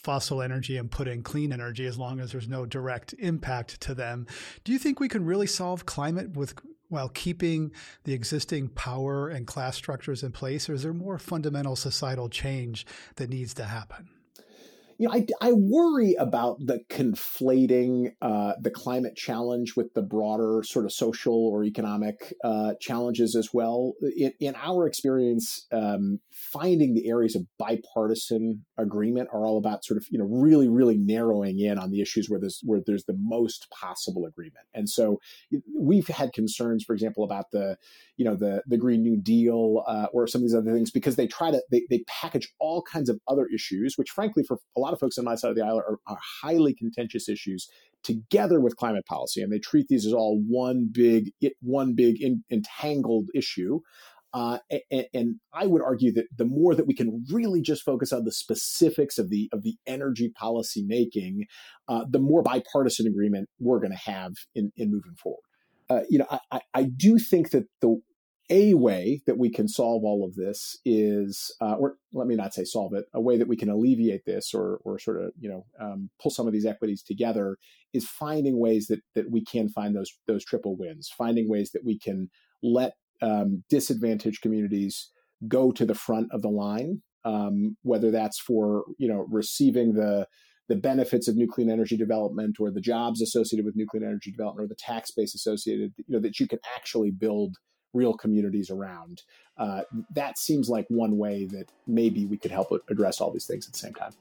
fossil 0.04 0.42
energy 0.42 0.76
and 0.76 0.90
put 0.90 1.08
in 1.08 1.22
clean 1.22 1.52
energy 1.52 1.86
as 1.86 1.98
long 1.98 2.20
as 2.20 2.30
there's 2.30 2.48
no 2.48 2.66
direct 2.66 3.14
impact 3.18 3.80
to 3.80 3.94
them. 3.94 4.26
Do 4.62 4.72
you 4.72 4.78
think 4.78 5.00
we 5.00 5.08
can 5.08 5.24
really 5.24 5.46
solve 5.46 5.86
climate 5.86 6.36
with 6.36 6.54
while 6.88 7.08
keeping 7.08 7.72
the 8.04 8.12
existing 8.12 8.68
power 8.68 9.28
and 9.28 9.46
class 9.46 9.74
structures 9.74 10.22
in 10.22 10.30
place, 10.30 10.68
or 10.68 10.74
is 10.74 10.82
there 10.82 10.92
more 10.92 11.18
fundamental 11.18 11.74
societal 11.74 12.28
change 12.28 12.86
that 13.16 13.30
needs 13.30 13.54
to 13.54 13.64
happen? 13.64 14.10
you 14.98 15.08
know, 15.08 15.14
I, 15.14 15.26
I 15.40 15.52
worry 15.52 16.14
about 16.14 16.58
the 16.60 16.80
conflating 16.88 18.12
uh, 18.22 18.54
the 18.60 18.70
climate 18.70 19.16
challenge 19.16 19.74
with 19.76 19.92
the 19.94 20.02
broader 20.02 20.62
sort 20.64 20.84
of 20.84 20.92
social 20.92 21.34
or 21.34 21.64
economic 21.64 22.32
uh, 22.44 22.74
challenges 22.80 23.34
as 23.34 23.50
well. 23.52 23.94
In, 24.16 24.32
in 24.40 24.54
our 24.56 24.86
experience, 24.86 25.66
um, 25.72 26.20
finding 26.30 26.94
the 26.94 27.08
areas 27.08 27.34
of 27.34 27.46
bipartisan 27.58 28.64
agreement 28.76 29.28
are 29.32 29.46
all 29.46 29.58
about 29.58 29.84
sort 29.84 29.98
of 29.98 30.06
you 30.10 30.18
know 30.18 30.24
really 30.24 30.68
really 30.68 30.96
narrowing 30.96 31.58
in 31.60 31.78
on 31.78 31.90
the 31.90 32.00
issues 32.00 32.28
where 32.28 32.40
there's 32.40 32.60
where 32.64 32.80
there's 32.86 33.04
the 33.04 33.16
most 33.18 33.68
possible 33.70 34.26
agreement. 34.26 34.66
And 34.74 34.88
so 34.88 35.20
we've 35.76 36.08
had 36.08 36.32
concerns, 36.32 36.84
for 36.84 36.92
example, 36.92 37.24
about 37.24 37.50
the 37.52 37.76
you 38.16 38.24
know 38.24 38.36
the 38.36 38.62
the 38.66 38.76
Green 38.76 39.02
New 39.02 39.16
Deal 39.16 39.84
uh, 39.86 40.06
or 40.12 40.26
some 40.26 40.40
of 40.40 40.44
these 40.44 40.54
other 40.54 40.72
things 40.72 40.90
because 40.90 41.16
they 41.16 41.26
try 41.26 41.50
to 41.50 41.62
they, 41.70 41.82
they 41.90 42.02
package 42.08 42.52
all 42.58 42.82
kinds 42.82 43.08
of 43.08 43.20
other 43.28 43.46
issues, 43.54 43.96
which 43.96 44.10
frankly 44.10 44.42
for 44.42 44.58
a 44.76 44.80
lot 44.80 44.92
of 44.92 45.00
folks 45.00 45.18
on 45.18 45.24
my 45.24 45.34
side 45.34 45.50
of 45.50 45.56
the 45.56 45.62
aisle 45.62 45.78
are, 45.78 45.98
are 46.06 46.18
highly 46.42 46.74
contentious 46.74 47.28
issues 47.28 47.68
together 48.04 48.60
with 48.60 48.76
climate 48.76 49.06
policy, 49.06 49.42
and 49.42 49.52
they 49.52 49.58
treat 49.58 49.88
these 49.88 50.06
as 50.06 50.12
all 50.12 50.40
one 50.46 50.88
big 50.92 51.32
one 51.60 51.94
big 51.94 52.22
in, 52.22 52.44
entangled 52.50 53.28
issue. 53.34 53.80
Uh, 54.34 54.58
and, 54.90 55.06
and, 55.14 55.34
I 55.52 55.66
would 55.66 55.80
argue 55.80 56.12
that 56.14 56.26
the 56.36 56.44
more 56.44 56.74
that 56.74 56.88
we 56.88 56.94
can 56.94 57.24
really 57.30 57.62
just 57.62 57.84
focus 57.84 58.12
on 58.12 58.24
the 58.24 58.32
specifics 58.32 59.16
of 59.16 59.30
the 59.30 59.48
of 59.52 59.62
the 59.62 59.76
energy 59.86 60.28
policy 60.28 60.82
making, 60.84 61.44
uh, 61.86 62.04
the 62.10 62.18
more 62.18 62.42
bipartisan 62.42 63.06
agreement 63.06 63.48
we're 63.60 63.78
going 63.78 63.92
to 63.92 64.10
have 64.10 64.32
in, 64.56 64.72
in 64.76 64.90
moving 64.90 65.14
forward. 65.14 65.44
Uh, 65.88 66.00
you 66.10 66.18
know, 66.18 66.26
I, 66.50 66.60
I 66.74 66.82
do 66.82 67.18
think 67.18 67.50
that 67.50 67.66
the 67.80 68.00
a 68.50 68.74
way 68.74 69.22
that 69.26 69.38
we 69.38 69.50
can 69.50 69.68
solve 69.68 70.04
all 70.04 70.24
of 70.24 70.34
this 70.34 70.78
is, 70.84 71.54
uh, 71.62 71.74
or 71.74 71.96
let 72.12 72.26
me 72.26 72.34
not 72.34 72.52
say 72.52 72.64
solve 72.64 72.92
it, 72.92 73.06
a 73.14 73.20
way 73.20 73.38
that 73.38 73.48
we 73.48 73.56
can 73.56 73.70
alleviate 73.70 74.26
this 74.26 74.52
or, 74.52 74.80
or 74.84 74.98
sort 74.98 75.22
of, 75.22 75.32
you 75.38 75.48
know, 75.48 75.64
um, 75.80 76.10
pull 76.20 76.30
some 76.30 76.46
of 76.46 76.52
these 76.52 76.66
equities 76.66 77.02
together 77.02 77.56
is 77.94 78.06
finding 78.06 78.58
ways 78.58 78.88
that 78.88 79.00
that 79.14 79.30
we 79.30 79.44
can 79.44 79.68
find 79.68 79.96
those 79.96 80.12
those 80.26 80.44
triple 80.44 80.76
wins, 80.76 81.10
finding 81.16 81.48
ways 81.48 81.70
that 81.72 81.84
we 81.84 81.98
can 81.98 82.28
let 82.62 82.94
um, 83.24 83.64
disadvantaged 83.70 84.42
communities 84.42 85.10
go 85.48 85.72
to 85.72 85.84
the 85.84 85.94
front 85.94 86.28
of 86.30 86.42
the 86.42 86.48
line, 86.48 87.02
um, 87.24 87.76
whether 87.82 88.10
that's 88.10 88.38
for 88.38 88.84
you 88.98 89.08
know 89.08 89.26
receiving 89.30 89.94
the 89.94 90.26
the 90.68 90.76
benefits 90.76 91.28
of 91.28 91.36
nuclear 91.36 91.70
energy 91.70 91.96
development 91.96 92.56
or 92.58 92.70
the 92.70 92.80
jobs 92.80 93.20
associated 93.20 93.66
with 93.66 93.76
nuclear 93.76 94.06
energy 94.06 94.30
development 94.30 94.64
or 94.64 94.68
the 94.68 94.74
tax 94.74 95.10
base 95.10 95.34
associated, 95.34 95.92
you 95.98 96.04
know, 96.08 96.20
that 96.20 96.40
you 96.40 96.48
can 96.48 96.58
actually 96.74 97.10
build 97.10 97.56
real 97.92 98.14
communities 98.14 98.70
around. 98.70 99.22
Uh, 99.58 99.82
that 100.14 100.38
seems 100.38 100.70
like 100.70 100.86
one 100.88 101.18
way 101.18 101.44
that 101.44 101.70
maybe 101.86 102.24
we 102.24 102.38
could 102.38 102.50
help 102.50 102.72
address 102.88 103.20
all 103.20 103.30
these 103.30 103.46
things 103.46 103.66
at 103.66 103.72
the 103.72 103.78
same 103.78 103.92
time. 103.92 104.12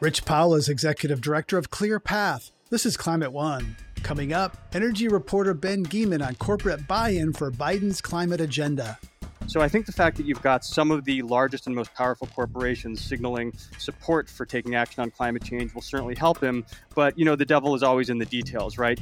Rich 0.00 0.24
Powell 0.24 0.54
is 0.54 0.68
executive 0.68 1.20
director 1.20 1.58
of 1.58 1.70
ClearPath. 1.70 2.52
This 2.70 2.86
is 2.86 2.96
Climate 2.96 3.32
One. 3.32 3.76
Coming 4.08 4.32
up, 4.32 4.56
energy 4.72 5.06
reporter 5.06 5.52
Ben 5.52 5.84
Geman 5.84 6.26
on 6.26 6.34
corporate 6.36 6.88
buy 6.88 7.10
in 7.10 7.34
for 7.34 7.50
Biden's 7.50 8.00
climate 8.00 8.40
agenda. 8.40 8.98
So 9.46 9.60
I 9.60 9.68
think 9.68 9.84
the 9.84 9.92
fact 9.92 10.16
that 10.16 10.24
you've 10.24 10.40
got 10.40 10.64
some 10.64 10.90
of 10.90 11.04
the 11.04 11.20
largest 11.20 11.66
and 11.66 11.76
most 11.76 11.92
powerful 11.92 12.26
corporations 12.28 13.04
signaling 13.04 13.52
support 13.76 14.30
for 14.30 14.46
taking 14.46 14.76
action 14.76 15.02
on 15.02 15.10
climate 15.10 15.44
change 15.44 15.74
will 15.74 15.82
certainly 15.82 16.14
help 16.14 16.42
him. 16.42 16.64
But, 16.94 17.18
you 17.18 17.26
know, 17.26 17.36
the 17.36 17.44
devil 17.44 17.74
is 17.74 17.82
always 17.82 18.08
in 18.08 18.16
the 18.16 18.24
details, 18.24 18.78
right? 18.78 18.98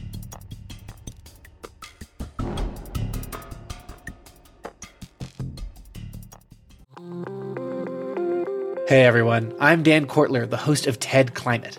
Hey 8.89 9.05
everyone, 9.05 9.55
I'm 9.61 9.85
Dan 9.85 10.09
Kwartler, 10.09 10.51
the 10.51 10.57
host 10.57 10.89
of 10.89 10.99
TED 10.99 11.33
Climate. 11.35 11.79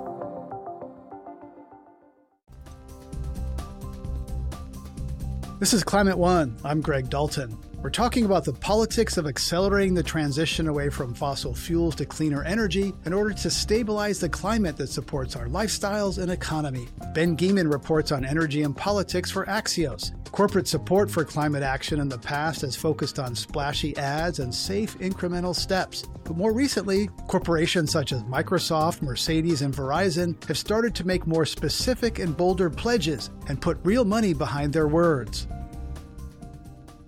This 5.61 5.73
is 5.73 5.83
Climate 5.83 6.17
One. 6.17 6.57
I'm 6.65 6.81
Greg 6.81 7.07
Dalton. 7.11 7.55
We're 7.81 7.89
talking 7.89 8.25
about 8.25 8.45
the 8.45 8.53
politics 8.53 9.17
of 9.17 9.25
accelerating 9.25 9.95
the 9.95 10.03
transition 10.03 10.67
away 10.67 10.91
from 10.91 11.15
fossil 11.15 11.55
fuels 11.55 11.95
to 11.95 12.05
cleaner 12.05 12.43
energy 12.43 12.93
in 13.07 13.13
order 13.13 13.33
to 13.33 13.49
stabilize 13.49 14.19
the 14.19 14.29
climate 14.29 14.77
that 14.77 14.89
supports 14.89 15.35
our 15.35 15.47
lifestyles 15.47 16.19
and 16.21 16.31
economy. 16.31 16.89
Ben 17.15 17.35
Geman 17.35 17.73
reports 17.73 18.11
on 18.11 18.23
energy 18.23 18.61
and 18.61 18.77
politics 18.77 19.31
for 19.31 19.47
Axios. 19.47 20.11
Corporate 20.31 20.67
support 20.67 21.09
for 21.09 21.25
climate 21.25 21.63
action 21.63 21.99
in 21.99 22.07
the 22.07 22.19
past 22.19 22.61
has 22.61 22.75
focused 22.75 23.17
on 23.17 23.33
splashy 23.33 23.97
ads 23.97 24.37
and 24.37 24.53
safe 24.53 24.95
incremental 24.99 25.55
steps. 25.55 26.03
But 26.23 26.37
more 26.37 26.53
recently, 26.53 27.07
corporations 27.27 27.91
such 27.91 28.11
as 28.11 28.21
Microsoft, 28.25 29.01
Mercedes, 29.01 29.63
and 29.63 29.73
Verizon 29.73 30.41
have 30.45 30.57
started 30.57 30.93
to 30.93 31.07
make 31.07 31.25
more 31.25 31.47
specific 31.47 32.19
and 32.19 32.37
bolder 32.37 32.69
pledges 32.69 33.31
and 33.47 33.59
put 33.59 33.79
real 33.83 34.05
money 34.05 34.35
behind 34.35 34.71
their 34.71 34.87
words 34.87 35.47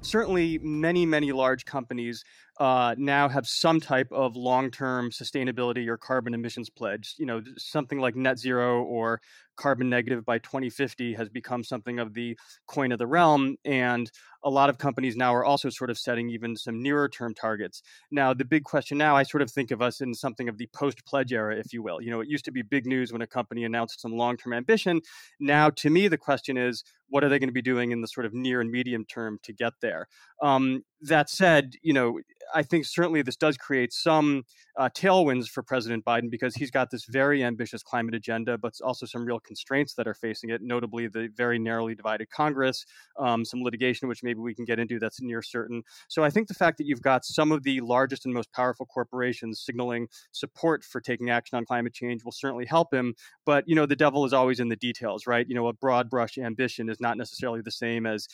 certainly 0.03 0.59
many, 0.61 1.05
many 1.05 1.31
large 1.31 1.65
companies 1.65 2.23
uh, 2.59 2.95
now 2.97 3.29
have 3.29 3.45
some 3.47 3.79
type 3.79 4.07
of 4.11 4.35
long-term 4.35 5.09
sustainability 5.11 5.87
or 5.87 5.97
carbon 5.97 6.33
emissions 6.33 6.69
pledge. 6.69 7.15
You 7.17 7.25
know, 7.25 7.41
something 7.57 7.99
like 7.99 8.15
net 8.15 8.37
zero 8.37 8.83
or 8.83 9.21
carbon 9.55 9.89
negative 9.89 10.25
by 10.25 10.39
2050 10.39 11.13
has 11.13 11.29
become 11.29 11.63
something 11.63 11.99
of 11.99 12.13
the 12.13 12.37
coin 12.67 12.91
of 12.91 12.99
the 12.99 13.07
realm. 13.07 13.55
And 13.65 14.09
a 14.43 14.49
lot 14.49 14.69
of 14.69 14.77
companies 14.77 15.15
now 15.15 15.33
are 15.33 15.45
also 15.45 15.69
sort 15.69 15.89
of 15.89 15.97
setting 15.97 16.29
even 16.29 16.55
some 16.55 16.81
nearer 16.81 17.07
term 17.07 17.33
targets. 17.33 17.81
Now, 18.11 18.33
the 18.33 18.45
big 18.45 18.63
question 18.63 18.97
now, 18.97 19.15
I 19.15 19.23
sort 19.23 19.41
of 19.41 19.49
think 19.49 19.71
of 19.71 19.81
us 19.81 20.01
in 20.01 20.13
something 20.13 20.49
of 20.49 20.57
the 20.57 20.67
post 20.73 21.05
pledge 21.05 21.31
era, 21.31 21.57
if 21.57 21.73
you 21.73 21.81
will. 21.81 22.01
You 22.01 22.11
know, 22.11 22.21
it 22.21 22.27
used 22.27 22.45
to 22.45 22.51
be 22.51 22.61
big 22.61 22.85
news 22.85 23.11
when 23.11 23.21
a 23.21 23.27
company 23.27 23.63
announced 23.63 24.01
some 24.01 24.13
long 24.13 24.37
term 24.37 24.53
ambition. 24.53 25.01
Now, 25.39 25.69
to 25.71 25.89
me, 25.89 26.07
the 26.07 26.17
question 26.17 26.57
is, 26.57 26.83
what 27.09 27.23
are 27.23 27.29
they 27.29 27.39
going 27.39 27.49
to 27.49 27.53
be 27.53 27.61
doing 27.61 27.91
in 27.91 28.01
the 28.01 28.07
sort 28.07 28.25
of 28.25 28.33
near 28.33 28.59
and 28.59 28.71
medium 28.71 29.05
term 29.05 29.39
to 29.43 29.53
get 29.53 29.73
there? 29.81 30.07
Um, 30.41 30.83
that 31.01 31.29
said, 31.29 31.73
you 31.81 31.93
know, 31.93 32.19
I 32.53 32.63
think 32.63 32.85
certainly 32.85 33.21
this 33.21 33.35
does 33.35 33.57
create 33.57 33.93
some 33.93 34.43
uh, 34.77 34.89
tailwinds 34.89 35.47
for 35.47 35.63
President 35.63 36.03
Biden 36.05 36.29
because 36.29 36.55
he's 36.55 36.71
got 36.71 36.89
this 36.89 37.05
very 37.05 37.43
ambitious 37.43 37.83
climate 37.83 38.15
agenda, 38.15 38.57
but 38.57 38.73
also 38.83 39.05
some 39.05 39.25
real 39.25 39.39
constraints 39.43 39.93
that 39.95 40.07
are 40.07 40.13
facing 40.13 40.49
it, 40.49 40.61
notably 40.61 41.07
the 41.07 41.29
very 41.35 41.59
narrowly 41.59 41.95
divided 41.95 42.29
Congress, 42.29 42.85
um, 43.19 43.45
some 43.45 43.61
litigation, 43.61 44.07
which 44.07 44.23
maybe 44.23 44.39
we 44.39 44.53
can 44.53 44.65
get 44.65 44.79
into 44.79 44.99
that's 44.99 45.21
near 45.21 45.41
certain. 45.41 45.83
So 46.07 46.23
I 46.23 46.29
think 46.29 46.47
the 46.47 46.53
fact 46.53 46.77
that 46.77 46.87
you've 46.87 47.01
got 47.01 47.25
some 47.25 47.51
of 47.51 47.63
the 47.63 47.81
largest 47.81 48.25
and 48.25 48.33
most 48.33 48.51
powerful 48.51 48.85
corporations 48.85 49.61
signaling 49.63 50.07
support 50.31 50.83
for 50.83 51.01
taking 51.01 51.29
action 51.29 51.57
on 51.57 51.65
climate 51.65 51.93
change 51.93 52.23
will 52.23 52.31
certainly 52.31 52.65
help 52.65 52.93
him. 52.93 53.15
But, 53.45 53.63
you 53.67 53.75
know, 53.75 53.85
the 53.85 53.95
devil 53.95 54.25
is 54.25 54.33
always 54.33 54.59
in 54.59 54.69
the 54.69 54.75
details, 54.75 55.27
right? 55.27 55.47
You 55.47 55.55
know, 55.55 55.67
a 55.67 55.73
broad 55.73 56.09
brush 56.09 56.37
ambition 56.37 56.89
is 56.89 56.99
not 56.99 57.17
necessarily 57.17 57.61
the 57.61 57.71
same 57.71 58.05
as 58.05 58.27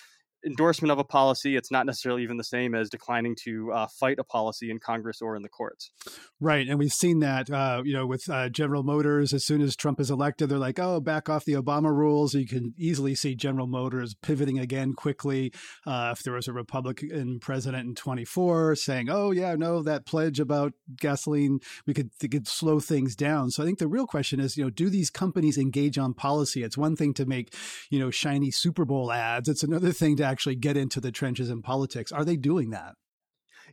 endorsement 0.45 0.91
of 0.91 0.99
a 0.99 1.03
policy, 1.03 1.55
it's 1.55 1.71
not 1.71 1.85
necessarily 1.85 2.23
even 2.23 2.37
the 2.37 2.43
same 2.43 2.73
as 2.73 2.89
declining 2.89 3.35
to 3.43 3.71
uh, 3.71 3.87
fight 3.87 4.19
a 4.19 4.23
policy 4.23 4.69
in 4.71 4.79
Congress 4.79 5.21
or 5.21 5.35
in 5.35 5.41
the 5.41 5.49
courts. 5.49 5.91
Right, 6.39 6.67
and 6.67 6.79
we've 6.79 6.93
seen 6.93 7.19
that, 7.19 7.49
uh, 7.49 7.81
you 7.83 7.93
know, 7.93 8.07
with 8.07 8.29
uh, 8.29 8.49
General 8.49 8.83
Motors. 8.83 9.33
As 9.33 9.43
soon 9.43 9.61
as 9.61 9.75
Trump 9.75 9.99
is 9.99 10.09
elected, 10.09 10.49
they're 10.49 10.57
like, 10.57 10.79
"Oh, 10.79 10.99
back 10.99 11.29
off 11.29 11.45
the 11.45 11.53
Obama 11.53 11.93
rules." 11.93 12.33
You 12.33 12.47
can 12.47 12.73
easily 12.77 13.15
see 13.15 13.35
General 13.35 13.67
Motors 13.67 14.15
pivoting 14.15 14.57
again 14.57 14.93
quickly. 14.93 15.51
Uh, 15.85 16.13
if 16.15 16.23
there 16.23 16.33
was 16.33 16.47
a 16.47 16.53
Republican 16.53 17.39
president 17.39 17.87
in 17.87 17.95
24 17.95 18.75
saying, 18.75 19.09
"Oh, 19.09 19.31
yeah, 19.31 19.55
no, 19.55 19.83
that 19.83 20.05
pledge 20.05 20.39
about 20.39 20.73
gasoline, 20.95 21.59
we 21.85 21.93
could 21.93 22.11
could 22.19 22.47
slow 22.47 22.79
things 22.79 23.15
down." 23.15 23.51
So 23.51 23.63
I 23.63 23.65
think 23.65 23.79
the 23.79 23.87
real 23.87 24.07
question 24.07 24.39
is, 24.39 24.55
you 24.55 24.63
know, 24.63 24.69
do 24.69 24.89
these 24.89 25.09
companies 25.09 25.57
engage 25.57 25.97
on 25.97 26.13
policy? 26.13 26.63
It's 26.63 26.77
one 26.77 26.95
thing 26.95 27.13
to 27.15 27.25
make, 27.25 27.53
you 27.89 27.99
know, 27.99 28.11
shiny 28.11 28.51
Super 28.51 28.85
Bowl 28.85 29.11
ads. 29.11 29.49
It's 29.49 29.63
another 29.63 29.91
thing 29.91 30.15
to 30.17 30.28
actually 30.29 30.55
get 30.55 30.77
into 30.77 30.99
the 30.99 31.11
trenches 31.11 31.49
in 31.49 31.61
politics. 31.61 32.11
Are 32.11 32.25
they 32.25 32.37
doing 32.37 32.69
that? 32.71 32.95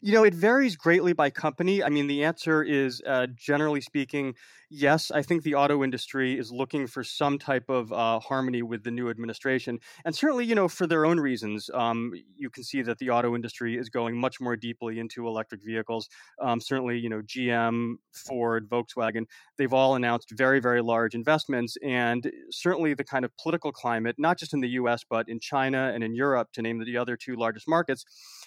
You 0.01 0.13
know, 0.13 0.25
it 0.25 0.35
varies 0.35 0.77
greatly 0.77 1.13
by 1.13 1.31
company. 1.31 1.83
I 1.83 1.89
mean, 1.89 2.07
the 2.07 2.25
answer 2.25 2.63
is 2.63 3.01
uh, 3.07 3.27
generally 3.35 3.81
speaking, 3.81 4.35
yes. 4.71 5.11
I 5.11 5.23
think 5.23 5.43
the 5.43 5.55
auto 5.55 5.83
industry 5.85 6.39
is 6.39 6.53
looking 6.53 6.87
for 6.87 7.03
some 7.05 7.39
type 7.39 7.69
of 7.69 7.93
uh, 7.93 8.21
harmony 8.21 8.63
with 8.63 8.85
the 8.85 8.91
new 8.91 9.09
administration. 9.09 9.79
And 10.05 10.15
certainly, 10.15 10.45
you 10.45 10.55
know, 10.55 10.69
for 10.69 10.87
their 10.87 11.07
own 11.07 11.19
reasons, 11.21 11.71
um, 11.73 12.13
you 12.37 12.51
can 12.51 12.65
see 12.65 12.83
that 12.83 12.99
the 12.99 13.11
auto 13.11 13.35
industry 13.35 13.77
is 13.77 13.89
going 13.89 14.17
much 14.17 14.41
more 14.41 14.57
deeply 14.57 14.99
into 14.99 15.27
electric 15.27 15.65
vehicles. 15.65 16.09
Um, 16.41 16.61
certainly, 16.61 16.99
you 16.99 17.09
know, 17.09 17.23
GM, 17.23 17.95
Ford, 18.13 18.69
Volkswagen, 18.69 19.25
they've 19.57 19.73
all 19.73 19.95
announced 19.95 20.33
very, 20.33 20.61
very 20.61 20.83
large 20.83 21.15
investments. 21.15 21.77
And 21.83 22.31
certainly 22.51 22.95
the 22.95 23.05
kind 23.05 23.25
of 23.25 23.37
political 23.37 23.73
climate, 23.73 24.17
not 24.19 24.39
just 24.39 24.53
in 24.53 24.61
the 24.61 24.71
US, 24.71 25.05
but 25.09 25.29
in 25.29 25.41
China 25.41 25.93
and 25.95 26.03
in 26.05 26.15
Europe, 26.15 26.49
to 26.53 26.63
name 26.63 26.85
the 26.85 26.97
other 26.97 27.17
two 27.17 27.37
largest 27.37 27.69
markets, 27.69 28.05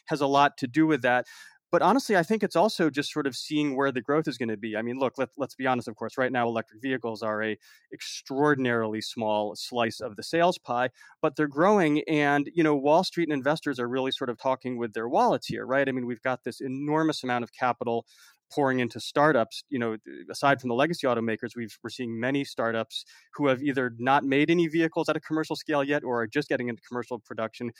has 0.08 0.22
a 0.22 0.28
lot 0.28 0.58
to 0.58 0.68
do 0.68 0.86
with 0.86 1.02
that. 1.02 1.26
But 1.72 1.84
honestly, 1.84 2.18
I 2.18 2.24
think 2.24 2.42
it's 2.42 2.56
also 2.56 2.90
just 2.90 3.12
sort 3.12 3.28
of 3.28 3.36
seeing 3.36 3.76
where 3.76 3.92
the 3.92 4.02
growth 4.02 4.28
is 4.28 4.38
going 4.38 4.50
to 4.50 4.58
be. 4.58 4.76
I 4.76 4.82
mean, 4.82 4.98
look, 4.98 5.14
let, 5.18 5.30
let's 5.38 5.54
be 5.54 5.68
honest, 5.68 5.88
of 5.88 5.96
course, 5.96 6.18
right 6.18 6.32
now 6.32 6.48
electric 6.48 6.82
vehicles 6.82 7.22
are 7.22 7.44
a 7.44 7.58
extraordinarily 7.94 9.02
small 9.02 9.56
slice 9.56 10.00
of 10.00 10.16
the 10.16 10.24
sales 10.24 10.58
pie, 10.58 10.90
but 11.22 11.36
they're 11.36 11.48
growing. 11.48 12.02
And, 12.08 12.50
you 12.56 12.64
know, 12.64 12.76
Wall 12.76 13.04
Street 13.04 13.30
and 13.30 13.34
investors 13.34 13.80
are 13.80 13.88
really 13.88 14.12
sort 14.12 14.32
of 14.32 14.40
talking 14.40 14.78
with 14.78 14.94
their 14.94 15.08
wallets 15.08 15.48
here, 15.48 15.66
right? 15.66 15.88
I 15.88 15.92
mean, 15.92 16.08
we've 16.08 16.22
got 16.22 16.44
this 16.44 16.60
enormous 16.60 17.24
amount 17.24 17.44
of 17.44 17.52
capital 17.54 18.06
pouring 18.52 18.80
into 18.80 19.00
startups. 19.00 19.64
You 19.70 19.78
know, 19.78 19.98
aside 20.32 20.60
from 20.60 20.70
the 20.70 20.76
legacy 20.76 21.06
automakers, 21.06 21.56
we 21.56 21.68
are 21.84 21.90
seeing 21.90 22.20
many 22.20 22.44
startups 22.44 23.06
who 23.36 23.48
have 23.48 23.62
either 23.62 23.94
not 24.00 24.24
made 24.24 24.50
any 24.50 24.68
vehicles 24.68 25.08
at 25.08 25.16
a 25.16 25.20
commercial 25.20 25.56
scale 25.56 25.84
yet 25.84 26.04
or 26.04 26.22
are 26.22 26.28
just 26.28 26.50
getting 26.50 26.68
into 26.68 26.82
commercial 26.82 27.20
production 27.20 27.72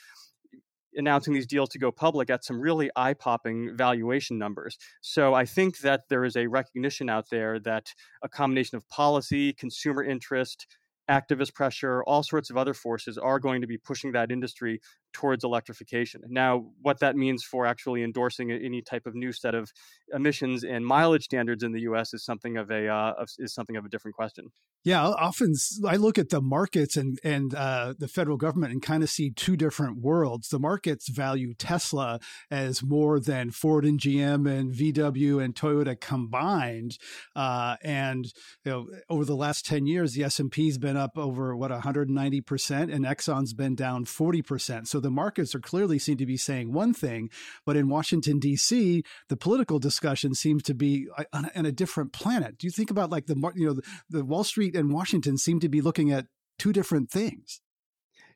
announcing 0.96 1.34
these 1.34 1.48
deals 1.48 1.70
to 1.70 1.80
go 1.80 1.92
public 1.92 2.30
at 2.30 2.44
some 2.44 2.60
really 2.60 2.90
eye 2.96 3.14
popping 3.14 3.76
valuation 3.76 4.38
numbers. 4.38 4.78
So 5.02 5.34
I 5.34 5.46
think 5.46 5.80
that 5.80 6.02
there 6.10 6.26
is 6.26 6.36
a 6.36 6.48
recognition 6.48 7.10
out 7.10 7.30
there 7.30 7.60
that 7.60 7.94
a 8.24 8.30
combination 8.30 8.78
of 8.78 8.88
policy, 8.90 9.54
consumer 9.54 10.04
interest, 10.04 10.66
activist 11.10 11.54
pressure, 11.54 12.04
all 12.04 12.24
sorts 12.24 12.50
of 12.50 12.58
other 12.58 12.74
forces 12.74 13.18
are 13.18 13.40
going 13.40 13.62
to 13.62 13.68
be 13.68 13.78
pushing 13.78 14.12
that 14.12 14.32
industry 14.32 14.80
towards 15.14 15.44
electrification. 15.44 16.22
Now, 16.28 16.66
what 16.82 17.00
that 17.00 17.16
means 17.16 17.44
for 17.44 17.66
actually 17.66 18.04
endorsing 18.04 18.52
any 18.52 18.82
type 18.82 19.06
of 19.06 19.16
new 19.16 19.32
set 19.32 19.56
of 19.56 19.72
emissions 20.14 20.64
and 20.64 20.86
mileage 20.86 21.24
standards 21.24 21.64
in 21.64 21.72
the 21.72 21.82
U.S. 21.82 22.14
is 22.14 22.24
something 22.24 22.58
of 22.58 22.70
a 22.70 22.88
uh, 22.88 23.14
is 23.38 23.54
something 23.54 23.76
of 23.76 23.86
a 23.86 23.90
different 23.90 24.16
question. 24.16 24.52
Yeah, 24.86 25.06
often 25.06 25.56
I 25.86 25.98
look 25.98 26.18
at 26.18 26.30
the 26.30 26.42
markets 26.42 26.96
and 26.96 27.20
and 27.22 27.54
uh, 27.54 27.96
the 28.00 28.08
federal 28.08 28.38
government 28.38 28.72
and 28.72 28.82
kind 28.82 29.04
of 29.04 29.10
see 29.10 29.30
two 29.30 29.58
different 29.58 29.98
worlds. 29.98 30.48
The 30.48 30.60
markets 30.60 31.10
value 31.10 31.54
Tesla 31.54 32.22
as 32.50 32.82
more 32.82 33.20
than 33.20 33.52
Ford 33.52 33.84
and 33.84 34.00
GM 34.00 34.50
and 34.50 34.74
VW 34.74 35.44
and 35.44 35.54
Toyota 35.54 36.00
combined, 36.00 36.98
uh, 37.36 37.76
and 37.84 38.26
you 38.64 38.72
know 38.72 38.88
over 39.10 39.26
the 39.26 39.36
last 39.36 39.66
ten 39.66 39.86
years, 39.86 40.14
the 40.14 40.24
S 40.24 40.40
and 40.40 40.50
P's 40.50 40.78
been 40.78 40.96
up 40.96 41.18
over 41.18 41.56
what 41.58 41.72
190 41.72 42.42
percent, 42.42 42.90
and 42.90 43.04
Exxon's 43.04 43.54
been 43.54 43.76
down 43.76 44.06
40 44.06 44.42
percent. 44.42 44.88
So 44.88 44.99
the 45.00 45.12
markets 45.12 45.54
are 45.56 45.60
clearly 45.60 46.00
seem 46.00 46.18
to 46.18 46.26
be 46.26 46.38
saying 46.38 46.74
one 46.74 46.94
thing, 46.94 47.30
but 47.66 47.76
in 47.76 47.90
Washington 47.90 48.40
D.C., 48.40 49.04
the 49.28 49.38
political 49.38 49.80
discussion 49.80 50.34
seems 50.34 50.64
to 50.64 50.74
be 50.74 51.08
uh, 51.18 51.24
on, 51.34 51.50
on 51.56 51.66
a 51.66 51.72
different 51.72 52.14
planet. 52.14 52.58
Do 52.58 52.68
you 52.68 52.72
think 52.72 52.92
about 52.92 53.10
like 53.10 53.28
the 53.28 53.36
you 53.56 53.68
know 53.68 53.74
the, 53.74 53.84
the 54.10 54.26
Wall 54.26 54.44
Street 54.44 54.76
and 54.76 54.92
Washington 54.92 55.38
seem 55.38 55.60
to 55.60 55.70
be 55.70 55.82
looking 55.82 56.12
at 56.12 56.28
two 56.60 56.74
different 56.74 57.10
things. 57.10 57.62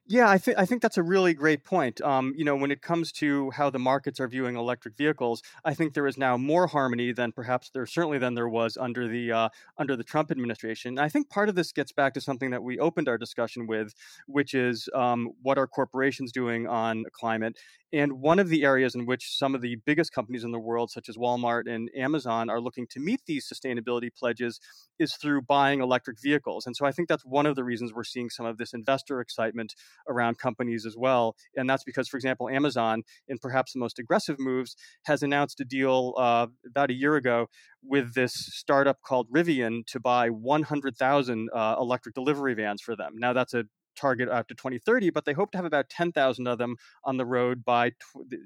Yeah, 0.06 0.30
I 0.30 0.38
think 0.38 0.58
I 0.58 0.66
think 0.66 0.82
that's 0.82 0.98
a 0.98 1.04
really 1.04 1.34
great 1.34 1.64
point. 1.64 2.02
Um, 2.02 2.34
you 2.36 2.44
know, 2.44 2.58
when 2.58 2.72
it 2.72 2.82
comes 2.82 3.10
to 3.14 3.52
how 3.52 3.70
the 3.70 3.80
markets 3.80 4.20
are 4.20 4.28
viewing 4.28 4.58
electric 4.58 4.98
vehicles, 4.98 5.42
I 5.64 5.74
think 5.74 5.94
there 5.94 6.08
is 6.08 6.18
now 6.18 6.36
more 6.36 6.68
harmony 6.68 7.14
than 7.14 7.32
perhaps 7.32 7.70
there 7.74 7.86
certainly 7.86 8.18
than 8.18 8.34
there 8.34 8.50
was 8.50 8.76
under 8.76 9.08
the 9.08 9.32
uh, 9.32 9.50
under 9.78 9.96
the 9.96 10.04
Trump 10.04 10.30
administration. 10.30 10.90
And 10.90 11.00
I 11.00 11.08
think 11.08 11.30
part 11.30 11.48
of 11.48 11.56
this 11.56 11.72
gets 11.72 11.94
back 11.94 12.14
to 12.16 12.22
something 12.22 12.50
that 12.52 12.64
we 12.64 12.80
opened 12.80 13.08
our 13.08 13.18
discussion 13.18 13.66
with, 13.66 13.94
which 14.28 14.54
is 14.54 14.90
um, 14.94 15.30
what 15.42 15.58
are 15.58 15.68
corporations 15.68 16.34
doing 16.34 16.68
on 16.68 17.06
climate 17.14 17.58
and 17.94 18.14
one 18.14 18.40
of 18.40 18.50
the 18.50 18.64
areas 18.64 18.96
in 18.96 19.06
which 19.06 19.38
some 19.38 19.54
of 19.54 19.62
the 19.62 19.76
biggest 19.86 20.12
companies 20.12 20.44
in 20.44 20.52
the 20.52 20.60
world, 20.60 20.90
such 20.90 21.08
as 21.10 21.16
Walmart 21.16 21.72
and 21.72 21.92
Amazon, 21.96 22.50
are 22.50 22.60
looking 22.60 22.88
to 22.88 23.00
meet 23.00 23.22
these 23.28 23.48
sustainability 23.48 24.10
pledges 24.14 24.60
is 24.98 25.16
through 25.16 25.44
buying 25.44 25.80
electric 25.80 26.18
vehicles. 26.20 26.66
And 26.66 26.76
so 26.76 26.86
I 26.88 26.92
think 26.92 27.08
that's 27.08 27.24
one 27.24 27.46
of 27.46 27.56
the 27.56 27.64
reasons 27.64 27.94
we're 27.94 28.04
seeing 28.04 28.32
some 28.32 28.48
of 28.48 28.58
this 28.58 28.74
investor 28.74 29.22
excitement 29.22 29.76
around 30.08 30.38
companies 30.38 30.86
as 30.86 30.96
well. 30.98 31.36
And 31.56 31.70
that's 31.70 31.84
because, 31.84 32.08
for 32.08 32.18
example, 32.18 32.50
Amazon, 32.50 33.04
in 33.28 33.38
perhaps 33.38 33.74
the 33.74 33.80
most 33.80 34.00
aggressive 34.00 34.40
moves, 34.40 34.76
has 35.06 35.24
announced 35.24 35.60
a 35.60 35.66
deal 35.66 36.14
uh, 36.18 36.48
about 36.68 36.90
a 36.90 36.94
year 36.94 37.16
ago 37.16 37.48
with 37.84 38.14
this 38.14 38.34
startup 38.34 39.02
called 39.06 39.28
Rivian 39.30 39.86
to 39.88 40.00
buy 40.00 40.30
100,000 40.30 41.50
uh, 41.54 41.76
electric 41.80 42.16
delivery 42.16 42.54
vans 42.54 42.82
for 42.82 42.96
them. 42.96 43.14
Now, 43.16 43.34
that's 43.34 43.54
a 43.54 43.66
target 43.96 44.30
after 44.30 44.54
2030, 44.54 45.10
but 45.10 45.26
they 45.26 45.34
hope 45.34 45.52
to 45.52 45.58
have 45.58 45.66
about 45.66 45.90
10,000 45.90 46.48
of 46.48 46.58
them 46.58 46.76
on 47.04 47.18
the 47.18 47.26
road 47.26 47.64
by 47.64 47.92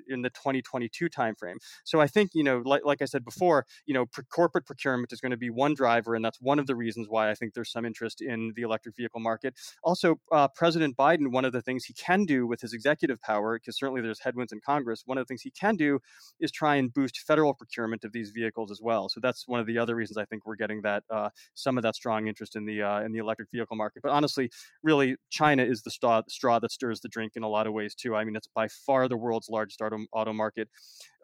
in 0.08 0.22
the 0.22 0.30
2022 0.30 1.10
timeframe. 1.10 1.58
So 1.84 2.00
I 2.00 2.08
think, 2.08 2.32
you 2.34 2.44
know, 2.44 2.62
like, 2.66 2.84
like 2.86 3.02
I 3.02 3.06
said 3.06 3.24
before, 3.24 3.66
you 3.86 3.94
know, 3.94 4.06
corporate 4.30 4.66
procurement 4.66 5.14
is 5.14 5.22
going 5.22 5.32
to 5.32 5.38
be 5.38 5.50
one 5.50 5.74
driver, 5.74 6.16
and 6.16 6.24
that's 6.24 6.40
one 6.42 6.60
of 6.60 6.68
the 6.68 6.76
reasons 6.76 7.08
why 7.10 7.30
I 7.30 7.36
think 7.36 7.54
there's 7.54 7.72
some 7.72 7.86
interest 7.86 8.22
in 8.22 8.54
the 8.56 8.62
electric 8.62 8.96
vehicle 8.96 9.20
market. 9.20 9.56
Also, 9.84 10.20
uh, 10.32 10.48
President 10.50 10.96
Biden, 10.98 11.32
one 11.32 11.46
of 11.46 11.54
the 11.54 11.62
things 11.62 11.86
he 11.86 11.94
can 11.94 12.26
do 12.26 12.48
with 12.48 12.62
his 12.62 12.74
executive 12.74 13.22
power, 13.22 13.58
because 13.58 13.78
certainly 13.78 14.02
there's 14.02 14.20
headwinds 14.20 14.52
in 14.52 14.60
Congress, 14.66 15.04
one 15.06 15.18
of 15.18 15.22
the 15.22 15.28
things 15.28 15.42
he 15.42 15.52
can 15.52 15.76
do 15.76 16.00
is 16.40 16.52
try 16.52 16.76
and 16.76 16.94
boost 16.94 17.20
federal 17.20 17.54
procurement 17.54 18.04
of 18.04 18.12
these 18.12 18.32
vehicles 18.32 18.72
as 18.72 18.82
well. 18.82 19.10
So 19.10 19.20
that's 19.20 19.48
one 19.48 19.60
of 19.60 19.68
the 19.68 19.78
other 19.78 19.96
reasons 19.96 20.18
I 20.18 20.26
think 20.26 20.46
we're 20.46 20.56
getting 20.56 20.82
that 20.82 21.04
uh, 21.10 21.30
some 21.54 21.78
of 21.78 21.84
that 21.84 21.96
strong 21.96 22.28
interest 22.28 22.56
in 22.56 22.66
the 22.66 22.82
uh, 22.82 23.02
in 23.02 23.12
the 23.12 23.20
electric 23.20 23.50
vehicle 23.52 23.76
market. 23.76 24.02
But 24.02 24.12
honestly, 24.12 24.50
really 24.84 25.16
China 25.38 25.64
is 25.64 25.82
the 25.84 25.92
straw, 25.92 26.22
straw 26.30 26.60
that 26.60 26.72
stirs 26.72 27.00
the 27.02 27.10
drink 27.10 27.34
in 27.36 27.44
a 27.44 27.48
lot 27.50 27.68
of 27.68 27.74
ways 27.74 27.94
too. 27.96 28.16
I 28.16 28.24
mean, 28.24 28.36
it's 28.36 28.48
by 28.48 28.68
far 28.68 29.08
the 29.08 29.18
world's 29.18 29.50
largest 29.50 29.82
auto, 29.82 30.00
auto 30.12 30.34
market. 30.34 30.70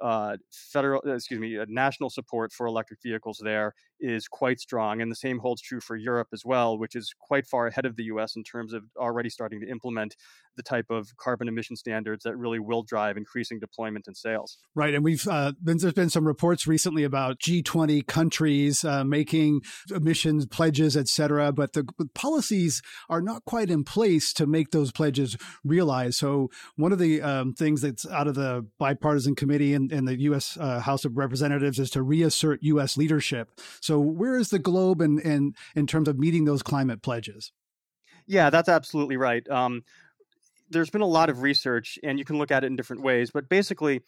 Uh, 0.01 0.37
federal, 0.51 1.01
uh, 1.05 1.13
excuse 1.13 1.39
me, 1.39 1.57
uh, 1.57 1.65
national 1.69 2.09
support 2.09 2.51
for 2.51 2.65
electric 2.65 3.01
vehicles 3.01 3.39
there 3.43 3.73
is 3.99 4.27
quite 4.27 4.59
strong, 4.59 5.01
and 5.01 5.09
the 5.09 5.15
same 5.15 5.39
holds 5.39 5.61
true 5.61 5.79
for 5.79 5.95
Europe 5.95 6.27
as 6.33 6.43
well, 6.43 6.77
which 6.77 6.95
is 6.95 7.13
quite 7.19 7.47
far 7.47 7.67
ahead 7.67 7.85
of 7.85 7.95
the 7.95 8.03
U.S. 8.05 8.35
in 8.35 8.43
terms 8.43 8.73
of 8.73 8.83
already 8.97 9.29
starting 9.29 9.61
to 9.61 9.69
implement 9.69 10.15
the 10.57 10.63
type 10.63 10.87
of 10.89 11.15
carbon 11.17 11.47
emission 11.47 11.75
standards 11.75 12.23
that 12.23 12.35
really 12.35 12.59
will 12.59 12.83
drive 12.83 13.17
increasing 13.17 13.59
deployment 13.59 14.05
and 14.07 14.17
sales. 14.17 14.57
Right, 14.75 14.93
and 14.93 15.03
we've 15.03 15.27
uh, 15.27 15.53
been, 15.63 15.77
there's 15.77 15.93
been 15.93 16.09
some 16.09 16.27
reports 16.27 16.67
recently 16.67 17.03
about 17.03 17.39
G20 17.39 18.05
countries 18.05 18.83
making 19.05 19.61
emissions 19.89 20.45
pledges, 20.45 20.97
et 20.97 21.07
cetera, 21.07 21.51
but 21.51 21.73
the 21.73 21.85
policies 22.13 22.81
are 23.09 23.21
not 23.21 23.45
quite 23.45 23.69
in 23.69 23.83
place 23.83 24.33
to 24.33 24.45
make 24.45 24.71
those 24.71 24.91
pledges 24.91 25.37
realized. 25.63 26.15
So 26.15 26.49
one 26.75 26.91
of 26.91 26.99
the 26.99 27.21
um, 27.21 27.53
things 27.53 27.81
that's 27.81 28.05
out 28.07 28.27
of 28.27 28.35
the 28.35 28.67
bipartisan 28.79 29.35
committee 29.35 29.73
and, 29.73 29.92
and 29.93 30.07
the 30.07 30.19
U.S. 30.21 30.57
Uh, 30.59 30.79
House 30.79 31.05
of 31.05 31.17
Representatives 31.17 31.79
is 31.79 31.89
to 31.91 32.01
reassert 32.01 32.61
U.S. 32.63 32.97
leadership. 32.97 33.59
So 33.79 33.99
where 33.99 34.37
is 34.37 34.49
the 34.49 34.59
globe 34.59 35.01
in, 35.01 35.19
in, 35.19 35.55
in 35.75 35.87
terms 35.87 36.07
of 36.07 36.19
meeting 36.19 36.45
those 36.45 36.63
climate 36.63 37.01
pledges? 37.01 37.51
Yeah, 38.27 38.49
that's 38.49 38.69
absolutely 38.69 39.17
right. 39.17 39.47
Um, 39.49 39.83
there's 40.69 40.89
been 40.89 41.01
a 41.01 41.07
lot 41.07 41.29
of 41.29 41.41
research, 41.41 41.99
and 42.03 42.17
you 42.17 42.25
can 42.25 42.37
look 42.37 42.51
at 42.51 42.63
it 42.63 42.67
in 42.67 42.75
different 42.75 43.03
ways, 43.03 43.31
but 43.31 43.47
basically, 43.49 44.01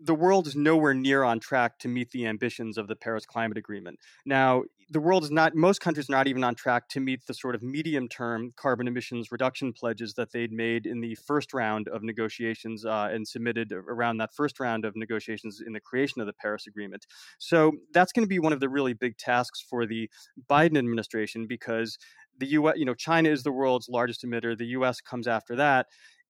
the 0.00 0.14
world 0.14 0.46
is 0.46 0.56
nowhere 0.56 0.94
near 0.94 1.24
on 1.24 1.40
track 1.40 1.78
to 1.78 1.88
meet 1.88 2.10
the 2.10 2.26
ambitions 2.26 2.78
of 2.78 2.88
the 2.88 2.96
Paris 2.96 3.24
Climate 3.24 3.56
Agreement. 3.56 3.98
Now, 4.26 4.64
the 4.94 5.00
world 5.00 5.24
is 5.24 5.30
not, 5.32 5.56
most 5.56 5.80
countries 5.80 6.08
are 6.08 6.12
not 6.12 6.28
even 6.28 6.44
on 6.44 6.54
track 6.54 6.88
to 6.88 7.00
meet 7.00 7.26
the 7.26 7.34
sort 7.34 7.56
of 7.56 7.62
medium 7.64 8.08
term 8.08 8.52
carbon 8.56 8.86
emissions 8.86 9.32
reduction 9.32 9.72
pledges 9.72 10.14
that 10.14 10.30
they'd 10.30 10.52
made 10.52 10.86
in 10.86 11.00
the 11.00 11.16
first 11.16 11.52
round 11.52 11.88
of 11.88 12.04
negotiations 12.04 12.84
uh, 12.84 13.08
and 13.12 13.26
submitted 13.26 13.72
around 13.72 14.18
that 14.18 14.30
first 14.32 14.60
round 14.60 14.84
of 14.84 14.94
negotiations 14.94 15.60
in 15.66 15.72
the 15.72 15.80
creation 15.80 16.20
of 16.20 16.28
the 16.28 16.32
Paris 16.32 16.68
Agreement. 16.68 17.06
So 17.38 17.72
that's 17.92 18.12
going 18.12 18.22
to 18.24 18.28
be 18.28 18.38
one 18.38 18.52
of 18.52 18.60
the 18.60 18.68
really 18.68 18.92
big 18.92 19.18
tasks 19.18 19.60
for 19.68 19.84
the 19.84 20.08
Biden 20.48 20.78
administration 20.78 21.46
because 21.48 21.98
the 22.38 22.46
US, 22.46 22.74
you 22.76 22.84
know, 22.84 22.94
China 22.94 23.30
is 23.30 23.42
the 23.42 23.52
world's 23.52 23.88
largest 23.88 24.24
emitter. 24.24 24.56
The 24.56 24.66
US 24.78 25.00
comes 25.00 25.26
after 25.26 25.56
that. 25.56 25.86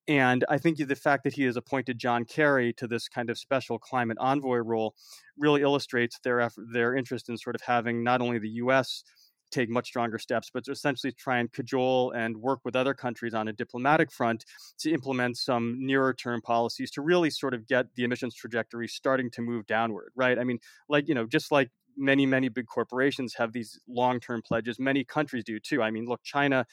And 0.07 0.45
I 0.49 0.59
think 0.59 0.77
the 0.77 0.95
fact 0.95 1.25
that 1.25 1.33
he 1.35 1.45
has 1.45 1.57
appointed 1.57 1.99
John 1.99 2.25
Kerry 2.25 2.73
to 2.75 2.87
this 2.87 3.09
kind 3.09 3.31
of 3.31 3.39
special 3.39 3.79
climate 3.79 4.19
envoy 4.21 4.59
role 4.59 4.95
really 5.39 5.63
illustrates 5.63 6.19
their 6.23 6.41
effort, 6.41 6.67
their 6.73 6.95
interest 6.95 7.29
in 7.29 7.39
sort 7.39 7.55
of 7.55 7.63
having 7.63 8.05
not 8.05 8.21
only 8.21 8.39
the 8.39 8.51
U.S. 8.51 9.03
take 9.51 9.71
much 9.71 9.87
stronger 9.87 10.19
steps, 10.19 10.51
but 10.53 10.65
to 10.65 10.73
essentially 10.73 11.13
try 11.13 11.39
and 11.39 11.51
cajole 11.53 12.11
and 12.11 12.37
work 12.37 12.61
with 12.65 12.77
other 12.77 12.93
countries 12.93 13.33
on 13.33 13.49
a 13.49 13.53
diplomatic 13.53 14.13
front 14.13 14.45
to 14.81 14.93
implement 14.93 15.39
some 15.39 15.77
nearer 15.79 16.13
term 16.13 16.43
policies 16.43 16.91
to 16.93 17.01
really 17.01 17.31
sort 17.31 17.55
of 17.55 17.67
get 17.67 17.87
the 17.95 18.05
emissions 18.05 18.35
trajectory 18.35 18.89
starting 18.89 19.31
to 19.31 19.41
move 19.41 19.67
downward. 19.67 20.11
Right? 20.15 20.39
I 20.39 20.45
mean, 20.45 20.59
like 20.87 21.09
you 21.09 21.15
know, 21.15 21.27
just 21.27 21.51
like 21.51 21.71
many 21.97 22.27
many 22.27 22.51
big 22.51 22.67
corporations 22.67 23.35
have 23.39 23.53
these 23.53 23.81
long 23.89 24.21
term 24.21 24.43
pledges, 24.43 24.79
many 24.79 25.03
countries 25.03 25.45
do 25.45 25.59
too. 25.59 25.83
I 25.83 25.91
mean, 25.91 26.05
look, 26.05 26.23
China 26.25 26.67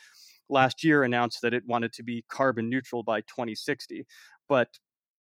last 0.52 0.84
year 0.84 1.04
announced 1.04 1.42
that 1.42 1.54
it 1.54 1.64
wanted 1.66 1.94
to 1.94 2.04
be 2.04 2.24
carbon 2.30 2.70
neutral 2.70 3.04
by 3.04 3.22
2060. 3.22 4.06
But 4.48 4.68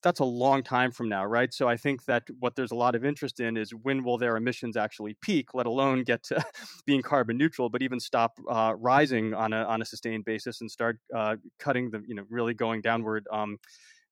that's 0.03 0.19
a 0.19 0.25
long 0.25 0.63
time 0.63 0.91
from 0.91 1.09
now, 1.09 1.23
right? 1.25 1.53
So 1.53 1.67
I 1.67 1.77
think 1.77 2.05
that 2.05 2.23
what 2.39 2.55
there's 2.55 2.71
a 2.71 2.75
lot 2.75 2.95
of 2.95 3.05
interest 3.05 3.39
in 3.39 3.55
is 3.55 3.71
when 3.71 4.03
will 4.03 4.17
their 4.17 4.36
emissions 4.36 4.75
actually 4.75 5.15
peak, 5.21 5.53
let 5.53 5.67
alone 5.67 6.03
get 6.03 6.23
to 6.23 6.43
being 6.86 7.01
carbon 7.01 7.38
neutral, 7.38 7.69
but 7.69 7.82
even 7.82 7.99
stop 7.99 8.32
uh, 8.49 8.73
rising 8.77 9.34
on 9.34 9.53
a 9.53 9.63
on 9.63 9.82
a 9.82 9.86
sustained 9.86 10.25
basis 10.25 10.61
and 10.61 10.69
start 10.71 10.97
uh, 11.15 11.36
cutting 11.59 11.91
the 11.91 12.01
you 12.07 12.15
know 12.15 12.23
really 12.29 12.53
going 12.53 12.82
downward. 12.82 13.27
Um, 13.32 13.57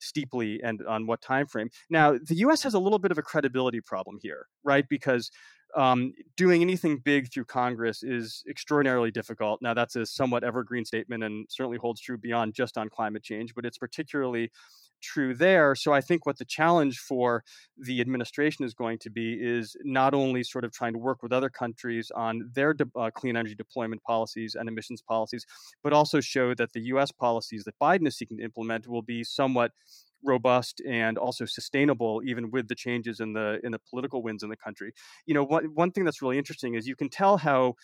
steeply 0.01 0.61
and 0.63 0.81
on 0.87 1.05
what 1.07 1.21
time 1.21 1.45
frame 1.45 1.69
now 1.89 2.13
the 2.13 2.35
us 2.35 2.63
has 2.63 2.73
a 2.73 2.79
little 2.79 2.99
bit 2.99 3.11
of 3.11 3.17
a 3.17 3.21
credibility 3.21 3.81
problem 3.81 4.17
here 4.21 4.45
right 4.63 4.85
because 4.89 5.29
um, 5.75 6.13
doing 6.35 6.61
anything 6.61 6.97
big 6.97 7.31
through 7.31 7.45
Congress 7.45 8.03
is 8.03 8.43
extraordinarily 8.49 9.11
difficult. 9.11 9.61
Now, 9.61 9.73
that's 9.73 9.95
a 9.95 10.05
somewhat 10.05 10.43
evergreen 10.43 10.85
statement 10.85 11.23
and 11.23 11.45
certainly 11.49 11.77
holds 11.77 12.01
true 12.01 12.17
beyond 12.17 12.53
just 12.53 12.77
on 12.77 12.89
climate 12.89 13.23
change, 13.23 13.53
but 13.55 13.65
it's 13.65 13.77
particularly 13.77 14.51
true 15.01 15.33
there. 15.33 15.75
So 15.75 15.93
I 15.93 16.01
think 16.01 16.25
what 16.25 16.37
the 16.37 16.45
challenge 16.45 16.99
for 16.99 17.43
the 17.77 18.01
administration 18.01 18.65
is 18.65 18.73
going 18.73 18.99
to 18.99 19.09
be 19.09 19.33
is 19.33 19.75
not 19.83 20.13
only 20.13 20.43
sort 20.43 20.65
of 20.65 20.71
trying 20.71 20.93
to 20.93 20.99
work 20.99 21.23
with 21.23 21.31
other 21.31 21.49
countries 21.49 22.11
on 22.15 22.49
their 22.53 22.73
de- 22.73 22.85
uh, 22.95 23.09
clean 23.11 23.37
energy 23.37 23.55
deployment 23.55 24.03
policies 24.03 24.55
and 24.55 24.67
emissions 24.67 25.01
policies, 25.01 25.45
but 25.83 25.93
also 25.93 26.19
show 26.19 26.53
that 26.55 26.73
the 26.73 26.81
U.S. 26.81 27.11
policies 27.11 27.63
that 27.63 27.75
Biden 27.81 28.07
is 28.07 28.17
seeking 28.17 28.37
to 28.37 28.43
implement 28.43 28.87
will 28.87 29.01
be 29.01 29.23
somewhat 29.23 29.71
robust 30.23 30.81
and 30.87 31.17
also 31.17 31.45
sustainable 31.45 32.21
even 32.25 32.51
with 32.51 32.67
the 32.67 32.75
changes 32.75 33.19
in 33.19 33.33
the 33.33 33.59
in 33.63 33.71
the 33.71 33.79
political 33.89 34.21
winds 34.21 34.43
in 34.43 34.49
the 34.49 34.57
country. 34.57 34.93
You 35.25 35.33
know 35.33 35.43
one, 35.43 35.65
one 35.75 35.91
thing 35.91 36.05
that's 36.05 36.21
really 36.21 36.37
interesting 36.37 36.75
is 36.75 36.87
you 36.87 36.95
can 36.95 37.09
tell 37.09 37.37
how 37.37 37.75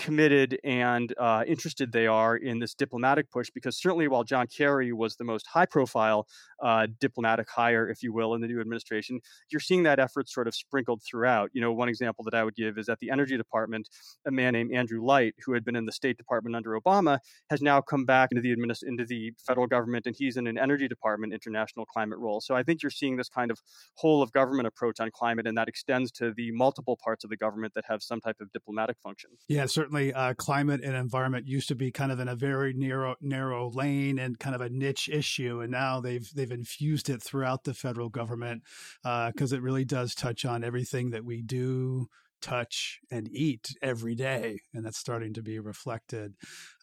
committed 0.00 0.58
and 0.64 1.12
uh, 1.18 1.44
interested 1.46 1.92
they 1.92 2.06
are 2.06 2.34
in 2.34 2.58
this 2.58 2.74
diplomatic 2.74 3.30
push 3.30 3.50
because 3.54 3.78
certainly 3.78 4.08
while 4.08 4.24
John 4.24 4.46
Kerry 4.46 4.94
was 4.94 5.16
the 5.16 5.24
most 5.24 5.46
high 5.46 5.66
profile 5.66 6.26
uh, 6.62 6.86
diplomatic 6.98 7.48
hire, 7.50 7.88
if 7.88 8.02
you 8.02 8.12
will, 8.12 8.34
in 8.34 8.40
the 8.40 8.46
new 8.46 8.60
administration, 8.60 9.20
you're 9.50 9.60
seeing 9.60 9.82
that 9.82 9.98
effort 9.98 10.28
sort 10.28 10.48
of 10.48 10.54
sprinkled 10.54 11.02
throughout. 11.08 11.50
You 11.52 11.60
know, 11.60 11.72
one 11.72 11.90
example 11.90 12.24
that 12.24 12.34
I 12.34 12.42
would 12.44 12.54
give 12.54 12.78
is 12.78 12.88
at 12.88 12.98
the 13.00 13.10
Energy 13.10 13.36
Department, 13.36 13.88
a 14.26 14.30
man 14.30 14.54
named 14.54 14.72
Andrew 14.72 15.04
Light, 15.04 15.34
who 15.44 15.52
had 15.52 15.64
been 15.64 15.76
in 15.76 15.84
the 15.84 15.92
State 15.92 16.16
Department 16.16 16.56
under 16.56 16.78
Obama, 16.78 17.18
has 17.50 17.60
now 17.60 17.82
come 17.82 18.06
back 18.06 18.30
into 18.32 18.40
the 18.40 18.56
administ- 18.56 18.82
into 18.82 19.04
the 19.04 19.32
federal 19.46 19.66
government, 19.66 20.06
and 20.06 20.16
he's 20.16 20.38
in 20.38 20.46
an 20.46 20.56
Energy 20.58 20.88
Department 20.88 21.34
international 21.34 21.84
climate 21.84 22.18
role. 22.18 22.40
So 22.40 22.54
I 22.54 22.62
think 22.62 22.82
you're 22.82 22.90
seeing 22.90 23.16
this 23.16 23.28
kind 23.28 23.50
of 23.50 23.58
whole 23.96 24.22
of 24.22 24.32
government 24.32 24.66
approach 24.66 24.98
on 24.98 25.10
climate, 25.12 25.46
and 25.46 25.58
that 25.58 25.68
extends 25.68 26.10
to 26.12 26.32
the 26.34 26.50
multiple 26.52 26.98
parts 27.02 27.22
of 27.22 27.30
the 27.30 27.36
government 27.36 27.74
that 27.74 27.84
have 27.86 28.02
some 28.02 28.20
type 28.20 28.36
of 28.40 28.50
diplomatic 28.52 28.96
function. 29.02 29.30
Yeah, 29.48 29.66
certainly, 29.66 29.89
uh, 29.94 30.34
climate 30.34 30.80
and 30.82 30.96
environment 30.96 31.46
used 31.46 31.68
to 31.68 31.74
be 31.74 31.90
kind 31.90 32.12
of 32.12 32.20
in 32.20 32.28
a 32.28 32.34
very 32.34 32.72
narrow 32.72 33.16
narrow 33.20 33.70
lane 33.70 34.18
and 34.18 34.38
kind 34.38 34.54
of 34.54 34.60
a 34.60 34.68
niche 34.68 35.08
issue, 35.08 35.60
and 35.60 35.70
now 35.70 36.00
they've 36.00 36.28
they've 36.34 36.50
infused 36.50 37.08
it 37.08 37.22
throughout 37.22 37.64
the 37.64 37.74
federal 37.74 38.08
government 38.08 38.62
because 39.02 39.52
uh, 39.52 39.56
it 39.56 39.62
really 39.62 39.84
does 39.84 40.14
touch 40.14 40.44
on 40.44 40.64
everything 40.64 41.10
that 41.10 41.24
we 41.24 41.42
do 41.42 42.08
touch 42.40 43.00
and 43.10 43.28
eat 43.32 43.76
every 43.82 44.14
day, 44.14 44.60
and 44.72 44.84
that's 44.84 44.98
starting 44.98 45.32
to 45.34 45.42
be 45.42 45.58
reflected. 45.58 46.34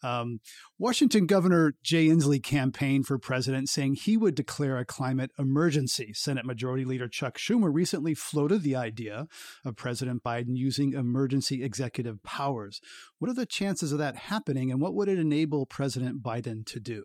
Um, 0.02 0.40
Washington 0.78 1.26
Governor 1.26 1.74
Jay 1.82 2.06
Inslee 2.06 2.42
campaigned 2.42 3.06
for 3.06 3.18
president, 3.18 3.68
saying 3.68 3.94
he 3.94 4.16
would 4.16 4.34
declare 4.34 4.78
a 4.78 4.84
climate 4.84 5.30
emergency. 5.38 6.12
Senate 6.14 6.46
Majority 6.46 6.84
Leader 6.84 7.08
Chuck 7.08 7.38
Schumer 7.38 7.72
recently 7.72 8.14
floated 8.14 8.62
the 8.62 8.76
idea 8.76 9.26
of 9.64 9.76
President 9.76 10.22
Biden 10.22 10.56
using 10.56 10.92
emergency 10.92 11.62
executive 11.62 12.22
powers. 12.22 12.80
What 13.18 13.30
are 13.30 13.34
the 13.34 13.46
chances 13.46 13.92
of 13.92 13.98
that 13.98 14.16
happening, 14.16 14.70
and 14.70 14.80
what 14.80 14.94
would 14.94 15.08
it 15.08 15.18
enable 15.18 15.66
President 15.66 16.22
Biden 16.22 16.64
to 16.66 16.80
do? 16.80 17.04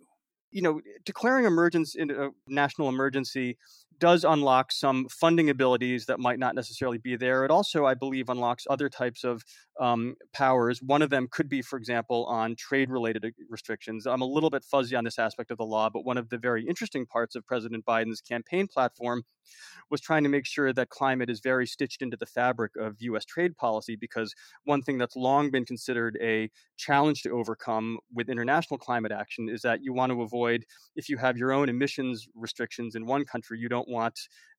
You 0.53 0.61
know, 0.61 0.81
declaring 1.03 1.45
emergency, 1.45 1.99
a 1.99 2.25
uh, 2.25 2.29
national 2.47 2.87
emergency 2.87 3.57
does 3.99 4.23
unlock 4.23 4.71
some 4.71 5.07
funding 5.09 5.49
abilities 5.49 6.05
that 6.05 6.19
might 6.19 6.39
not 6.39 6.55
necessarily 6.55 6.97
be 6.97 7.15
there. 7.15 7.45
It 7.45 7.51
also, 7.51 7.85
I 7.85 7.93
believe, 7.93 8.29
unlocks 8.29 8.65
other 8.69 8.89
types 8.89 9.23
of 9.23 9.43
um, 9.79 10.15
powers. 10.33 10.81
One 10.81 11.01
of 11.01 11.09
them 11.09 11.27
could 11.31 11.49
be, 11.49 11.61
for 11.61 11.77
example, 11.77 12.25
on 12.25 12.55
trade 12.55 12.89
related 12.89 13.25
uh, 13.25 13.29
restrictions. 13.49 14.05
I'm 14.05 14.21
a 14.21 14.25
little 14.25 14.49
bit 14.49 14.63
fuzzy 14.63 14.95
on 14.95 15.03
this 15.03 15.19
aspect 15.19 15.51
of 15.51 15.57
the 15.57 15.65
law, 15.65 15.89
but 15.89 16.05
one 16.05 16.17
of 16.17 16.29
the 16.29 16.37
very 16.37 16.65
interesting 16.67 17.05
parts 17.05 17.35
of 17.35 17.45
President 17.45 17.85
Biden's 17.85 18.21
campaign 18.21 18.67
platform 18.67 19.23
was 19.89 20.01
trying 20.01 20.23
to 20.23 20.29
make 20.29 20.45
sure 20.45 20.73
that 20.73 20.89
climate 20.89 21.29
is 21.29 21.39
very 21.39 21.67
stitched 21.67 22.01
into 22.01 22.17
the 22.17 22.25
fabric 22.25 22.71
of 22.79 22.95
U.S. 22.99 23.25
trade 23.25 23.57
policy 23.57 23.95
because 23.95 24.33
one 24.63 24.81
thing 24.81 24.97
that's 24.97 25.15
long 25.15 25.51
been 25.51 25.65
considered 25.65 26.17
a 26.21 26.49
challenge 26.77 27.21
to 27.23 27.31
overcome 27.31 27.97
with 28.13 28.29
international 28.29 28.77
climate 28.77 29.11
action 29.11 29.49
is 29.49 29.61
that 29.61 29.83
you 29.83 29.93
want 29.93 30.11
to 30.11 30.21
avoid 30.21 30.63
if 30.95 31.09
you 31.09 31.17
have 31.17 31.37
your 31.37 31.51
own 31.51 31.69
emissions 31.69 32.27
restrictions 32.35 32.95
in 32.95 33.05
one 33.05 33.25
country, 33.25 33.59
you 33.59 33.69
don't 33.69 33.89
want 33.89 34.17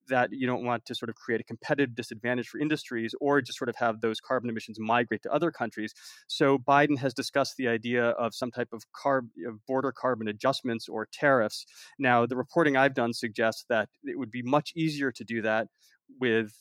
that 0.08 0.30
you 0.32 0.46
don't 0.46 0.64
want 0.64 0.84
to 0.86 0.94
sort 0.94 1.08
of 1.08 1.14
create 1.14 1.40
a 1.40 1.44
competitive 1.44 1.94
disadvantage 1.94 2.48
for 2.48 2.58
industries 2.58 3.14
or 3.20 3.40
just 3.40 3.58
sort 3.58 3.68
of 3.68 3.76
have 3.76 4.00
those 4.00 4.20
carbon 4.20 4.50
emissions 4.50 4.78
migrate 4.78 5.22
to 5.22 5.32
other 5.32 5.50
countries. 5.50 5.94
So 6.26 6.58
Biden 6.58 6.98
has 6.98 7.14
discussed 7.14 7.56
the 7.56 7.68
idea 7.68 8.10
of 8.10 8.34
some 8.34 8.50
type 8.50 8.68
of 8.72 8.84
carb, 8.92 9.28
border 9.66 9.92
carbon 9.92 10.28
adjustments 10.28 10.88
or 10.88 11.08
tariffs. 11.12 11.66
Now, 11.98 12.26
the 12.26 12.36
reporting 12.36 12.76
I've 12.76 12.94
done 12.94 13.12
suggests 13.12 13.64
that 13.68 13.88
it 14.04 14.18
would 14.18 14.30
be 14.30 14.42
much 14.42 14.72
easier 14.76 15.12
to 15.12 15.24
do 15.24 15.42
that 15.42 15.68
with 16.20 16.52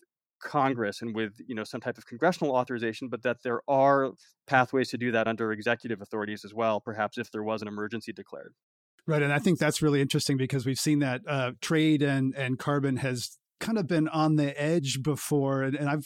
Congress 0.43 1.01
and 1.01 1.15
with 1.15 1.33
you 1.47 1.55
know 1.55 1.63
some 1.63 1.81
type 1.81 1.97
of 1.97 2.05
congressional 2.05 2.53
authorization, 2.53 3.07
but 3.07 3.23
that 3.23 3.37
there 3.43 3.61
are 3.67 4.11
pathways 4.45 4.89
to 4.89 4.97
do 4.97 5.11
that 5.11 5.27
under 5.27 5.51
executive 5.51 6.01
authorities 6.01 6.43
as 6.45 6.53
well, 6.53 6.79
perhaps 6.81 7.17
if 7.17 7.31
there 7.31 7.43
was 7.43 7.61
an 7.61 7.67
emergency 7.67 8.11
declared. 8.11 8.53
Right, 9.05 9.21
and 9.21 9.33
I 9.33 9.39
think 9.39 9.59
that's 9.59 9.81
really 9.81 10.01
interesting 10.01 10.37
because 10.37 10.65
we've 10.65 10.79
seen 10.79 10.99
that 10.99 11.21
uh, 11.27 11.51
trade 11.61 12.01
and 12.01 12.33
and 12.35 12.57
carbon 12.57 12.97
has 12.97 13.37
kind 13.59 13.77
of 13.77 13.87
been 13.87 14.09
on 14.09 14.35
the 14.35 14.61
edge 14.61 15.01
before 15.01 15.63
and, 15.63 15.75
and 15.75 15.87
i've 15.87 16.05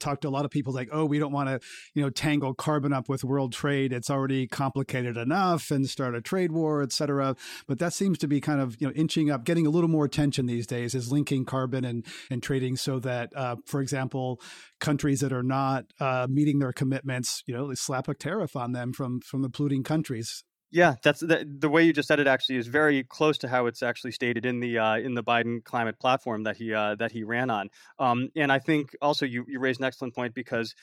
talked 0.00 0.22
to 0.22 0.28
a 0.28 0.30
lot 0.30 0.44
of 0.44 0.50
people 0.50 0.72
like 0.72 0.88
oh 0.90 1.04
we 1.04 1.20
don't 1.20 1.30
want 1.30 1.48
to 1.48 1.60
you 1.94 2.02
know 2.02 2.10
tangle 2.10 2.52
carbon 2.52 2.92
up 2.92 3.08
with 3.08 3.22
world 3.22 3.52
trade. 3.52 3.92
It's 3.92 4.10
already 4.10 4.48
complicated 4.48 5.16
enough 5.16 5.70
and 5.70 5.88
start 5.88 6.16
a 6.16 6.20
trade 6.20 6.50
war 6.50 6.82
et 6.82 6.92
cetera. 6.92 7.36
But 7.68 7.78
that 7.78 7.92
seems 7.92 8.18
to 8.18 8.28
be 8.28 8.40
kind 8.40 8.60
of 8.60 8.76
you 8.80 8.88
know 8.88 8.92
inching 8.94 9.30
up 9.30 9.44
getting 9.44 9.66
a 9.66 9.70
little 9.70 9.88
more 9.88 10.04
attention 10.04 10.46
these 10.46 10.66
days 10.66 10.96
is 10.96 11.12
linking 11.12 11.44
carbon 11.44 11.84
and 11.84 12.04
and 12.28 12.42
trading 12.42 12.76
so 12.76 12.98
that 13.00 13.30
uh, 13.36 13.56
for 13.66 13.80
example 13.80 14.40
countries 14.80 15.20
that 15.20 15.32
are 15.32 15.44
not 15.44 15.84
uh, 16.00 16.26
meeting 16.28 16.58
their 16.58 16.72
commitments 16.72 17.42
you 17.46 17.54
know 17.54 17.72
slap 17.74 18.08
a 18.08 18.14
tariff 18.14 18.56
on 18.56 18.72
them 18.72 18.92
from 18.92 19.20
from 19.20 19.42
the 19.42 19.50
polluting 19.50 19.84
countries 19.84 20.42
yeah, 20.70 20.94
that's 21.02 21.20
the, 21.20 21.46
the 21.46 21.68
way 21.68 21.84
you 21.84 21.92
just 21.92 22.08
said 22.08 22.18
it. 22.18 22.26
Actually, 22.26 22.56
is 22.56 22.66
very 22.66 23.04
close 23.04 23.38
to 23.38 23.48
how 23.48 23.66
it's 23.66 23.82
actually 23.82 24.12
stated 24.12 24.44
in 24.44 24.60
the 24.60 24.78
uh, 24.78 24.96
in 24.96 25.14
the 25.14 25.22
Biden 25.22 25.62
climate 25.62 25.98
platform 25.98 26.42
that 26.42 26.56
he 26.56 26.74
uh, 26.74 26.96
that 26.96 27.12
he 27.12 27.22
ran 27.22 27.50
on. 27.50 27.70
Um, 27.98 28.30
and 28.34 28.50
I 28.50 28.58
think 28.58 28.96
also 29.00 29.26
you 29.26 29.44
you 29.48 29.60
raised 29.60 29.80
an 29.80 29.86
excellent 29.86 30.14
point 30.14 30.34
because 30.34 30.74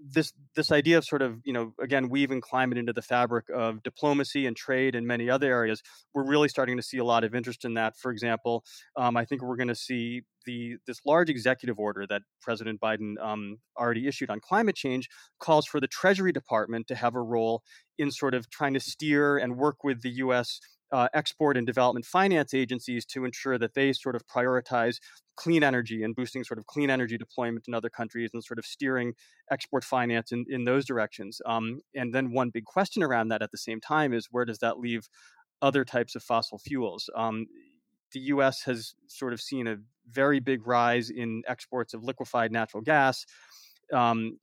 this 0.00 0.32
this 0.54 0.70
idea 0.70 0.98
of 0.98 1.04
sort 1.04 1.22
of 1.22 1.40
you 1.44 1.52
know 1.52 1.72
again 1.82 2.08
weaving 2.08 2.40
climate 2.40 2.78
into 2.78 2.92
the 2.92 3.02
fabric 3.02 3.46
of 3.54 3.82
diplomacy 3.82 4.46
and 4.46 4.56
trade 4.56 4.94
and 4.94 5.06
many 5.06 5.28
other 5.28 5.50
areas 5.50 5.82
we're 6.14 6.26
really 6.26 6.48
starting 6.48 6.76
to 6.76 6.82
see 6.82 6.98
a 6.98 7.04
lot 7.04 7.24
of 7.24 7.34
interest 7.34 7.64
in 7.64 7.74
that. 7.74 7.96
For 7.96 8.10
example 8.10 8.64
um, 8.96 9.16
i 9.16 9.24
think 9.24 9.42
we're 9.42 9.56
going 9.56 9.68
to 9.68 9.74
see 9.74 10.22
the 10.46 10.76
this 10.86 10.98
large 11.04 11.28
executive 11.28 11.78
order 11.78 12.06
that 12.08 12.22
president 12.40 12.80
biden 12.80 13.14
um, 13.20 13.58
already 13.76 14.06
issued 14.06 14.30
on 14.30 14.40
climate 14.40 14.76
change 14.76 15.08
calls 15.40 15.66
for 15.66 15.80
the 15.80 15.88
treasury 15.88 16.32
department 16.32 16.86
to 16.88 16.94
have 16.94 17.14
a 17.14 17.22
role 17.22 17.62
in 17.98 18.10
sort 18.10 18.34
of 18.34 18.48
trying 18.50 18.74
to 18.74 18.80
steer 18.80 19.36
and 19.36 19.56
work 19.56 19.82
with 19.82 20.02
the 20.02 20.10
us 20.10 20.60
uh, 20.92 21.08
export 21.14 21.56
and 21.56 21.66
development 21.66 22.06
finance 22.06 22.54
agencies 22.54 23.04
to 23.04 23.24
ensure 23.24 23.58
that 23.58 23.74
they 23.74 23.92
sort 23.92 24.16
of 24.16 24.26
prioritize 24.26 24.98
clean 25.36 25.62
energy 25.62 26.02
and 26.02 26.16
boosting 26.16 26.42
sort 26.42 26.58
of 26.58 26.66
clean 26.66 26.90
energy 26.90 27.18
deployment 27.18 27.68
in 27.68 27.74
other 27.74 27.90
countries 27.90 28.30
and 28.32 28.42
sort 28.42 28.58
of 28.58 28.64
steering 28.64 29.12
export 29.50 29.84
finance 29.84 30.32
in, 30.32 30.44
in 30.48 30.64
those 30.64 30.84
directions. 30.84 31.40
Um, 31.46 31.80
and 31.94 32.14
then 32.14 32.32
one 32.32 32.50
big 32.50 32.64
question 32.64 33.02
around 33.02 33.28
that 33.28 33.42
at 33.42 33.50
the 33.50 33.58
same 33.58 33.80
time 33.80 34.12
is 34.12 34.28
where 34.30 34.44
does 34.44 34.58
that 34.58 34.78
leave 34.78 35.08
other 35.60 35.84
types 35.84 36.14
of 36.14 36.22
fossil 36.22 36.58
fuels? 36.58 37.10
Um, 37.14 37.46
the 38.12 38.20
US 38.20 38.62
has 38.62 38.94
sort 39.06 39.32
of 39.32 39.40
seen 39.40 39.66
a 39.66 39.76
very 40.10 40.40
big 40.40 40.66
rise 40.66 41.10
in 41.10 41.42
exports 41.46 41.94
of 41.94 42.02
liquefied 42.02 42.50
natural 42.50 42.82
gas. 42.82 43.26
Um, 43.92 44.38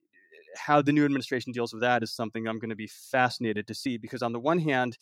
how 0.57 0.81
the 0.81 0.91
new 0.91 1.05
administration 1.05 1.51
deals 1.51 1.73
with 1.73 1.81
that 1.81 2.03
is 2.03 2.13
something 2.13 2.47
I'm 2.47 2.59
going 2.59 2.69
to 2.69 2.75
be 2.75 2.87
fascinated 2.87 3.67
to 3.67 3.73
see 3.73 3.97
because, 3.97 4.21
on 4.21 4.31
the 4.31 4.39
one 4.39 4.59
hand, 4.59 4.97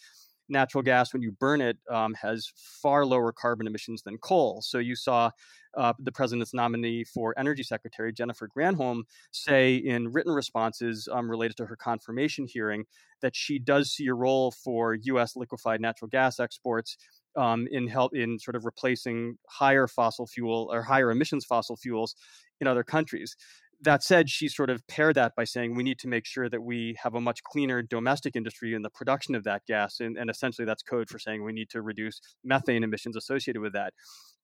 natural 0.53 0.81
gas, 0.81 1.11
when 1.11 1.21
you 1.21 1.31
burn 1.31 1.59
it, 1.59 1.77
um, 1.89 2.13
has 2.13 2.51
far 2.55 3.05
lower 3.05 3.33
carbon 3.33 3.67
emissions 3.67 4.01
than 4.03 4.17
coal. 4.19 4.61
So 4.61 4.77
you 4.77 4.95
saw 4.95 5.31
uh, 5.75 5.93
the 5.99 6.11
president's 6.11 6.53
nominee 6.53 7.03
for 7.03 7.33
Energy 7.37 7.63
Secretary, 7.63 8.13
Jennifer 8.13 8.47
Granholm, 8.47 9.01
say 9.31 9.75
in 9.75 10.11
written 10.11 10.31
responses 10.31 11.09
um, 11.11 11.29
related 11.29 11.57
to 11.57 11.65
her 11.65 11.75
confirmation 11.75 12.47
hearing 12.47 12.85
that 13.21 13.35
she 13.35 13.59
does 13.59 13.91
see 13.91 14.07
a 14.07 14.13
role 14.13 14.51
for 14.51 14.93
U.S. 14.93 15.35
liquefied 15.35 15.81
natural 15.81 16.09
gas 16.09 16.39
exports 16.39 16.97
um, 17.35 17.67
in 17.71 17.87
help 17.87 18.15
in 18.15 18.37
sort 18.37 18.55
of 18.55 18.65
replacing 18.65 19.37
higher 19.49 19.87
fossil 19.87 20.27
fuel 20.27 20.69
or 20.71 20.83
higher 20.83 21.11
emissions 21.11 21.45
fossil 21.45 21.75
fuels 21.75 22.15
in 22.61 22.67
other 22.67 22.83
countries 22.83 23.35
that 23.83 24.03
said, 24.03 24.29
she 24.29 24.47
sort 24.47 24.69
of 24.69 24.85
paired 24.87 25.15
that 25.15 25.35
by 25.35 25.43
saying 25.43 25.75
we 25.75 25.83
need 25.83 25.99
to 25.99 26.07
make 26.07 26.25
sure 26.25 26.49
that 26.49 26.61
we 26.61 26.95
have 27.03 27.13
a 27.15 27.21
much 27.21 27.43
cleaner 27.43 27.81
domestic 27.81 28.35
industry 28.35 28.73
in 28.73 28.81
the 28.81 28.89
production 28.89 29.35
of 29.35 29.43
that 29.43 29.63
gas. 29.67 29.99
And, 29.99 30.17
and 30.17 30.29
essentially, 30.29 30.65
that's 30.65 30.83
code 30.83 31.09
for 31.09 31.19
saying 31.19 31.43
we 31.43 31.53
need 31.53 31.69
to 31.71 31.81
reduce 31.81 32.19
methane 32.43 32.83
emissions 32.83 33.15
associated 33.15 33.61
with 33.61 33.73
that. 33.73 33.93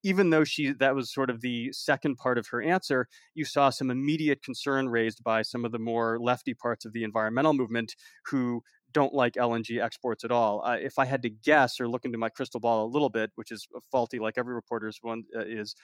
Even 0.04 0.30
though 0.30 0.46
she 0.46 0.72
that 0.80 0.96
was 0.96 1.14
sort 1.14 1.30
of 1.30 1.42
the 1.42 1.74
second 1.74 2.16
part 2.16 2.38
of 2.38 2.48
her 2.48 2.62
answer, 2.62 3.08
you 3.34 3.44
saw 3.44 3.70
some 3.70 3.92
immediate 3.92 4.42
concern 4.42 4.88
raised 4.88 5.24
by 5.24 5.42
some 5.42 5.66
of 5.66 5.72
the 5.74 5.80
more 5.80 6.18
lefty 6.22 6.54
parts 6.54 6.86
of 6.86 6.94
the 6.94 7.04
environmental 7.04 7.54
movement 7.54 7.96
who 8.28 8.62
don't 8.94 9.14
like 9.14 9.34
LNG 9.34 9.82
exports 9.84 10.24
at 10.24 10.32
all. 10.32 10.64
Uh, 10.66 10.78
if 10.80 10.98
I 10.98 11.06
had 11.06 11.22
to 11.24 11.30
guess 11.30 11.80
or 11.80 11.88
look 11.88 12.06
into 12.06 12.18
my 12.18 12.30
crystal 12.30 12.60
ball 12.60 12.86
a 12.86 12.90
little 12.90 13.10
bit, 13.10 13.32
which 13.36 13.52
is 13.52 13.68
faulty 13.92 14.20
like 14.20 14.38
every 14.38 14.54
reporter's 14.54 15.00
one 15.02 15.24
uh, 15.36 15.44
is, 15.46 15.76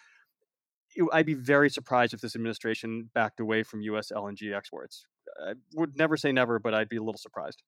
I'd 1.11 1.25
be 1.25 1.33
very 1.33 1.69
surprised 1.69 2.13
if 2.13 2.21
this 2.21 2.35
administration 2.35 3.09
backed 3.13 3.39
away 3.39 3.63
from 3.63 3.81
U.S. 3.81 4.11
LNG 4.11 4.55
exports. 4.55 5.05
I 5.45 5.53
would 5.75 5.97
never 5.97 6.17
say 6.17 6.31
never, 6.31 6.59
but 6.59 6.73
I'd 6.73 6.89
be 6.89 6.97
a 6.97 7.03
little 7.03 7.17
surprised. 7.17 7.61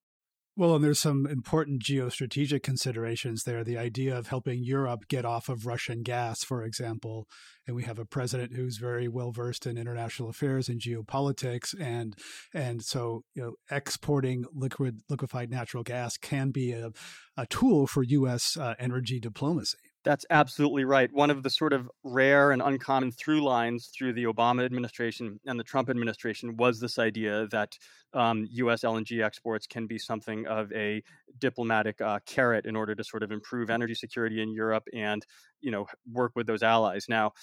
Well, 0.58 0.74
and 0.74 0.84
there's 0.84 1.00
some 1.00 1.28
important 1.28 1.84
geostrategic 1.84 2.64
considerations 2.64 3.44
there. 3.44 3.64
The 3.64 3.78
idea 3.78 4.18
of 4.18 4.26
helping 4.26 4.64
Europe 4.64 5.08
get 5.08 5.24
off 5.24 5.50
of 5.50 5.68
Russian 5.68 6.02
gas, 6.02 6.44
for 6.44 6.64
example, 6.64 7.28
and 7.68 7.76
we 7.76 7.84
have 7.84 8.00
a 8.00 8.06
president 8.06 8.56
who's 8.56 8.78
very 8.78 9.08
well 9.08 9.32
versed 9.32 9.68
in 9.68 9.78
international 9.78 10.30
affairs 10.30 10.68
and 10.68 10.82
geopolitics, 10.82 11.80
and 11.80 12.16
and 12.56 12.82
so 12.82 13.22
you 13.36 13.44
know, 13.44 13.54
exporting 13.70 14.46
liquid 14.52 15.02
liquefied 15.10 15.52
natural 15.52 15.84
gas 15.84 16.18
can 16.18 16.50
be 16.50 16.72
a, 16.72 16.90
a 17.38 17.46
tool 17.46 17.86
for 17.86 18.02
U.S. 18.02 18.58
Uh, 18.58 18.74
energy 18.80 19.20
diplomacy. 19.20 19.78
That's 20.08 20.26
absolutely 20.30 20.86
right. 20.86 21.12
One 21.12 21.30
of 21.30 21.44
the 21.44 21.50
sort 21.50 21.74
of 21.74 21.92
rare 22.06 22.52
and 22.54 22.62
uncommon 22.62 23.12
through 23.12 23.44
lines 23.44 23.88
through 23.88 24.14
the 24.14 24.24
Obama 24.24 24.64
administration 24.64 25.38
and 25.46 25.60
the 25.60 25.66
Trump 25.66 25.90
administration 25.90 26.56
was 26.56 26.80
this 26.80 26.98
idea 26.98 27.46
that 27.48 27.78
um, 28.14 28.48
U.S. 28.52 28.86
LNG 28.86 29.22
exports 29.22 29.68
can 29.68 29.86
be 29.86 29.98
something 30.00 30.48
of 30.48 30.72
a 30.72 31.04
diplomatic 31.40 32.00
uh, 32.00 32.20
carrot 32.26 32.66
in 32.66 32.74
order 32.74 32.96
to 32.96 33.04
sort 33.04 33.22
of 33.22 33.34
improve 33.34 33.70
energy 33.70 33.96
security 33.96 34.42
in 34.42 34.54
Europe 34.54 34.88
and, 34.94 35.26
you 35.60 35.72
know, 35.72 35.86
work 36.10 36.32
with 36.38 36.48
those 36.48 36.64
allies. 36.64 37.08
Now, 37.10 37.34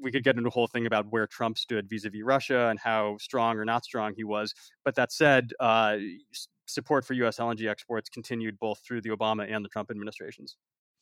we 0.00 0.12
could 0.12 0.22
get 0.22 0.36
into 0.36 0.46
a 0.46 0.52
whole 0.52 0.68
thing 0.68 0.86
about 0.86 1.06
where 1.10 1.26
Trump 1.26 1.58
stood 1.58 1.90
vis-a-vis 1.90 2.22
Russia 2.22 2.68
and 2.68 2.78
how 2.78 3.16
strong 3.18 3.58
or 3.58 3.64
not 3.64 3.84
strong 3.84 4.14
he 4.14 4.22
was. 4.22 4.54
But 4.84 4.94
that 4.94 5.10
said, 5.10 5.50
uh, 5.58 5.96
support 6.66 7.04
for 7.04 7.14
U.S. 7.14 7.38
LNG 7.38 7.68
exports 7.68 8.08
continued 8.08 8.60
both 8.60 8.78
through 8.86 9.00
the 9.00 9.10
Obama 9.10 9.52
and 9.52 9.64
the 9.64 9.68
Trump 9.68 9.90
administrations. 9.90 10.56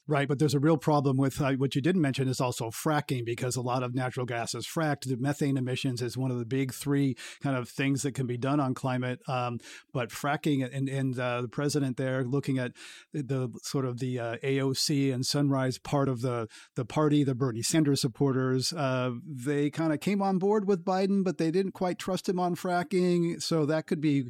Right, 0.09 0.27
but 0.27 0.41
there's 0.41 0.55
a 0.55 0.59
real 0.59 0.77
problem 0.77 1.17
with 1.17 1.41
uh, 1.41 1.53
what 1.53 1.77
you 1.77 1.81
didn't 1.81 2.03
mention 2.03 2.27
is 2.27 2.41
also 2.41 2.71
fracking 2.71 3.25
because 3.25 3.55
a 3.55 3.61
lot 3.61 3.85
of 3.85 3.95
natural 3.95 4.27
gas 4.27 4.53
is 4.53 4.67
fracked. 4.67 5.05
The 5.05 5.17
methane 5.17 5.57
emissions 5.57 6.03
is 6.03 6.17
one 6.17 6.33
of 6.33 6.41
the 6.41 6.45
big 6.45 6.75
three 6.75 7.15
kind 7.41 7.57
of 7.57 7.69
things 7.69 8.03
that 8.03 8.13
can 8.13 8.27
be 8.27 8.37
done 8.37 8.59
on 8.59 8.75
climate. 8.75 9.21
Um, 9.29 9.61
but 9.93 10.11
fracking 10.11 10.69
and, 10.75 10.89
and 10.89 11.17
uh, 11.17 11.43
the 11.43 11.49
president 11.49 11.99
there 11.99 12.25
looking 12.25 12.59
at 12.59 12.73
the, 13.13 13.23
the 13.23 13.49
sort 13.63 13.85
of 13.85 14.01
the 14.01 14.19
uh, 14.19 14.37
AOC 14.43 15.15
and 15.15 15.25
Sunrise 15.25 15.79
part 15.79 16.09
of 16.09 16.21
the 16.21 16.49
the 16.75 16.85
party, 16.85 17.23
the 17.23 17.37
Bernie 17.37 17.63
Sanders 17.63 18.01
supporters, 18.01 18.73
uh, 18.73 19.13
they 19.25 19.71
kind 19.71 19.93
of 19.93 20.01
came 20.01 20.21
on 20.21 20.39
board 20.39 20.67
with 20.67 20.85
Biden, 20.85 21.23
but 21.23 21.39
they 21.39 21.53
didn't 21.53 21.73
quite 21.73 22.01
trust 22.01 22.29
him 22.29 22.41
on 22.41 22.57
fracking. 22.57 23.41
So 23.41 23.67
that 23.67 23.87
could 23.87 24.01
be 24.01 24.25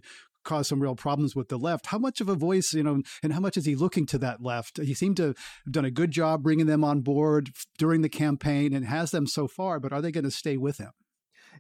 cause 0.45 0.68
some 0.68 0.80
real 0.80 0.97
problems 0.97 1.34
with 1.36 1.49
the 1.49 1.59
left. 1.59 1.86
How 1.86 1.99
much 1.99 2.20
of 2.20 2.28
a 2.28 2.34
voice, 2.34 2.72
you 2.72 2.82
know, 2.82 3.03
and 3.22 3.32
how 3.32 3.40
much 3.40 3.57
is 3.57 3.64
he 3.64 3.74
looking 3.74 4.07
to 4.07 4.18
that 4.18 4.43
left? 4.43 4.78
He 4.78 4.95
seemed 4.95 5.16
to 5.18 5.28
have 5.28 5.36
done 5.70 5.84
a 5.84 5.90
good 5.90 6.11
job 6.11 6.43
bringing 6.43 6.66
them 6.66 6.84
on 6.84 7.01
board 7.01 7.51
during 7.78 8.03
the 8.03 8.09
campaign 8.09 8.72
and 8.72 8.86
has 8.86 9.11
them 9.11 9.26
so 9.26 9.47
far, 9.47 9.80
but 9.80 9.93
are 9.93 10.03
they 10.03 10.12
going 10.12 10.24
to 10.24 10.30
stay 10.30 10.57
with 10.57 10.78
him? 10.78 10.90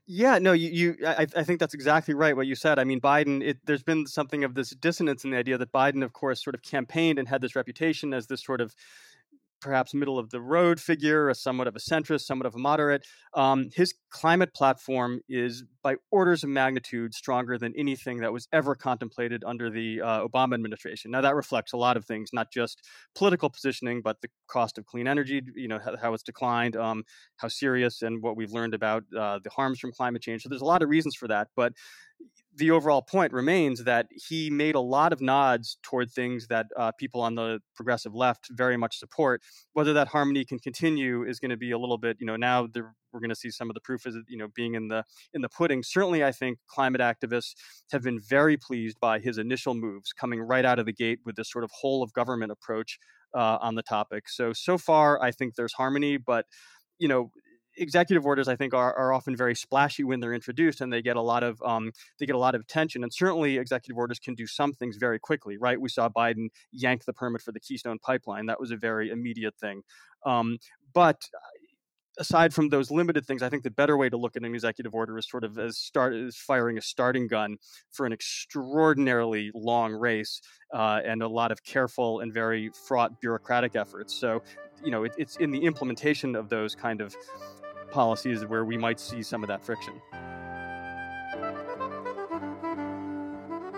Yeah, 0.06 0.38
no, 0.38 0.52
you, 0.52 0.68
you 0.70 1.06
I, 1.06 1.26
I, 1.36 1.44
think 1.44 1.60
that's 1.60 1.74
exactly 1.74 2.14
right 2.14 2.36
what 2.36 2.46
you 2.46 2.56
said. 2.56 2.78
I 2.78 2.84
mean, 2.84 3.00
Biden, 3.00 3.42
it, 3.42 3.58
there's 3.66 3.84
been 3.84 4.06
something 4.06 4.42
of 4.42 4.54
this 4.54 4.70
dissonance 4.70 5.24
in 5.24 5.30
the 5.30 5.36
idea 5.36 5.58
that 5.58 5.70
Biden, 5.70 6.02
of 6.02 6.12
course, 6.12 6.42
sort 6.42 6.54
of 6.54 6.62
campaigned 6.62 7.18
and 7.18 7.28
had 7.28 7.40
this 7.40 7.54
reputation 7.54 8.12
as 8.12 8.26
this 8.26 8.42
sort 8.42 8.60
of 8.60 8.74
perhaps 9.62 9.94
middle 9.94 10.18
of 10.18 10.30
the 10.30 10.40
road 10.40 10.80
figure, 10.80 11.28
a 11.28 11.34
somewhat 11.34 11.68
of 11.68 11.76
a 11.76 11.78
centrist, 11.78 12.22
somewhat 12.22 12.46
of 12.46 12.54
a 12.54 12.58
moderate. 12.58 13.06
Um, 13.34 13.70
his 13.74 13.94
climate 14.10 14.52
platform 14.52 15.20
is 15.28 15.64
by 15.82 15.96
orders 16.10 16.44
of 16.44 16.50
magnitude 16.50 17.14
stronger 17.14 17.56
than 17.56 17.72
anything 17.76 18.18
that 18.18 18.32
was 18.32 18.46
ever 18.52 18.74
contemplated 18.74 19.42
under 19.46 19.70
the 19.70 20.00
uh, 20.02 20.26
Obama 20.26 20.54
administration. 20.54 21.10
Now 21.10 21.22
that 21.22 21.34
reflects 21.34 21.72
a 21.72 21.76
lot 21.76 21.96
of 21.96 22.04
things, 22.04 22.30
not 22.32 22.52
just 22.52 22.82
political 23.14 23.48
positioning, 23.48 24.02
but 24.02 24.20
the 24.20 24.28
cost 24.48 24.76
of 24.76 24.84
clean 24.84 25.08
energy. 25.08 25.40
You 25.54 25.68
know 25.68 25.78
how, 25.82 25.96
how 25.96 26.14
it's 26.14 26.22
declined, 26.22 26.76
um, 26.76 27.04
how 27.36 27.48
serious, 27.48 28.02
and 28.02 28.22
what 28.22 28.36
we've 28.36 28.52
learned 28.52 28.74
about 28.74 29.04
uh, 29.16 29.38
the 29.42 29.50
harms 29.50 29.78
from 29.78 29.92
climate 29.92 30.22
change. 30.22 30.42
So 30.42 30.48
there's 30.48 30.62
a 30.62 30.66
lot 30.66 30.82
of 30.82 30.88
reasons 30.88 31.14
for 31.14 31.28
that, 31.28 31.48
but 31.56 31.72
the 32.54 32.70
overall 32.70 33.02
point 33.02 33.32
remains 33.32 33.84
that 33.84 34.08
he 34.28 34.50
made 34.50 34.74
a 34.74 34.80
lot 34.80 35.12
of 35.12 35.20
nods 35.20 35.78
toward 35.82 36.10
things 36.10 36.48
that 36.48 36.66
uh, 36.76 36.92
people 36.92 37.20
on 37.20 37.34
the 37.34 37.60
progressive 37.74 38.14
left 38.14 38.48
very 38.50 38.76
much 38.76 38.98
support. 38.98 39.42
Whether 39.72 39.92
that 39.94 40.08
harmony 40.08 40.44
can 40.44 40.58
continue 40.58 41.24
is 41.24 41.40
going 41.40 41.50
to 41.50 41.56
be 41.56 41.70
a 41.70 41.78
little 41.78 41.98
bit, 41.98 42.18
you 42.20 42.26
know, 42.26 42.36
now 42.36 42.68
we're 42.74 43.20
going 43.20 43.30
to 43.30 43.36
see 43.36 43.50
some 43.50 43.70
of 43.70 43.74
the 43.74 43.80
proof 43.80 44.06
is, 44.06 44.16
you 44.28 44.36
know, 44.36 44.48
being 44.54 44.74
in 44.74 44.88
the 44.88 45.04
in 45.32 45.42
the 45.42 45.48
pudding. 45.48 45.82
Certainly, 45.82 46.24
I 46.24 46.32
think 46.32 46.58
climate 46.68 47.00
activists 47.00 47.52
have 47.90 48.02
been 48.02 48.20
very 48.20 48.56
pleased 48.56 48.98
by 49.00 49.18
his 49.18 49.38
initial 49.38 49.74
moves, 49.74 50.12
coming 50.12 50.40
right 50.40 50.64
out 50.64 50.78
of 50.78 50.86
the 50.86 50.92
gate 50.92 51.20
with 51.24 51.36
this 51.36 51.50
sort 51.50 51.64
of 51.64 51.70
whole 51.80 52.02
of 52.02 52.12
government 52.12 52.52
approach 52.52 52.98
uh, 53.34 53.58
on 53.60 53.74
the 53.74 53.82
topic. 53.82 54.28
So 54.28 54.52
so 54.52 54.78
far, 54.78 55.22
I 55.22 55.30
think 55.30 55.54
there's 55.54 55.74
harmony, 55.74 56.16
but 56.16 56.46
you 56.98 57.08
know 57.08 57.30
executive 57.76 58.26
orders 58.26 58.48
I 58.48 58.56
think 58.56 58.74
are, 58.74 58.94
are 58.96 59.12
often 59.12 59.36
very 59.36 59.54
splashy 59.54 60.04
when 60.04 60.20
they're 60.20 60.34
introduced 60.34 60.80
and 60.80 60.92
they 60.92 61.02
get 61.02 61.16
a 61.16 61.22
lot 61.22 61.42
of 61.42 61.60
um, 61.62 61.92
they 62.18 62.26
get 62.26 62.36
a 62.36 62.38
lot 62.38 62.54
of 62.54 62.60
attention 62.60 63.02
and 63.02 63.12
certainly 63.12 63.58
executive 63.58 63.96
orders 63.96 64.18
can 64.18 64.34
do 64.34 64.46
some 64.46 64.72
things 64.72 64.96
very 64.96 65.18
quickly 65.18 65.56
right? 65.56 65.80
We 65.80 65.88
saw 65.88 66.08
Biden 66.08 66.48
yank 66.72 67.04
the 67.04 67.12
permit 67.12 67.42
for 67.42 67.52
the 67.52 67.60
Keystone 67.60 67.98
pipeline. 67.98 68.46
That 68.46 68.60
was 68.60 68.70
a 68.70 68.76
very 68.76 69.10
immediate 69.10 69.54
thing. 69.56 69.82
Um, 70.24 70.58
but 70.92 71.28
aside 72.18 72.52
from 72.52 72.68
those 72.68 72.90
limited 72.90 73.26
things, 73.26 73.42
I 73.42 73.48
think 73.48 73.62
the 73.62 73.70
better 73.70 73.96
way 73.96 74.08
to 74.08 74.16
look 74.16 74.36
at 74.36 74.42
an 74.42 74.54
executive 74.54 74.94
order 74.94 75.16
is 75.18 75.28
sort 75.28 75.44
of 75.44 75.58
as 75.58 75.78
start 75.78 76.14
as 76.14 76.36
firing 76.36 76.78
a 76.78 76.82
starting 76.82 77.26
gun 77.26 77.56
for 77.90 78.06
an 78.06 78.12
extraordinarily 78.12 79.50
long 79.54 79.92
race 79.92 80.40
uh, 80.74 81.00
and 81.04 81.22
a 81.22 81.28
lot 81.28 81.52
of 81.52 81.64
careful 81.64 82.20
and 82.20 82.32
very 82.32 82.70
fraught 82.86 83.20
bureaucratic 83.20 83.76
efforts. 83.76 84.14
So, 84.14 84.42
you 84.84 84.90
know, 84.90 85.04
it, 85.04 85.12
it's 85.16 85.36
in 85.36 85.50
the 85.50 85.64
implementation 85.64 86.36
of 86.36 86.48
those 86.48 86.74
kind 86.74 87.00
of 87.00 87.16
policies 87.90 88.44
where 88.46 88.64
we 88.64 88.76
might 88.76 89.00
see 89.00 89.22
some 89.22 89.42
of 89.42 89.48
that 89.48 89.64
friction. 89.64 89.94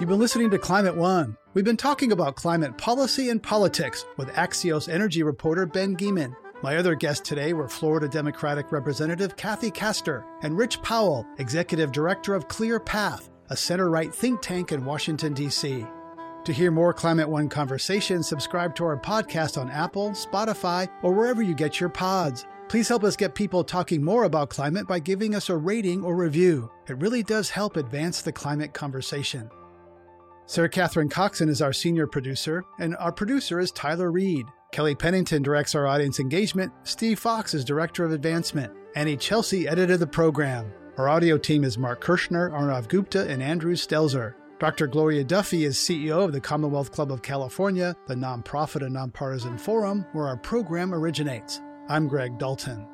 You've 0.01 0.09
been 0.09 0.19
listening 0.19 0.51
to 0.51 0.59
Climate 0.59 0.97
One. 0.97 1.37
We've 1.55 1.65
been 1.65 1.77
talking 1.77 2.11
about 2.11 2.35
climate 2.35 2.77
policy 2.77 3.31
and 3.31 3.41
politics 3.41 4.05
with 4.17 4.29
Axios 4.31 4.89
energy 4.89 5.23
reporter 5.23 5.67
Ben 5.67 5.97
Geman. 5.97 6.35
My 6.65 6.79
other 6.79 6.95
guests 6.95 7.29
today 7.29 7.53
were 7.53 7.69
Florida 7.69 8.09
Democratic 8.09 8.73
Representative 8.73 9.37
Kathy 9.37 9.71
Castor 9.71 10.25
and 10.41 10.57
Rich 10.57 10.81
Powell, 10.81 11.27
Executive 11.37 11.93
Director 11.93 12.35
of 12.35 12.49
ClearPath, 12.49 13.29
a 13.51 13.57
center 13.57 13.91
right 13.91 14.15
think 14.15 14.41
tank 14.41 14.73
in 14.73 14.87
Washington, 14.87 15.35
D.C. 15.35 15.85
To 16.43 16.53
hear 16.55 16.71
more 16.71 16.95
Climate 16.95 17.29
One 17.29 17.51
conversations, 17.51 18.27
subscribe 18.27 18.75
to 18.77 18.85
our 18.87 18.99
podcast 18.99 19.61
on 19.61 19.71
Apple, 19.71 20.13
Spotify, 20.13 20.89
or 21.03 21.13
wherever 21.13 21.43
you 21.43 21.53
get 21.53 21.81
your 21.81 21.91
pods. 21.91 22.47
Please 22.71 22.89
help 22.89 23.05
us 23.05 23.15
get 23.15 23.35
people 23.35 23.63
talking 23.63 24.03
more 24.03 24.25
about 24.25 24.49
climate 24.49 24.89
by 24.89 25.01
giving 25.01 25.35
us 25.35 25.51
a 25.51 25.57
rating 25.59 26.03
or 26.03 26.17
review. 26.17 26.71
It 26.89 26.97
really 26.97 27.23
does 27.23 27.51
help 27.51 27.77
advance 27.77 28.23
the 28.23 28.33
climate 28.33 28.73
conversation. 28.73 29.51
Sara-Katherine 30.47 31.11
Coxon 31.11 31.51
is 31.51 31.61
our 31.61 31.75
senior 31.75 32.07
producer, 32.07 32.65
and 32.79 32.97
our 32.97 33.13
producer 33.13 33.61
is 33.61 33.71
Tyler 33.71 34.11
Reed. 34.11 34.47
Kelly 34.75 34.97
Pennington 34.97 35.41
directs 35.41 35.77
our 35.77 35.87
audience 35.87 36.19
engagement. 36.19 36.73
Steve 36.83 37.21
Fox 37.21 37.55
is 37.55 37.65
director 37.65 38.05
of 38.05 38.11
advancement. 38.11 38.73
Annie 38.97 39.17
Chelsea 39.17 39.69
edited 39.69 40.01
the 40.01 40.07
program. 40.09 40.73
Our 40.99 41.09
audio 41.09 41.39
team 41.39 41.63
is 41.63 41.79
Mark 41.79 42.01
Kirschner, 42.01 42.51
Arnav 42.51 42.89
Gupta, 42.89 43.31
and 43.31 43.41
Andrew 43.41 43.77
Stelzer. 43.77 44.35
Dr. 44.59 44.89
Gloria 44.89 45.23
Duffy 45.23 45.63
is 45.63 45.77
CEO 45.77 46.25
of 46.25 46.33
the 46.33 46.41
Commonwealth 46.41 46.91
Club 46.91 47.13
of 47.13 47.23
California, 47.23 47.95
the 48.09 48.17
nonprofit 48.17 48.83
and 48.83 48.95
nonpartisan 48.95 49.59
forum 49.59 50.05
where 50.13 50.27
our 50.27 50.37
program 50.37 50.93
originates. 50.93 51.61
I'm 51.89 52.09
Greg 52.09 52.37
Dalton. 52.39 52.89